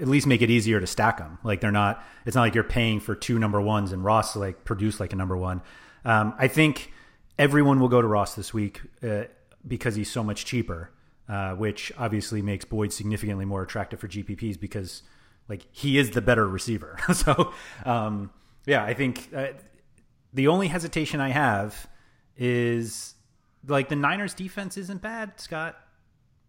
[0.00, 1.38] at least make it easier to stack them.
[1.42, 4.64] Like they're not, it's not like you're paying for two number ones and Ross like
[4.64, 5.62] produce like a number one.
[6.04, 6.92] Um, I think
[7.42, 9.24] everyone will go to Ross this week uh,
[9.66, 10.90] because he's so much cheaper,
[11.28, 15.02] uh, which obviously makes Boyd significantly more attractive for GPPs because
[15.48, 16.98] like he is the better receiver.
[17.12, 17.52] so
[17.84, 18.30] um,
[18.64, 19.48] yeah, I think uh,
[20.32, 21.88] the only hesitation I have
[22.36, 23.16] is
[23.66, 25.76] like the Niners defense isn't bad, Scott.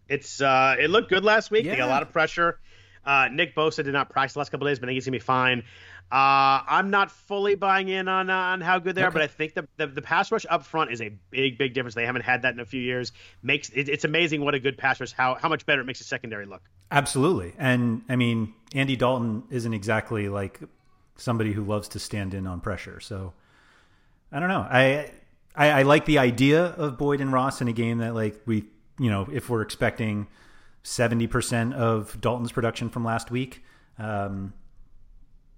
[0.07, 1.65] It's uh, it looked good last week.
[1.65, 1.71] Yeah.
[1.71, 2.59] They got a lot of pressure.
[3.03, 5.15] Uh, Nick Bosa did not practice the last couple days, but I think he's gonna
[5.15, 5.63] be fine.
[6.11, 9.27] Uh, I'm not fully buying in on uh, on how good they are, but I
[9.27, 11.95] think the, the, the pass rush up front is a big big difference.
[11.95, 13.11] They haven't had that in a few years.
[13.41, 16.01] Makes it, it's amazing what a good pass rush how how much better it makes
[16.01, 16.61] a secondary look.
[16.91, 20.59] Absolutely, and I mean Andy Dalton isn't exactly like
[21.15, 22.99] somebody who loves to stand in on pressure.
[22.99, 23.33] So
[24.31, 24.67] I don't know.
[24.69, 25.11] I,
[25.55, 28.65] I I like the idea of Boyd and Ross in a game that like we
[28.99, 30.27] you know if we're expecting
[30.83, 33.63] seventy percent of Dalton's production from last week.
[33.97, 34.53] Um,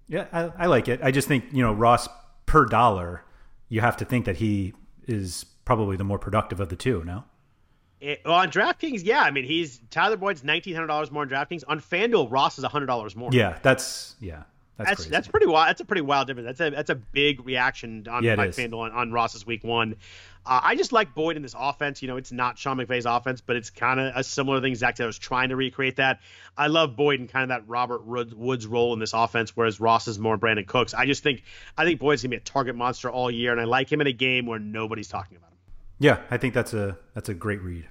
[0.08, 1.00] yeah, I, I like it.
[1.02, 2.08] I just think you know Ross
[2.46, 3.22] per dollar,
[3.68, 4.72] you have to think that he
[5.06, 7.02] is probably the more productive of the two.
[7.04, 7.24] No.
[8.00, 9.22] It, well, on DraftKings, yeah.
[9.22, 11.64] I mean, he's Tyler Boyd's nineteen hundred dollars more on DraftKings.
[11.66, 13.30] On FanDuel, Ross is hundred dollars more.
[13.32, 14.42] Yeah, that's yeah.
[14.76, 15.68] That's that's, that's, pretty wild.
[15.68, 16.58] That's a pretty wild difference.
[16.58, 19.96] That's a that's a big reaction on yeah, by FanDuel on, on Ross's week one.
[20.44, 22.02] Uh, I just like Boyd in this offense.
[22.02, 24.74] You know, it's not Sean McVay's offense, but it's kind of a similar thing.
[24.74, 26.20] Zac Taylor's trying to recreate that.
[26.58, 30.08] I love Boyd and kind of that Robert Woods role in this offense, whereas Ross
[30.08, 30.92] is more Brandin Cooks.
[30.92, 31.42] I just think
[31.78, 34.06] I think Boyd's gonna be a target monster all year, and I like him in
[34.06, 35.58] a game where nobody's talking about him.
[36.00, 37.88] Yeah, I think that's a that's a great read.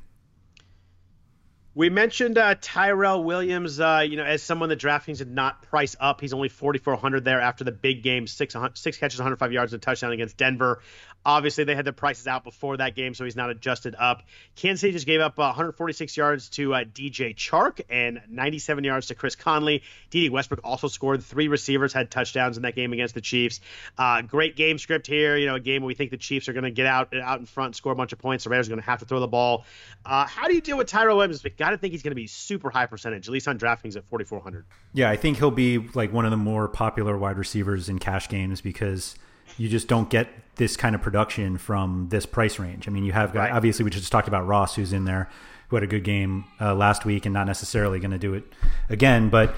[1.77, 5.93] We mentioned uh, Tyrell Williams, uh, you know, as someone that DraftKings did not price
[5.99, 6.21] up.
[6.21, 9.85] He's only 4,400 there after the big game, six, six catches, 105 yards, and a
[9.85, 10.81] touchdown against Denver.
[11.25, 14.23] Obviously, they had their prices out before that game, so he's not adjusted up.
[14.55, 19.07] Kansas City just gave up uh, 146 yards to uh, DJ Chark and 97 yards
[19.07, 19.81] to Chris Conley.
[20.11, 21.23] Dede Westbrook also scored.
[21.23, 23.59] Three receivers had touchdowns in that game against the Chiefs.
[23.97, 25.35] Uh, great game script here.
[25.35, 27.39] You know, a game where we think the Chiefs are going to get out out
[27.39, 28.43] in front, score a bunch of points.
[28.43, 29.65] The Raiders are going to have to throw the ball.
[30.05, 31.41] Uh, how do you deal with Tyrell Williams?
[31.65, 34.05] Got to think he's going to be super high percentage, at least on DraftKings at
[34.05, 34.65] 4,400.
[34.93, 38.29] Yeah, I think he'll be like one of the more popular wide receivers in cash
[38.29, 39.15] games because
[39.57, 42.87] you just don't get this kind of production from this price range.
[42.87, 43.51] I mean, you have got, right.
[43.51, 45.29] obviously we just talked about Ross, who's in there,
[45.69, 48.43] who had a good game uh, last week and not necessarily going to do it
[48.89, 49.29] again.
[49.29, 49.55] But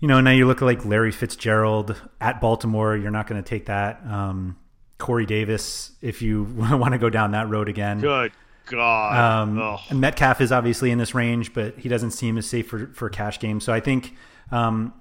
[0.00, 2.96] you know, now you look like Larry Fitzgerald at Baltimore.
[2.96, 4.00] You're not going to take that.
[4.06, 4.56] Um,
[4.98, 8.00] Corey Davis, if you want to go down that road again.
[8.00, 8.32] Good
[8.68, 9.48] God.
[9.48, 13.08] Um, Metcalf is obviously in this range, but he doesn't seem as safe for, for
[13.08, 13.64] cash games.
[13.64, 14.14] So I think
[14.50, 14.92] um,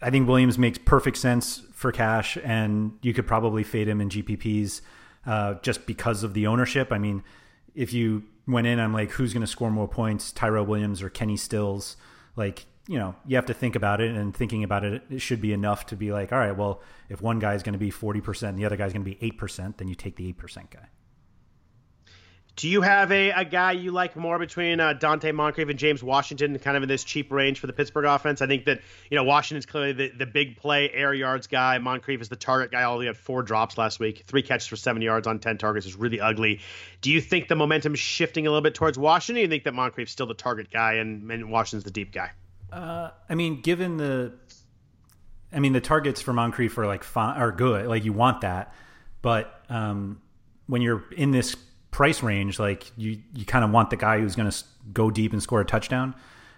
[0.00, 4.08] I think Williams makes perfect sense for cash, and you could probably fade him in
[4.08, 4.80] GPPs
[5.26, 6.92] uh, just because of the ownership.
[6.92, 7.22] I mean,
[7.74, 11.08] if you went in, I'm like, who's going to score more points, Tyrell Williams or
[11.08, 11.96] Kenny Stills?
[12.34, 15.40] Like, you know, you have to think about it, and thinking about it, it should
[15.40, 17.92] be enough to be like, all right, well, if one guy is going to be
[17.92, 20.70] 40% and the other guy is going to be 8%, then you take the 8%
[20.70, 20.88] guy.
[22.54, 26.02] Do you have a, a guy you like more between uh, Donte Moncrief and James
[26.02, 28.42] Washington, kind of in this cheap range for the Pittsburgh offense?
[28.42, 31.78] I think that you know Washington's clearly the, the big play air yards guy.
[31.78, 32.98] Moncrief is the target guy.
[33.00, 35.96] He had four drops last week, three catches for seven yards on ten targets is
[35.96, 36.60] really ugly.
[37.00, 39.40] Do you think the momentum is shifting a little bit towards Washington?
[39.40, 42.32] Or you think that Moncrief's still the target guy and, and Washington's the deep guy?
[42.70, 44.34] Uh, I mean, given the
[45.52, 47.86] I mean, the targets for Moncrief are like fine, are good.
[47.86, 48.74] Like you want that,
[49.20, 50.20] but um,
[50.66, 51.56] when you're in this
[51.92, 55.32] price range, like you you kind of want the guy who's going to go deep
[55.32, 56.14] and score a touchdown.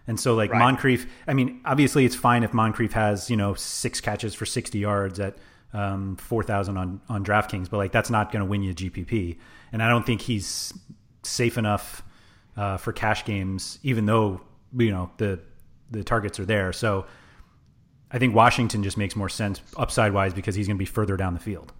[0.06, 0.58] And so, like right.
[0.58, 4.78] Moncrief, I mean, obviously it's fine if Moncrief has you know six catches for sixty
[4.78, 5.36] yards at
[5.74, 9.36] um, four thousand on on DraftKings, but like that's not going to win you GPP.
[9.72, 10.72] And I don't think he's
[11.22, 12.02] safe enough
[12.56, 14.40] uh, for cash games, even though
[14.76, 15.40] you know the
[15.90, 16.72] the targets are there.
[16.72, 17.06] So
[18.10, 21.16] I think Washington just makes more sense upside wise because he's going to be further
[21.16, 21.72] down the field.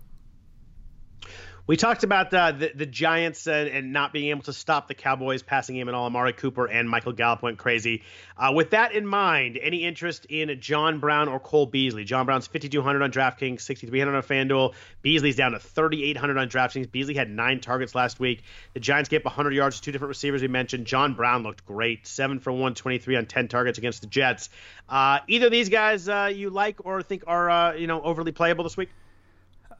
[1.66, 4.95] We talked about uh, the the Giants and, and, not being able to stop the
[4.95, 6.05] Cowboys passing game and all.
[6.05, 8.03] Amari Cooper and Michael Gallup went crazy.
[8.36, 12.05] Uh, with that in mind, any interest in John Brown or Cole Beasley?
[12.05, 14.74] John Brown's 5,200 on DraftKings, 6,300 on FanDuel.
[15.01, 16.91] Beasley's down to 3,800 on DraftKings.
[16.91, 18.43] Beasley had nine targets last week.
[18.74, 20.86] The Giants gave up 100 yards to two different receivers we mentioned.
[20.86, 24.51] John Brown looked great, seven for 123 on 10 targets against the Jets.
[24.86, 28.32] Uh, either of these guys uh, you like or think are uh, you know overly
[28.32, 28.91] playable this week?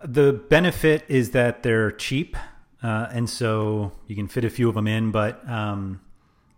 [0.03, 2.37] The benefit is that they're cheap,
[2.83, 5.11] uh, and so you can fit a few of them in.
[5.11, 6.01] But um,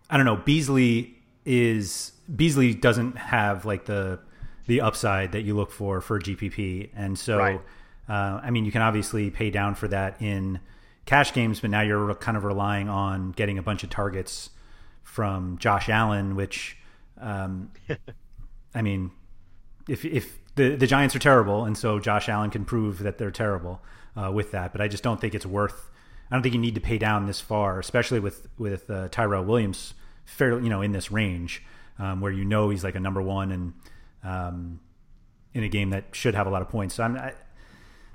[0.09, 0.37] I don't know.
[0.37, 1.15] Beasley
[1.45, 4.19] is Beasley doesn't have like the
[4.65, 7.61] the upside that you look for for GPP, and so right.
[8.09, 10.59] uh, I mean you can obviously pay down for that in
[11.05, 14.49] cash games, but now you're kind of relying on getting a bunch of targets
[15.03, 16.77] from Josh Allen, which
[17.19, 17.71] um,
[18.75, 19.11] I mean,
[19.87, 23.31] if if the the Giants are terrible, and so Josh Allen can prove that they're
[23.31, 23.81] terrible
[24.15, 24.73] uh, with that.
[24.73, 25.89] But I just don't think it's worth.
[26.29, 29.45] I don't think you need to pay down this far, especially with with uh, Tyrell
[29.45, 29.93] Williams,
[30.25, 31.63] fairly you know in this range
[31.99, 33.73] um, where you know he's like a number one and
[34.23, 34.79] um,
[35.53, 36.95] in a game that should have a lot of points.
[36.95, 37.33] So I'm I,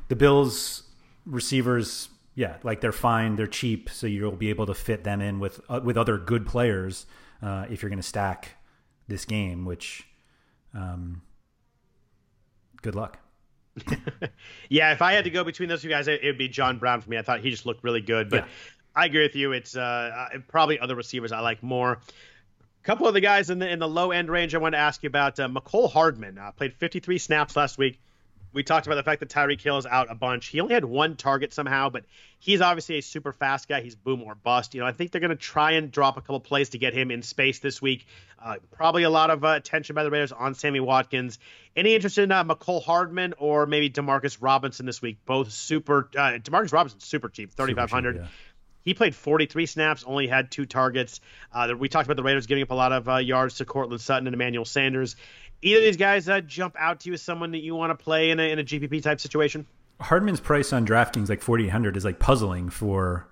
[0.09, 0.83] the Bills
[1.25, 5.39] receivers, yeah, like they're fine, they're cheap, so you'll be able to fit them in
[5.41, 7.07] with uh, with other good players
[7.41, 8.57] uh, if you're going to stack
[9.09, 10.07] this game, which.
[10.75, 11.21] Um,
[12.83, 13.19] good luck.
[14.69, 17.01] yeah, if I had to go between those two guys, it, would be John Brown
[17.01, 17.17] for me.
[17.17, 18.49] I thought he just looked really good, but yeah.
[18.95, 19.53] I agree with you.
[19.53, 21.93] It's uh, probably other receivers I like more.
[21.93, 24.79] A couple of the guys in the in the low end range I want to
[24.79, 25.41] ask you about.
[25.41, 28.01] Uh, Mecole Hardman uh, played 53 snaps last week
[28.53, 30.47] we talked about the fact that Tyreek Hill is out a bunch.
[30.47, 32.05] He only had one target somehow, but
[32.39, 33.81] he's obviously a super fast guy.
[33.81, 34.75] He's boom or bust.
[34.75, 36.93] You know, I think they're going to try and drop a couple plays to get
[36.95, 38.07] him in space this week.
[38.43, 41.39] Uh, probably a lot of uh, attention by the Raiders on Sammy Watkins.
[41.77, 45.19] Any interest in uh, Mecole Hardman or maybe Demarcus Robinson this week?
[45.25, 46.11] Both super.
[46.15, 48.29] Uh, Demarcus Robinson super cheap, thirty five hundred.
[48.85, 51.21] He played 43 snaps, only had two targets.
[51.53, 54.01] Uh, we talked about the Raiders giving up a lot of uh, yards to Courtland
[54.01, 55.17] Sutton and Emmanuel Sanders
[55.63, 58.05] either of these guys uh, jump out to you as someone that you want to
[58.05, 59.67] play in a, in a GPP type situation?
[60.01, 63.29] Hardman's price on DraftKings, like 4,800, is like puzzling for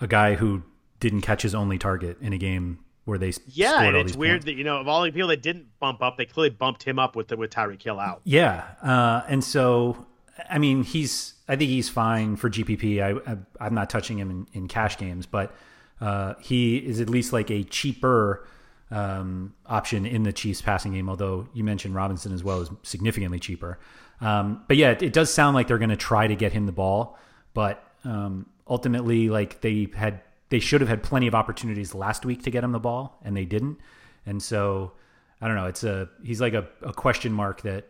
[0.00, 0.62] a guy who
[1.00, 4.44] didn't catch his only target in a game where they yeah, and it's weird points.
[4.44, 6.98] that you know of all the people that didn't bump up, they clearly bumped him
[6.98, 8.20] up with the, with Tyreek Hill out.
[8.24, 10.06] Yeah, uh, and so
[10.50, 13.00] I mean he's I think he's fine for GPP.
[13.02, 15.54] I, I am not touching him in, in cash games, but
[16.02, 18.46] uh, he is at least like a cheaper
[18.90, 23.38] um, option in the Chiefs passing game, although you mentioned Robinson as well is significantly
[23.38, 23.78] cheaper.
[24.20, 26.72] Um, but yeah, it, does sound like they're going to try to get him the
[26.72, 27.18] ball,
[27.54, 32.42] but um, ultimately, like they had, they should have had plenty of opportunities last week
[32.44, 33.78] to get him the ball, and they didn't.
[34.26, 34.92] And so,
[35.40, 35.66] I don't know.
[35.66, 37.88] It's a he's like a, a question mark that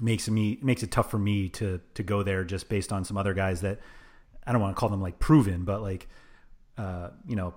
[0.00, 3.16] makes me makes it tough for me to to go there just based on some
[3.16, 3.78] other guys that
[4.46, 6.08] I don't want to call them like proven, but like
[6.76, 7.54] uh, you know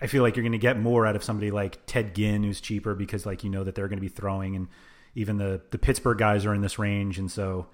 [0.00, 2.60] I feel like you're going to get more out of somebody like Ted Ginn, who's
[2.60, 4.68] cheaper because like you know that they're going to be throwing, and
[5.14, 7.66] even the the Pittsburgh guys are in this range, and so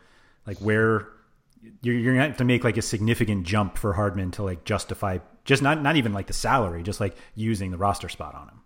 [0.46, 1.08] like where
[1.82, 4.64] you're, you're going to have to make like a significant jump for Hardman to like
[4.64, 8.48] justify just not not even like the salary, just like using the roster spot on
[8.48, 8.60] him.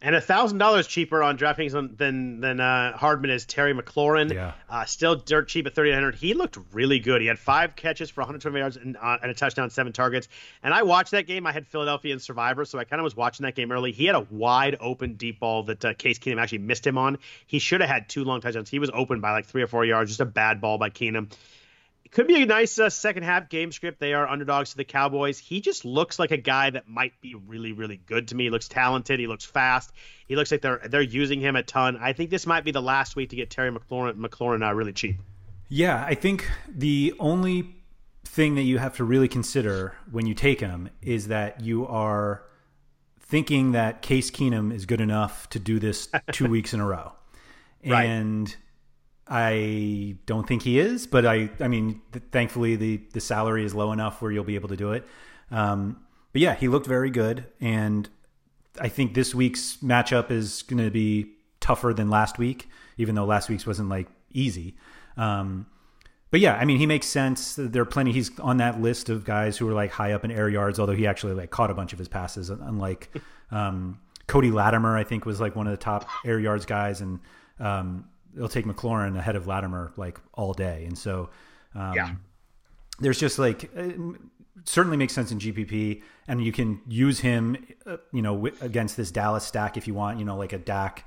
[0.00, 4.32] And a thousand dollars cheaper on DraftKings than than uh, Hardman is Terry McLaurin.
[4.32, 4.52] Yeah.
[4.70, 6.14] Uh, still dirt cheap at thirty nine hundred.
[6.14, 7.20] He looked really good.
[7.20, 10.28] He had five catches for 120 yards and, uh, and, a touchdown, seven targets.
[10.62, 11.46] And I watched that game.
[11.46, 13.90] I had Philadelphia and Survivor, so I kind of was watching that game early.
[13.90, 17.18] He had a wide open deep ball that uh, Case Keenum actually missed him on.
[17.46, 18.70] He should have had two long touchdowns.
[18.70, 20.10] He was open by like three or four yards.
[20.10, 21.28] Just a bad ball by Keenum
[22.10, 24.00] could be a nice uh, second half game script.
[24.00, 25.38] They are underdogs to the Cowboys.
[25.38, 28.44] He just looks like a guy that might be really, really good to me.
[28.44, 29.20] He looks talented.
[29.20, 29.92] He looks fast.
[30.26, 31.98] He looks like they're they're using him a ton.
[32.00, 34.92] I think this might be the last week to get Terry McLaurin McLaurin uh, really
[34.92, 35.16] cheap.
[35.68, 37.74] Yeah, I think the only
[38.24, 42.42] thing that you have to really consider when you take him is that you are
[43.20, 47.12] thinking that Case Keenum is good enough to do this two weeks in a row,
[47.86, 48.04] right.
[48.04, 48.56] and
[49.30, 53.74] I don't think he is, but I, I mean, th- thankfully the the salary is
[53.74, 55.06] low enough where you'll be able to do it.
[55.50, 56.00] Um,
[56.32, 58.08] but yeah, he looked very good, and
[58.80, 63.24] I think this week's matchup is going to be tougher than last week, even though
[63.24, 64.76] last week's wasn't like easy.
[65.16, 65.66] Um,
[66.30, 67.56] but yeah, I mean, he makes sense.
[67.58, 68.12] There are plenty.
[68.12, 70.94] He's on that list of guys who are like high up in air yards, although
[70.94, 73.10] he actually like caught a bunch of his passes, unlike
[73.50, 74.96] um, Cody Latimer.
[74.96, 77.20] I think was like one of the top air yards guys, and
[77.58, 78.04] um,
[78.38, 80.84] it'll take McLaurin ahead of Latimer like all day.
[80.86, 81.30] And so,
[81.74, 82.14] um, yeah,
[83.00, 83.70] there's just like
[84.64, 87.56] certainly makes sense in GPP, and you can use him,
[87.86, 91.04] uh, you know, against this Dallas stack if you want, you know, like a Dak,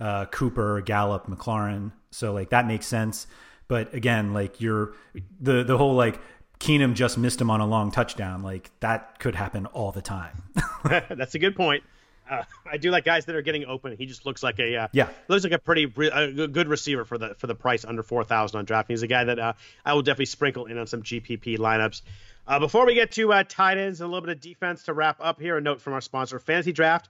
[0.00, 1.92] uh, Cooper, Gallup, McLaurin.
[2.10, 3.26] So like that makes sense.
[3.68, 4.94] But again, like you're
[5.40, 6.20] the the whole like
[6.58, 10.42] Keenum just missed him on a long touchdown, like that could happen all the time.
[10.84, 11.84] That's a good point.
[12.28, 13.96] Uh, I do like guys that are getting open.
[13.96, 17.18] He just looks like a uh, yeah, looks like a pretty a good receiver for
[17.18, 18.88] the for the price under four thousand on draft.
[18.88, 19.52] He's a guy that uh,
[19.84, 22.02] I will definitely sprinkle in on some GPP lineups.
[22.46, 24.92] Uh, before we get to uh, tight ends and a little bit of defense to
[24.92, 27.08] wrap up here, a note from our sponsor, Fantasy Draft.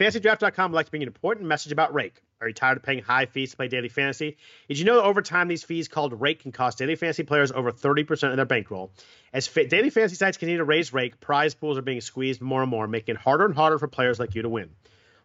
[0.00, 2.20] FantasyDraft.com would like to bring an important message about Rake.
[2.44, 4.36] Are you tired of paying high fees to play daily fantasy?
[4.68, 7.50] Did you know that over time these fees called Rake can cost daily fantasy players
[7.50, 8.92] over 30% of their bankroll?
[9.32, 12.60] As fa- daily fantasy sites continue to raise Rake, prize pools are being squeezed more
[12.60, 14.68] and more, making it harder and harder for players like you to win.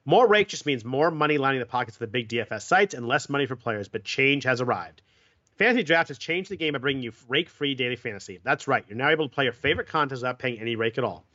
[0.06, 3.06] More Rake just means more money lining the pockets of the big DFS sites and
[3.06, 5.02] less money for players, but change has arrived.
[5.58, 8.40] Fantasy Draft has changed the game by bringing you rake free daily fantasy.
[8.42, 11.04] That's right, you're now able to play your favorite contest without paying any rake at
[11.04, 11.26] all.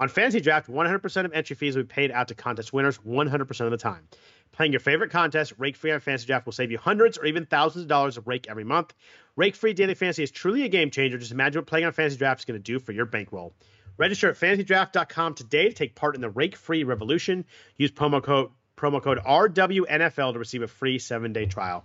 [0.00, 3.60] On Fantasy Draft, 100% of entry fees will be paid out to contest winners 100%
[3.60, 4.08] of the time.
[4.52, 7.46] Playing your favorite contest, rake free on Fantasy Draft will save you hundreds or even
[7.46, 8.94] thousands of dollars of rake every month.
[9.36, 11.18] Rake free daily fantasy is truly a game changer.
[11.18, 13.54] Just imagine what playing on Fantasy Draft is going to do for your bankroll.
[13.96, 17.44] Register at fantasydraft.com today to take part in the rake free revolution.
[17.76, 21.84] Use promo code promo code RWNFL to receive a free seven day trial.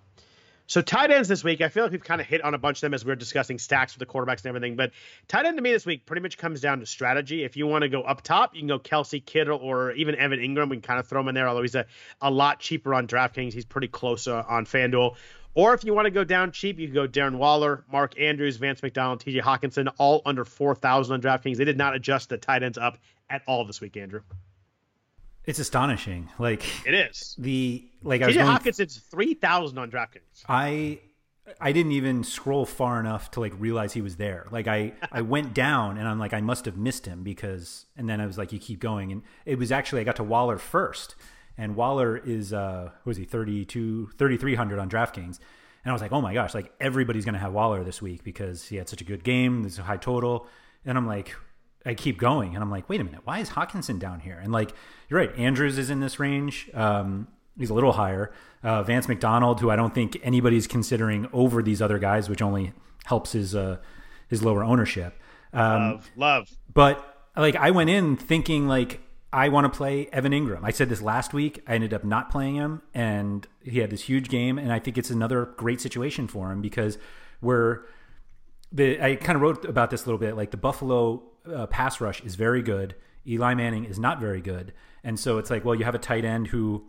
[0.67, 2.77] So tight ends this week, I feel like we've kind of hit on a bunch
[2.77, 4.75] of them as we are discussing stacks with the quarterbacks and everything.
[4.75, 4.91] But
[5.27, 7.43] tight end to me this week pretty much comes down to strategy.
[7.43, 10.39] If you want to go up top, you can go Kelce Kittle, or even Evan
[10.39, 10.69] Engram.
[10.69, 11.85] We can kind of throw him in there, although he's a,
[12.21, 13.53] a lot cheaper on DraftKings.
[13.53, 15.15] He's pretty close uh, on FanDuel.
[15.53, 18.57] Or if you want to go down cheap, you can go Darren Waller, Mark Andrews,
[18.57, 21.57] Vance McDonald, TJ Hockenson, all under 4,000 on DraftKings.
[21.57, 22.97] They did not adjust the tight ends up
[23.29, 24.21] at all this week, Andrew.
[25.45, 26.29] It's astonishing.
[26.39, 28.35] Like it is the like I was.
[28.35, 30.43] TJ Hockenson's three thousand on DraftKings.
[30.47, 30.99] I
[31.61, 34.47] I didn't even scroll far enough to like realize he was there.
[34.51, 38.09] Like I I went down and I'm like I must have missed him because and
[38.09, 40.57] then I was like you keep going and it was actually I got to Waller
[40.57, 41.15] first
[41.57, 45.39] and Waller is uh who is he 32 3300 on DraftKings
[45.83, 48.23] and I was like oh my gosh like everybody's going to have Waller this week
[48.23, 50.47] because he had such a good game there's a high total
[50.83, 51.35] and I'm like
[51.85, 54.51] I keep going and I'm like wait a minute why is Hockenson down here and
[54.51, 54.71] like
[55.09, 58.31] you're right Andrews is in this range um he's a little higher.
[58.63, 62.73] Uh, Vance McDonald, who I don't think anybody's considering over these other guys, which only
[63.05, 63.77] helps his uh,
[64.27, 65.19] his lower ownership.
[65.53, 66.49] Um, love, love.
[66.73, 69.01] But like I went in thinking like
[69.31, 70.61] I want to play Evan Engram.
[70.63, 71.61] I said this last week.
[71.67, 74.57] I ended up not playing him, and he had this huge game.
[74.57, 76.97] And I think it's another great situation for him because
[77.41, 77.81] we're
[78.71, 79.01] the.
[79.01, 80.35] I kind of wrote about this a little bit.
[80.35, 81.23] Like the Buffalo
[81.53, 82.95] uh, pass rush is very good.
[83.27, 84.73] Eli Manning is not very good,
[85.03, 86.85] and so it's like, well, you have a tight end who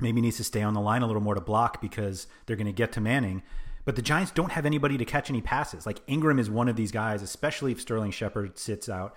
[0.00, 2.66] maybe needs to stay on the line a little more to block because they're going
[2.66, 3.42] to get to Manning.
[3.84, 5.86] But the Giants don't have anybody to catch any passes.
[5.86, 9.14] Like Engram is one of these guys, especially if Sterling Shepard sits out.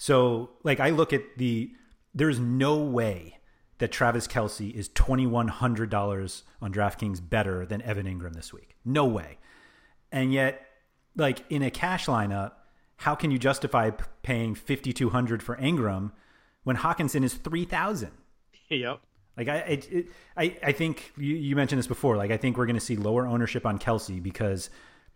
[0.00, 1.72] So, like, I look at the,
[2.14, 3.36] there's no way
[3.80, 8.76] that Travis Kelce is $2,100 on DraftKings better than Evan Engram this week.
[8.82, 9.36] No way.
[10.10, 10.66] And yet,
[11.16, 12.52] like, in a cash lineup,
[13.00, 13.90] how can you justify
[14.22, 16.12] paying 5200 for Engram
[16.64, 18.10] when Hockenson is 3000
[18.68, 19.00] Yep.
[19.36, 20.06] Like I, it, it,
[20.36, 22.16] I, I think you, you mentioned this before.
[22.16, 24.68] Like I think we're going to see lower ownership on Kelce because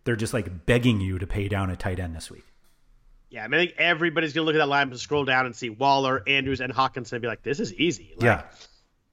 [0.03, 2.45] they're just like begging you to pay down a tight end this week.
[3.29, 5.45] Yeah, I mean, I think everybody's going to look at that line and scroll down
[5.45, 8.43] and see Waller, Andrews, and Hockenson and be like, "This is easy." Like, yeah.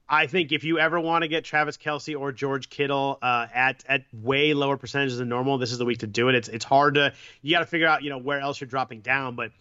[0.07, 3.83] I think if you ever want to get Travis Kelce or George Kittle uh, at
[3.87, 6.35] at way lower percentages than normal, this is the week to do it.
[6.35, 9.01] It's it's hard to you got to figure out you know where else you're dropping
[9.01, 9.51] down, but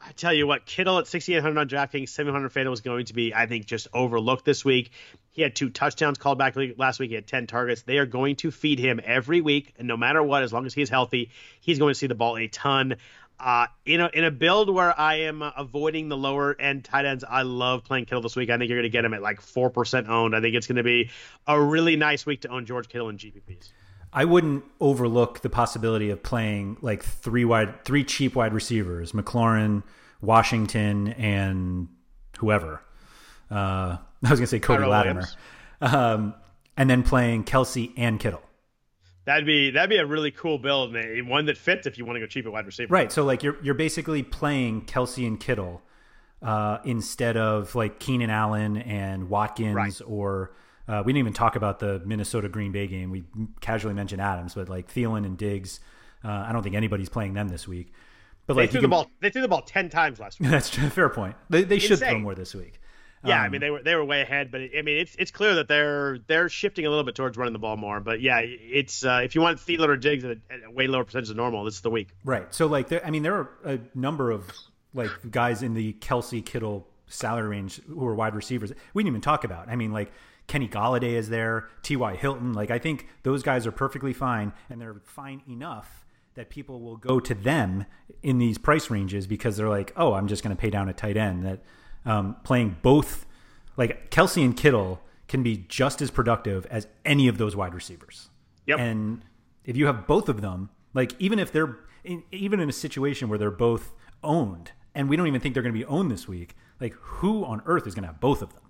[0.00, 3.34] I tell you what, Kittle at 6,800 on DraftKings, 700 FanDuel was going to be,
[3.34, 4.92] I think, just overlooked this week.
[5.32, 7.08] He had two touchdowns called back last week.
[7.08, 7.82] He had 10 targets.
[7.82, 10.74] They are going to feed him every week, and no matter what, as long as
[10.74, 12.96] he's healthy, he's going to see the ball a ton.
[13.38, 17.04] Uh, in a in a build where I am uh, avoiding the lower end tight
[17.04, 18.48] ends, I love playing Kittle this week.
[18.48, 20.34] I think you're going to get him at like four percent owned.
[20.34, 21.10] I think it's going to be
[21.46, 23.72] a really nice week to own George Kittle in GPPs.
[24.12, 29.82] I wouldn't overlook the possibility of playing like three wide, three cheap wide receivers, McLaurin,
[30.22, 31.88] Washington, and
[32.38, 32.80] whoever.
[33.50, 33.54] Uh,
[34.24, 35.26] I was going to say Cody Latimer,
[35.82, 36.34] um,
[36.76, 38.42] and then playing Kelce and Kittle.
[39.26, 41.26] That'd be that'd be a really cool build, man.
[41.28, 42.92] One that fits if you want to go cheap at wide receiver.
[42.92, 43.12] Right.
[43.12, 45.82] So like you're you're basically playing Kelce and Kittle
[46.42, 50.00] uh, instead of like Keenan Allen and Watkins right.
[50.06, 50.52] or
[50.88, 53.10] Uh, we didn't even talk about the Minnesota Green Bay game.
[53.10, 53.24] We
[53.60, 55.80] casually mentioned Adams, but like Thielen and Diggs,
[56.24, 57.92] uh, I don't think anybody's playing them this week.
[58.46, 59.10] But they like threw you the ball.
[59.20, 60.50] They threw the ball ten times last week.
[60.50, 61.34] that's a fair point.
[61.50, 62.80] They, they should throw more this week.
[63.26, 65.30] Yeah, I Um, mean they were they were way ahead, but I mean it's it's
[65.30, 68.00] clear that they're they're shifting a little bit towards running the ball more.
[68.00, 70.86] But yeah, it's uh, if you want Thielen or Diggs at a, at a way
[70.86, 72.08] lower percentage than normal, this is the week.
[72.24, 72.52] Right.
[72.54, 74.50] So like, there, I mean, there are a number of
[74.94, 78.72] like guys in the Kelce Kittle salary range who are wide receivers.
[78.94, 79.68] We didn't even talk about.
[79.68, 80.10] I mean, like
[80.46, 82.16] Kenny Golladay is there, T.Y.
[82.16, 82.52] Hilton.
[82.52, 86.04] Like, I think those guys are perfectly fine, and they're fine enough
[86.34, 87.84] that people will go to them
[88.22, 90.92] in these price ranges because they're like, oh, I'm just going to pay down a
[90.92, 91.44] tight end.
[91.44, 91.60] That
[92.06, 93.26] um, playing both,
[93.76, 98.30] like Kelce and Kittle, can be just as productive as any of those wide receivers.
[98.66, 98.78] Yep.
[98.78, 99.22] And
[99.64, 103.28] if you have both of them, like even if they're in, even in a situation
[103.28, 103.92] where they're both
[104.22, 107.44] owned, and we don't even think they're going to be owned this week, like who
[107.44, 108.62] on earth is going to have both of them?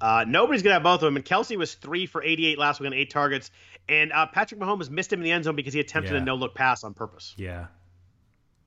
[0.00, 1.14] Uh, nobody's gonna have both of them.
[1.14, 3.52] And Kelce was three for 88 last week on eight targets,
[3.88, 6.18] and uh, Patrick Mahomes missed him in the end zone because he attempted Yeah.
[6.18, 7.34] a no look pass on purpose.
[7.38, 7.66] Yeah,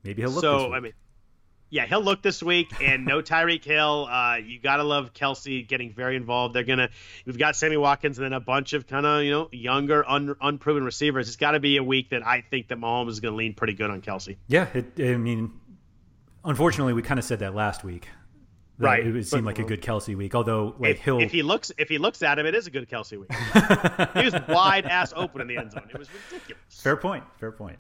[0.02, 0.42] maybe he'll look.
[0.42, 0.72] so.
[0.74, 0.94] I mean,
[1.70, 4.08] yeah, he'll look this week, and no Tyreek Hill.
[4.10, 6.54] Uh, you gotta love Kelce getting very involved.
[6.54, 6.90] They're gonna.
[7.26, 10.36] We've got Sammy Watkins and then a bunch of kind of you know younger, un,
[10.40, 11.28] unproven receivers.
[11.28, 13.74] It's got to be a week that I think that Mahomes is gonna lean pretty
[13.74, 14.38] good on Kelce.
[14.48, 15.54] yeah, it, I mean,
[16.44, 18.08] unfortunately, we kind of said that last week.
[18.78, 20.36] that Right, it would seem like a good Kelce week.
[20.36, 22.72] Although, like If, he'll, if he looks, if he looks at him, it is a
[22.72, 23.32] good Kelce week.
[24.14, 25.88] he was wide ass open in the end zone.
[25.90, 26.62] It was ridiculous.
[26.70, 27.80] fair point, fair point.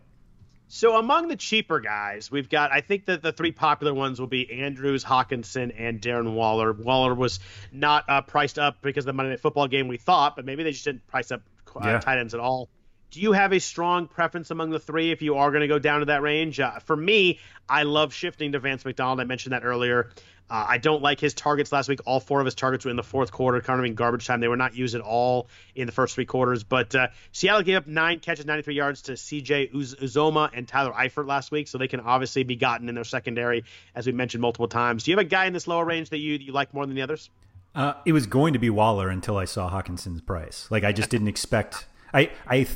[0.67, 4.27] So among the cheaper guys, we've got I think that the three popular ones will
[4.27, 6.73] be Andrews, Hockenson, and Darren Waller.
[6.73, 7.39] Waller was
[7.71, 10.63] not uh, priced up because of the Monday Night Football game we thought, but maybe
[10.63, 11.41] they just didn't price up
[11.75, 11.99] uh, Yeah.
[11.99, 12.69] tight ends at all.
[13.11, 15.79] Do you have a strong preference among the three if you are going to go
[15.79, 16.59] down to that range?
[16.59, 17.39] Uh, for me,
[17.69, 19.21] I love shifting to Vance McDonald.
[19.21, 20.09] I mentioned that earlier.
[20.47, 21.99] Uh, I don't like his targets last week.
[22.05, 24.41] All four of his targets were in the fourth quarter, kind of in garbage time.
[24.41, 26.63] They were not used at all in the first three quarters.
[26.63, 30.91] But uh, Seattle gave up nine catches, 93 yards to CJ Uz- Uzomah and Tyler
[30.91, 33.63] Eifert last week, so they can obviously be gotten in their secondary,
[33.95, 35.03] as we mentioned multiple times.
[35.03, 36.95] Do you have a guy in this lower range that you, you like more than
[36.95, 37.31] the others?
[37.73, 40.67] Uh, it was going to be Waller until I saw Hockenson's price.
[40.69, 41.88] Like I just didn't expect.
[42.13, 42.67] I I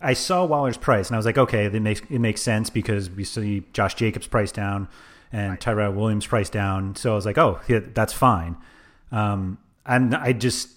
[0.00, 3.10] I saw Waller's price and I was like, okay, that makes it makes sense because
[3.10, 4.88] we see Josh Jacobs price down
[5.32, 6.96] and Tyrell Williams price down.
[6.96, 8.56] So I was like, oh, yeah, that's fine.
[9.12, 10.68] Um, and I just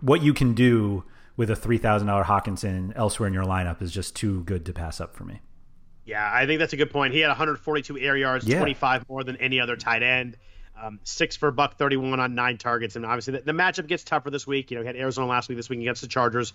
[0.00, 1.04] what you can do
[1.36, 4.72] with a three thousand dollar Hockenson elsewhere in your lineup is just too good to
[4.72, 5.40] pass up for me.
[6.04, 7.14] Yeah, I think that's a good point.
[7.14, 8.58] He had 142 air yards, Yeah.
[8.58, 10.36] 25 more than any other tight end.
[10.80, 14.28] Um, six for buck 31 on nine targets, and obviously the, the matchup gets tougher
[14.30, 14.70] this week.
[14.70, 16.52] You know, he had Arizona last week, this week against the Chargers.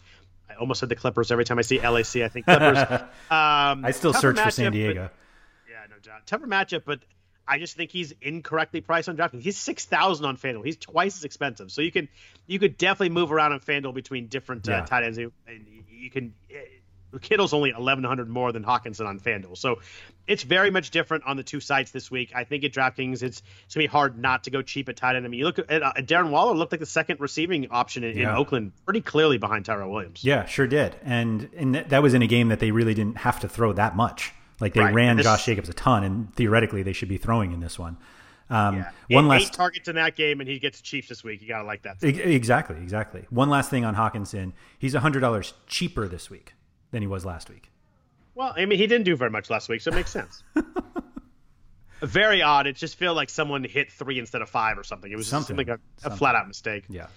[0.49, 2.18] I almost said the Clippers every time I see LAC.
[2.18, 2.78] I think Clippers.
[3.32, 5.10] Um, I still search for San matchup, but- Diego.
[5.70, 6.28] yeah, no doubt.
[6.28, 6.99] Tougher matchup, but
[7.50, 9.42] I just think he's incorrectly priced on DraftKings.
[9.42, 10.64] He's six thousand on FanDuel.
[10.64, 11.72] He's twice as expensive.
[11.72, 12.08] So you can
[12.48, 14.86] you could definitely move around on FanDuel between different uh, Yeah.
[14.86, 15.18] tight ends.
[15.18, 15.32] And
[15.90, 16.34] you can.
[17.22, 19.58] Kittle's only eleven hundred more than Hockenson on FanDuel.
[19.58, 19.80] So
[20.28, 22.34] it's very much different on the two sites this week.
[22.36, 25.16] I think at DraftKings, it's, it's gonna be hard not to go cheap at tight
[25.16, 25.26] end.
[25.26, 28.16] I mean, you look at uh, Darren Waller looked like the second receiving option in,
[28.16, 30.24] in Oakland, pretty clearly behind Tyrell Williams.
[30.24, 30.96] Yeah, sure did.
[31.04, 33.74] And and th- that was in a game that they really didn't have to throw
[33.74, 34.32] that much.
[34.60, 34.94] Like they Right.
[34.94, 37.98] ran This- Josh Jacobs a ton, and theoretically they should be throwing in this one.
[38.49, 38.91] Um, Yeah.
[39.10, 41.41] One Eight- last eight targets in that game, and he gets the Chiefs this week.
[41.41, 42.03] You gotta like that.
[42.03, 43.26] E- Exactly, exactly.
[43.30, 44.53] One last thing on Hockenson.
[44.80, 46.53] He's hundred dollars cheaper this week
[46.91, 47.69] than he was last week.
[48.36, 50.44] Well, I mean, he didn't do very much last week, so it makes sense.
[52.02, 52.68] very odd.
[52.68, 55.11] It just felt like someone hit three instead of five or something.
[55.11, 55.57] It was Something.
[55.57, 56.86] something, like a, a flat out mistake.
[56.90, 57.07] Yeah.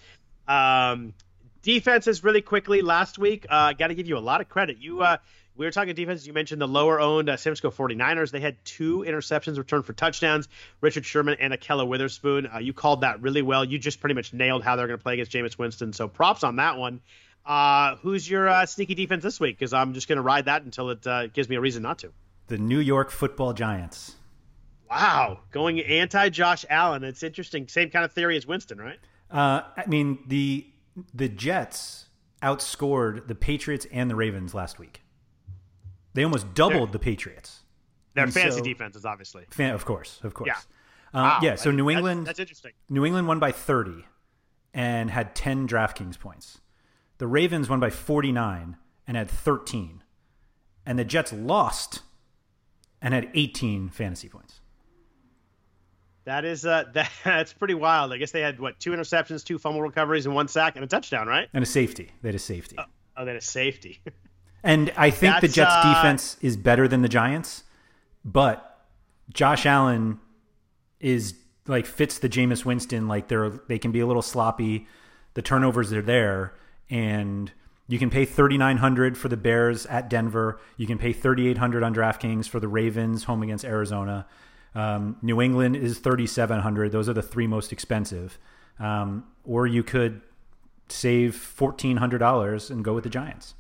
[0.49, 1.15] Um,
[1.63, 3.47] defenses really quickly last week.
[3.49, 4.79] Uh, Got to give you a lot of credit.
[4.79, 5.19] You uh,
[5.63, 6.27] we were talking defenses.
[6.27, 8.33] You mentioned the lower owned uh, San Francisco 49ers.
[8.33, 10.49] They had two interceptions returned for touchdowns.
[10.81, 12.49] Richard Sherman and Ahkello Witherspoon.
[12.53, 13.65] Uh, you called that really well.
[13.65, 15.93] You just pretty much nailed how they're going to play against Jameis Winston.
[15.93, 17.01] So props on that one.
[17.47, 19.57] Uh, who's your uh, sneaky defense this week?
[19.57, 22.01] Because I'm just going to ride that until it uh, gives me a reason not
[22.01, 22.11] to.
[22.49, 24.17] The New York Football Giants.
[24.91, 27.05] Wow, going anti Josh Allen.
[27.05, 27.69] It's interesting.
[27.69, 28.99] Same kind of theory as Winston, right?
[29.31, 30.67] Uh, I mean the
[31.15, 32.07] the Jets
[32.43, 35.03] outscored the Patriots and the Ravens last week.
[36.15, 37.61] They almost doubled the Patriots.
[38.15, 39.45] Their And fantasy so- defenses, obviously.
[39.51, 40.49] Fan, of course, of course.
[40.49, 40.59] Yeah.
[41.15, 41.55] Um, Wow, yeah.
[41.57, 42.27] So New England.
[42.27, 42.73] That's, interesting.
[42.89, 44.05] New England won by 30
[44.75, 46.61] and had 10 DraftKings points.
[47.19, 48.77] The Ravens won by 49
[49.07, 50.03] and had 13.
[50.87, 52.01] And the Jets lost
[53.01, 54.61] and had 18 fantasy points.
[56.25, 58.13] That is uh, that, that's pretty wild.
[58.13, 60.89] I guess they had what two interceptions, two fumble recoveries, and one sack and a
[60.89, 61.49] touchdown, right?
[61.53, 62.13] And a safety.
[62.23, 62.77] They had a safety.
[63.17, 64.01] Oh, then a safety.
[64.65, 67.65] And I think the Jets uh, defense is better than the Giants,
[68.25, 68.87] but
[69.33, 70.21] Josh Allen
[71.01, 71.35] is
[71.67, 73.09] like fits the Jameis Winston.
[73.09, 74.87] Like they're they can be a little sloppy.
[75.35, 76.55] the turnovers are there,
[76.91, 77.51] and
[77.89, 80.61] you can pay thirty nine hundred for the Bears at Denver.
[80.77, 84.27] You can pay thirty eight hundred on DraftKings for the Ravens home against Arizona.
[84.75, 86.93] Um, New England is thirty seven hundred.
[86.93, 88.39] Those are the three most expensive.
[88.79, 90.21] Um, or you could
[90.89, 93.55] save fourteen hundred dollars and go with the Giants.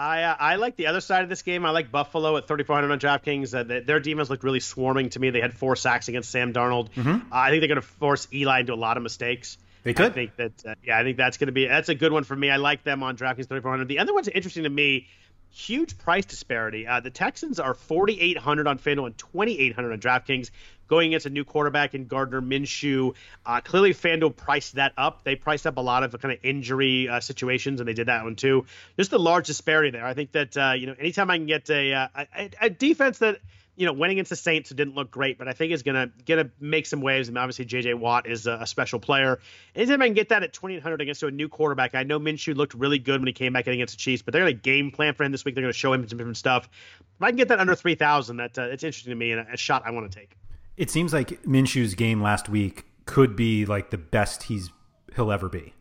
[0.00, 1.66] I uh, I like the other side of this game.
[1.66, 3.54] I like Buffalo at 3,400 on DraftKings.
[3.54, 5.28] Uh, their defense looked really swarming to me.
[5.28, 6.90] They had four sacks against Sam Darnold.
[6.92, 7.10] Mm-hmm.
[7.10, 9.58] Uh, I think they're going to force Eli into a lot of mistakes.
[9.82, 10.12] They could.
[10.12, 12.24] I think that uh, yeah, I think that's going to be that's a good one
[12.24, 12.50] for me.
[12.50, 13.88] I like them on DraftKings 3,400.
[13.88, 15.06] The other one's interesting to me.
[15.52, 16.86] Huge price disparity.
[16.86, 20.50] Uh, the Texans are 4,800 on FanDuel and 2,800 on DraftKings
[20.86, 23.14] going against a new quarterback in Gardner Minshew.
[23.46, 25.24] Uh, clearly, FanDuel priced that up.
[25.24, 28.24] They priced up a lot of kind of injury uh, situations, and they did that
[28.24, 28.66] one too.
[28.96, 30.04] Just the large disparity there.
[30.04, 33.18] I think that uh, you know, anytime I can get a, uh, a, a defense
[33.18, 33.38] that
[33.80, 36.50] you know, went against the Saints didn't look great, but I think is gonna gonna
[36.60, 37.28] make some waves.
[37.28, 37.94] And obviously, J.J.
[37.94, 39.40] Watt is a, a special player.
[39.74, 42.74] Anytime I can get that at 2,800 against a new quarterback, I know Minshew looked
[42.74, 45.24] really good when he came back against the Chiefs, but they're gonna game plan for
[45.24, 45.54] him this week.
[45.54, 46.68] They're gonna show him some different stuff.
[47.00, 49.54] If I can get that under 3,000, that uh, it's interesting to me and a,
[49.54, 50.36] a shot I want to take.
[50.76, 54.70] It seems like Minshew's game last week could be like the best he's
[55.16, 55.72] he'll ever be.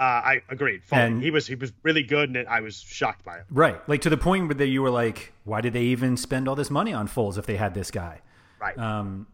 [0.00, 0.80] Uh, I agreed.
[0.90, 3.44] And he was he was really good, and I was shocked by it.
[3.50, 6.56] Right, like to the point where you were like, "Why did they even spend all
[6.56, 8.22] this money on Foles if they had this guy?"
[8.58, 8.78] Right.
[8.78, 9.26] Um,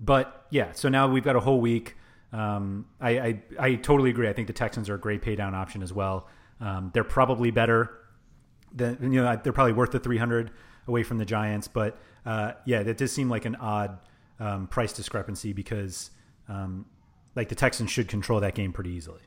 [0.00, 1.96] but yeah, so now we've got a whole week.
[2.32, 4.28] Um, I, I, I totally agree.
[4.28, 6.26] I think the Texans are a great pay down option as well.
[6.58, 7.90] Um, they're probably better
[8.74, 10.52] than you know they're probably worth the three hundred
[10.88, 13.98] away from the Giants, but uh, yeah, that does seem like an odd
[14.40, 16.10] um, price discrepancy because
[16.48, 16.86] um,
[17.36, 19.20] like the Texans should control that game pretty easily.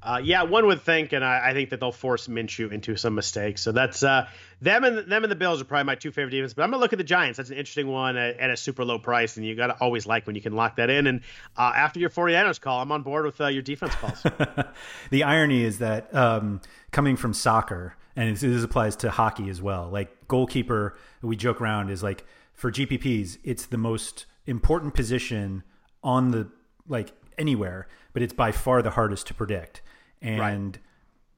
[0.00, 3.16] Uh, yeah, one would think, and I, I, think that they'll force Minshew into some
[3.16, 3.62] mistakes.
[3.62, 4.28] So that's uh,
[4.60, 6.54] them and them and the Bills are probably my two favorite defenses.
[6.54, 7.36] But I'm gonna look at the Giants.
[7.36, 10.06] That's an interesting one at, at a super low price, and you got to always
[10.06, 11.08] like when you can lock that in.
[11.08, 11.22] And
[11.56, 14.22] uh, after your 49ers call, I'm on board with uh, your defense calls.
[15.10, 16.60] the irony is that um,
[16.92, 19.88] coming from soccer, and this applies to hockey as well.
[19.90, 25.64] Like goalkeeper, we joke around is like for GPPs, it's the most important position
[26.04, 26.48] on the
[26.86, 29.82] like anywhere, but it's by far the hardest to predict.
[30.20, 30.78] And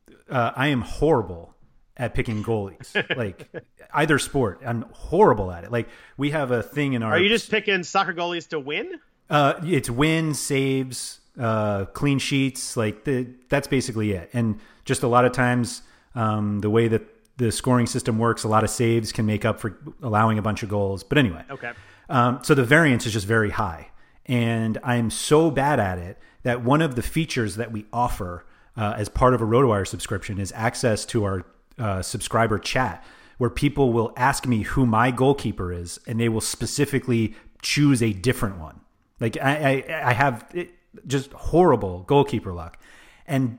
[0.08, 0.36] right.
[0.36, 1.54] uh, I am horrible
[1.96, 2.94] at picking goalies.
[3.16, 3.48] like
[3.92, 5.70] either sport, I'm horrible at it.
[5.70, 7.12] Like we have a thing in our.
[7.12, 8.98] Are you just picking soccer goalies to win?
[9.28, 12.76] Uh, it's win saves, uh, clean sheets.
[12.76, 14.30] Like the, that's basically it.
[14.32, 15.82] And just a lot of times,
[16.14, 17.02] um, the way that
[17.36, 20.62] the scoring system works, a lot of saves can make up for allowing a bunch
[20.62, 21.04] of goals.
[21.04, 21.72] But anyway, okay.
[22.08, 23.90] Um, so the variance is just very high,
[24.26, 28.44] and I'm so bad at it that one of the features that we offer
[28.76, 31.44] uh, as part of a RotoWire subscription is access to our
[31.78, 33.04] uh, subscriber chat,
[33.38, 38.12] where people will ask me who my goalkeeper is, and they will specifically choose a
[38.12, 38.80] different one.
[39.18, 40.72] Like I, I, I have it,
[41.06, 42.78] just horrible goalkeeper luck,
[43.26, 43.58] and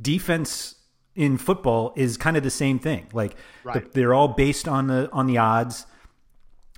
[0.00, 0.76] defense
[1.14, 3.08] in football is kind of the same thing.
[3.12, 3.84] Like right.
[3.84, 5.86] the, they're all based on the on the odds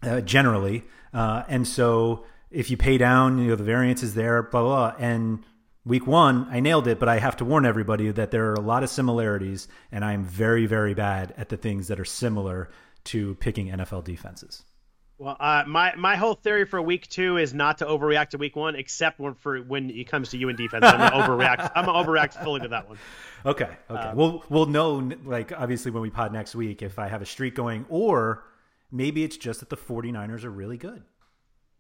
[0.02, 4.43] uh, generally, uh, and so if you pay down, you know the variance is there,
[4.43, 4.90] blah blah.
[4.93, 5.07] blah.
[5.07, 5.44] And
[5.85, 8.61] week one, I nailed it, but I have to warn everybody that there are a
[8.61, 12.70] lot of similarities, and I'm very very bad at the things that are similar
[13.05, 14.62] to picking NFL defenses.
[15.20, 18.57] Well, uh, my my whole theory for week two is not to overreact to week
[18.57, 20.86] one, except when for when it comes to you in defense.
[20.86, 21.70] I'm gonna overreact.
[21.74, 22.97] I'm gonna overreact fully to that one.
[23.44, 23.69] Okay.
[23.90, 24.01] Okay.
[24.01, 27.27] Um, we'll we'll know like obviously when we pod next week if I have a
[27.27, 28.44] streak going, or
[28.90, 31.02] maybe it's just that the 49ers are really good.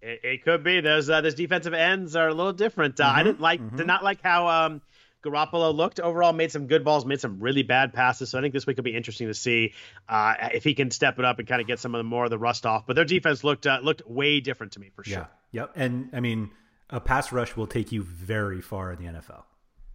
[0.02, 2.98] It, it could be those uh, those defensive ends are a little different.
[3.00, 3.76] Uh, mm-hmm, I didn't like mm-hmm.
[3.76, 4.82] did not like how um,
[5.22, 8.30] Garoppolo looked overall, made some good balls, made some really bad passes.
[8.30, 9.74] So I think this week will be interesting to see
[10.08, 12.24] uh, if he can step it up and kind of get some of the more
[12.24, 12.86] of the rust off.
[12.86, 15.28] But their defense looked uh, looked way different to me for sure.
[15.52, 15.62] Yeah.
[15.62, 15.72] Yep.
[15.76, 16.50] And I mean,
[16.88, 19.42] a pass rush will take you very far in the NFL.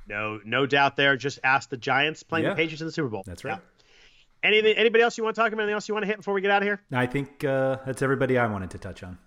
[0.07, 1.17] No, no doubt there.
[1.17, 2.51] Just ask the Giants playing yeah.
[2.51, 3.23] the Patriots in the Super Bowl.
[3.25, 3.57] That's right.
[3.57, 4.49] Yeah.
[4.49, 5.63] Anything, anybody else you want to talk about?
[5.63, 6.79] Anything else you want to hit before we get out of here?
[6.91, 9.17] I think uh, that's everybody I wanted to touch on.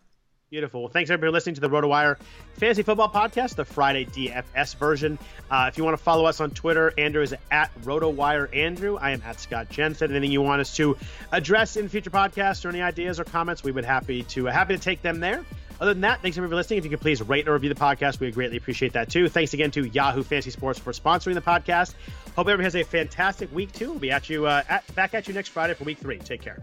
[0.51, 0.81] Beautiful.
[0.81, 2.17] Well, thanks everybody for listening to the RotoWire
[2.55, 5.19] Fantasy Football Podcast, the Friday DFS version.
[5.51, 8.97] Uh, if you want to follow us on Twitter, Andrew is at RotoWire Andrew.
[8.97, 10.09] I am at Scott Jenstad.
[10.09, 10.97] Anything you want us to
[11.33, 14.75] address in future podcasts or any ideas or comments, we would happy to uh, happy
[14.75, 15.45] to take them there.
[15.83, 16.79] Other than that, thanks everybody for listening.
[16.79, 19.29] If you could please rate and review the podcast, we would greatly appreciate that too.
[19.29, 21.93] Thanks again to Yahoo Fantasy Sports for sponsoring the podcast.
[22.35, 23.91] Hope everybody has a fantastic week too.
[23.91, 26.19] We'll be at you uh, at, back at you next Friday for week three.
[26.19, 26.63] Take care.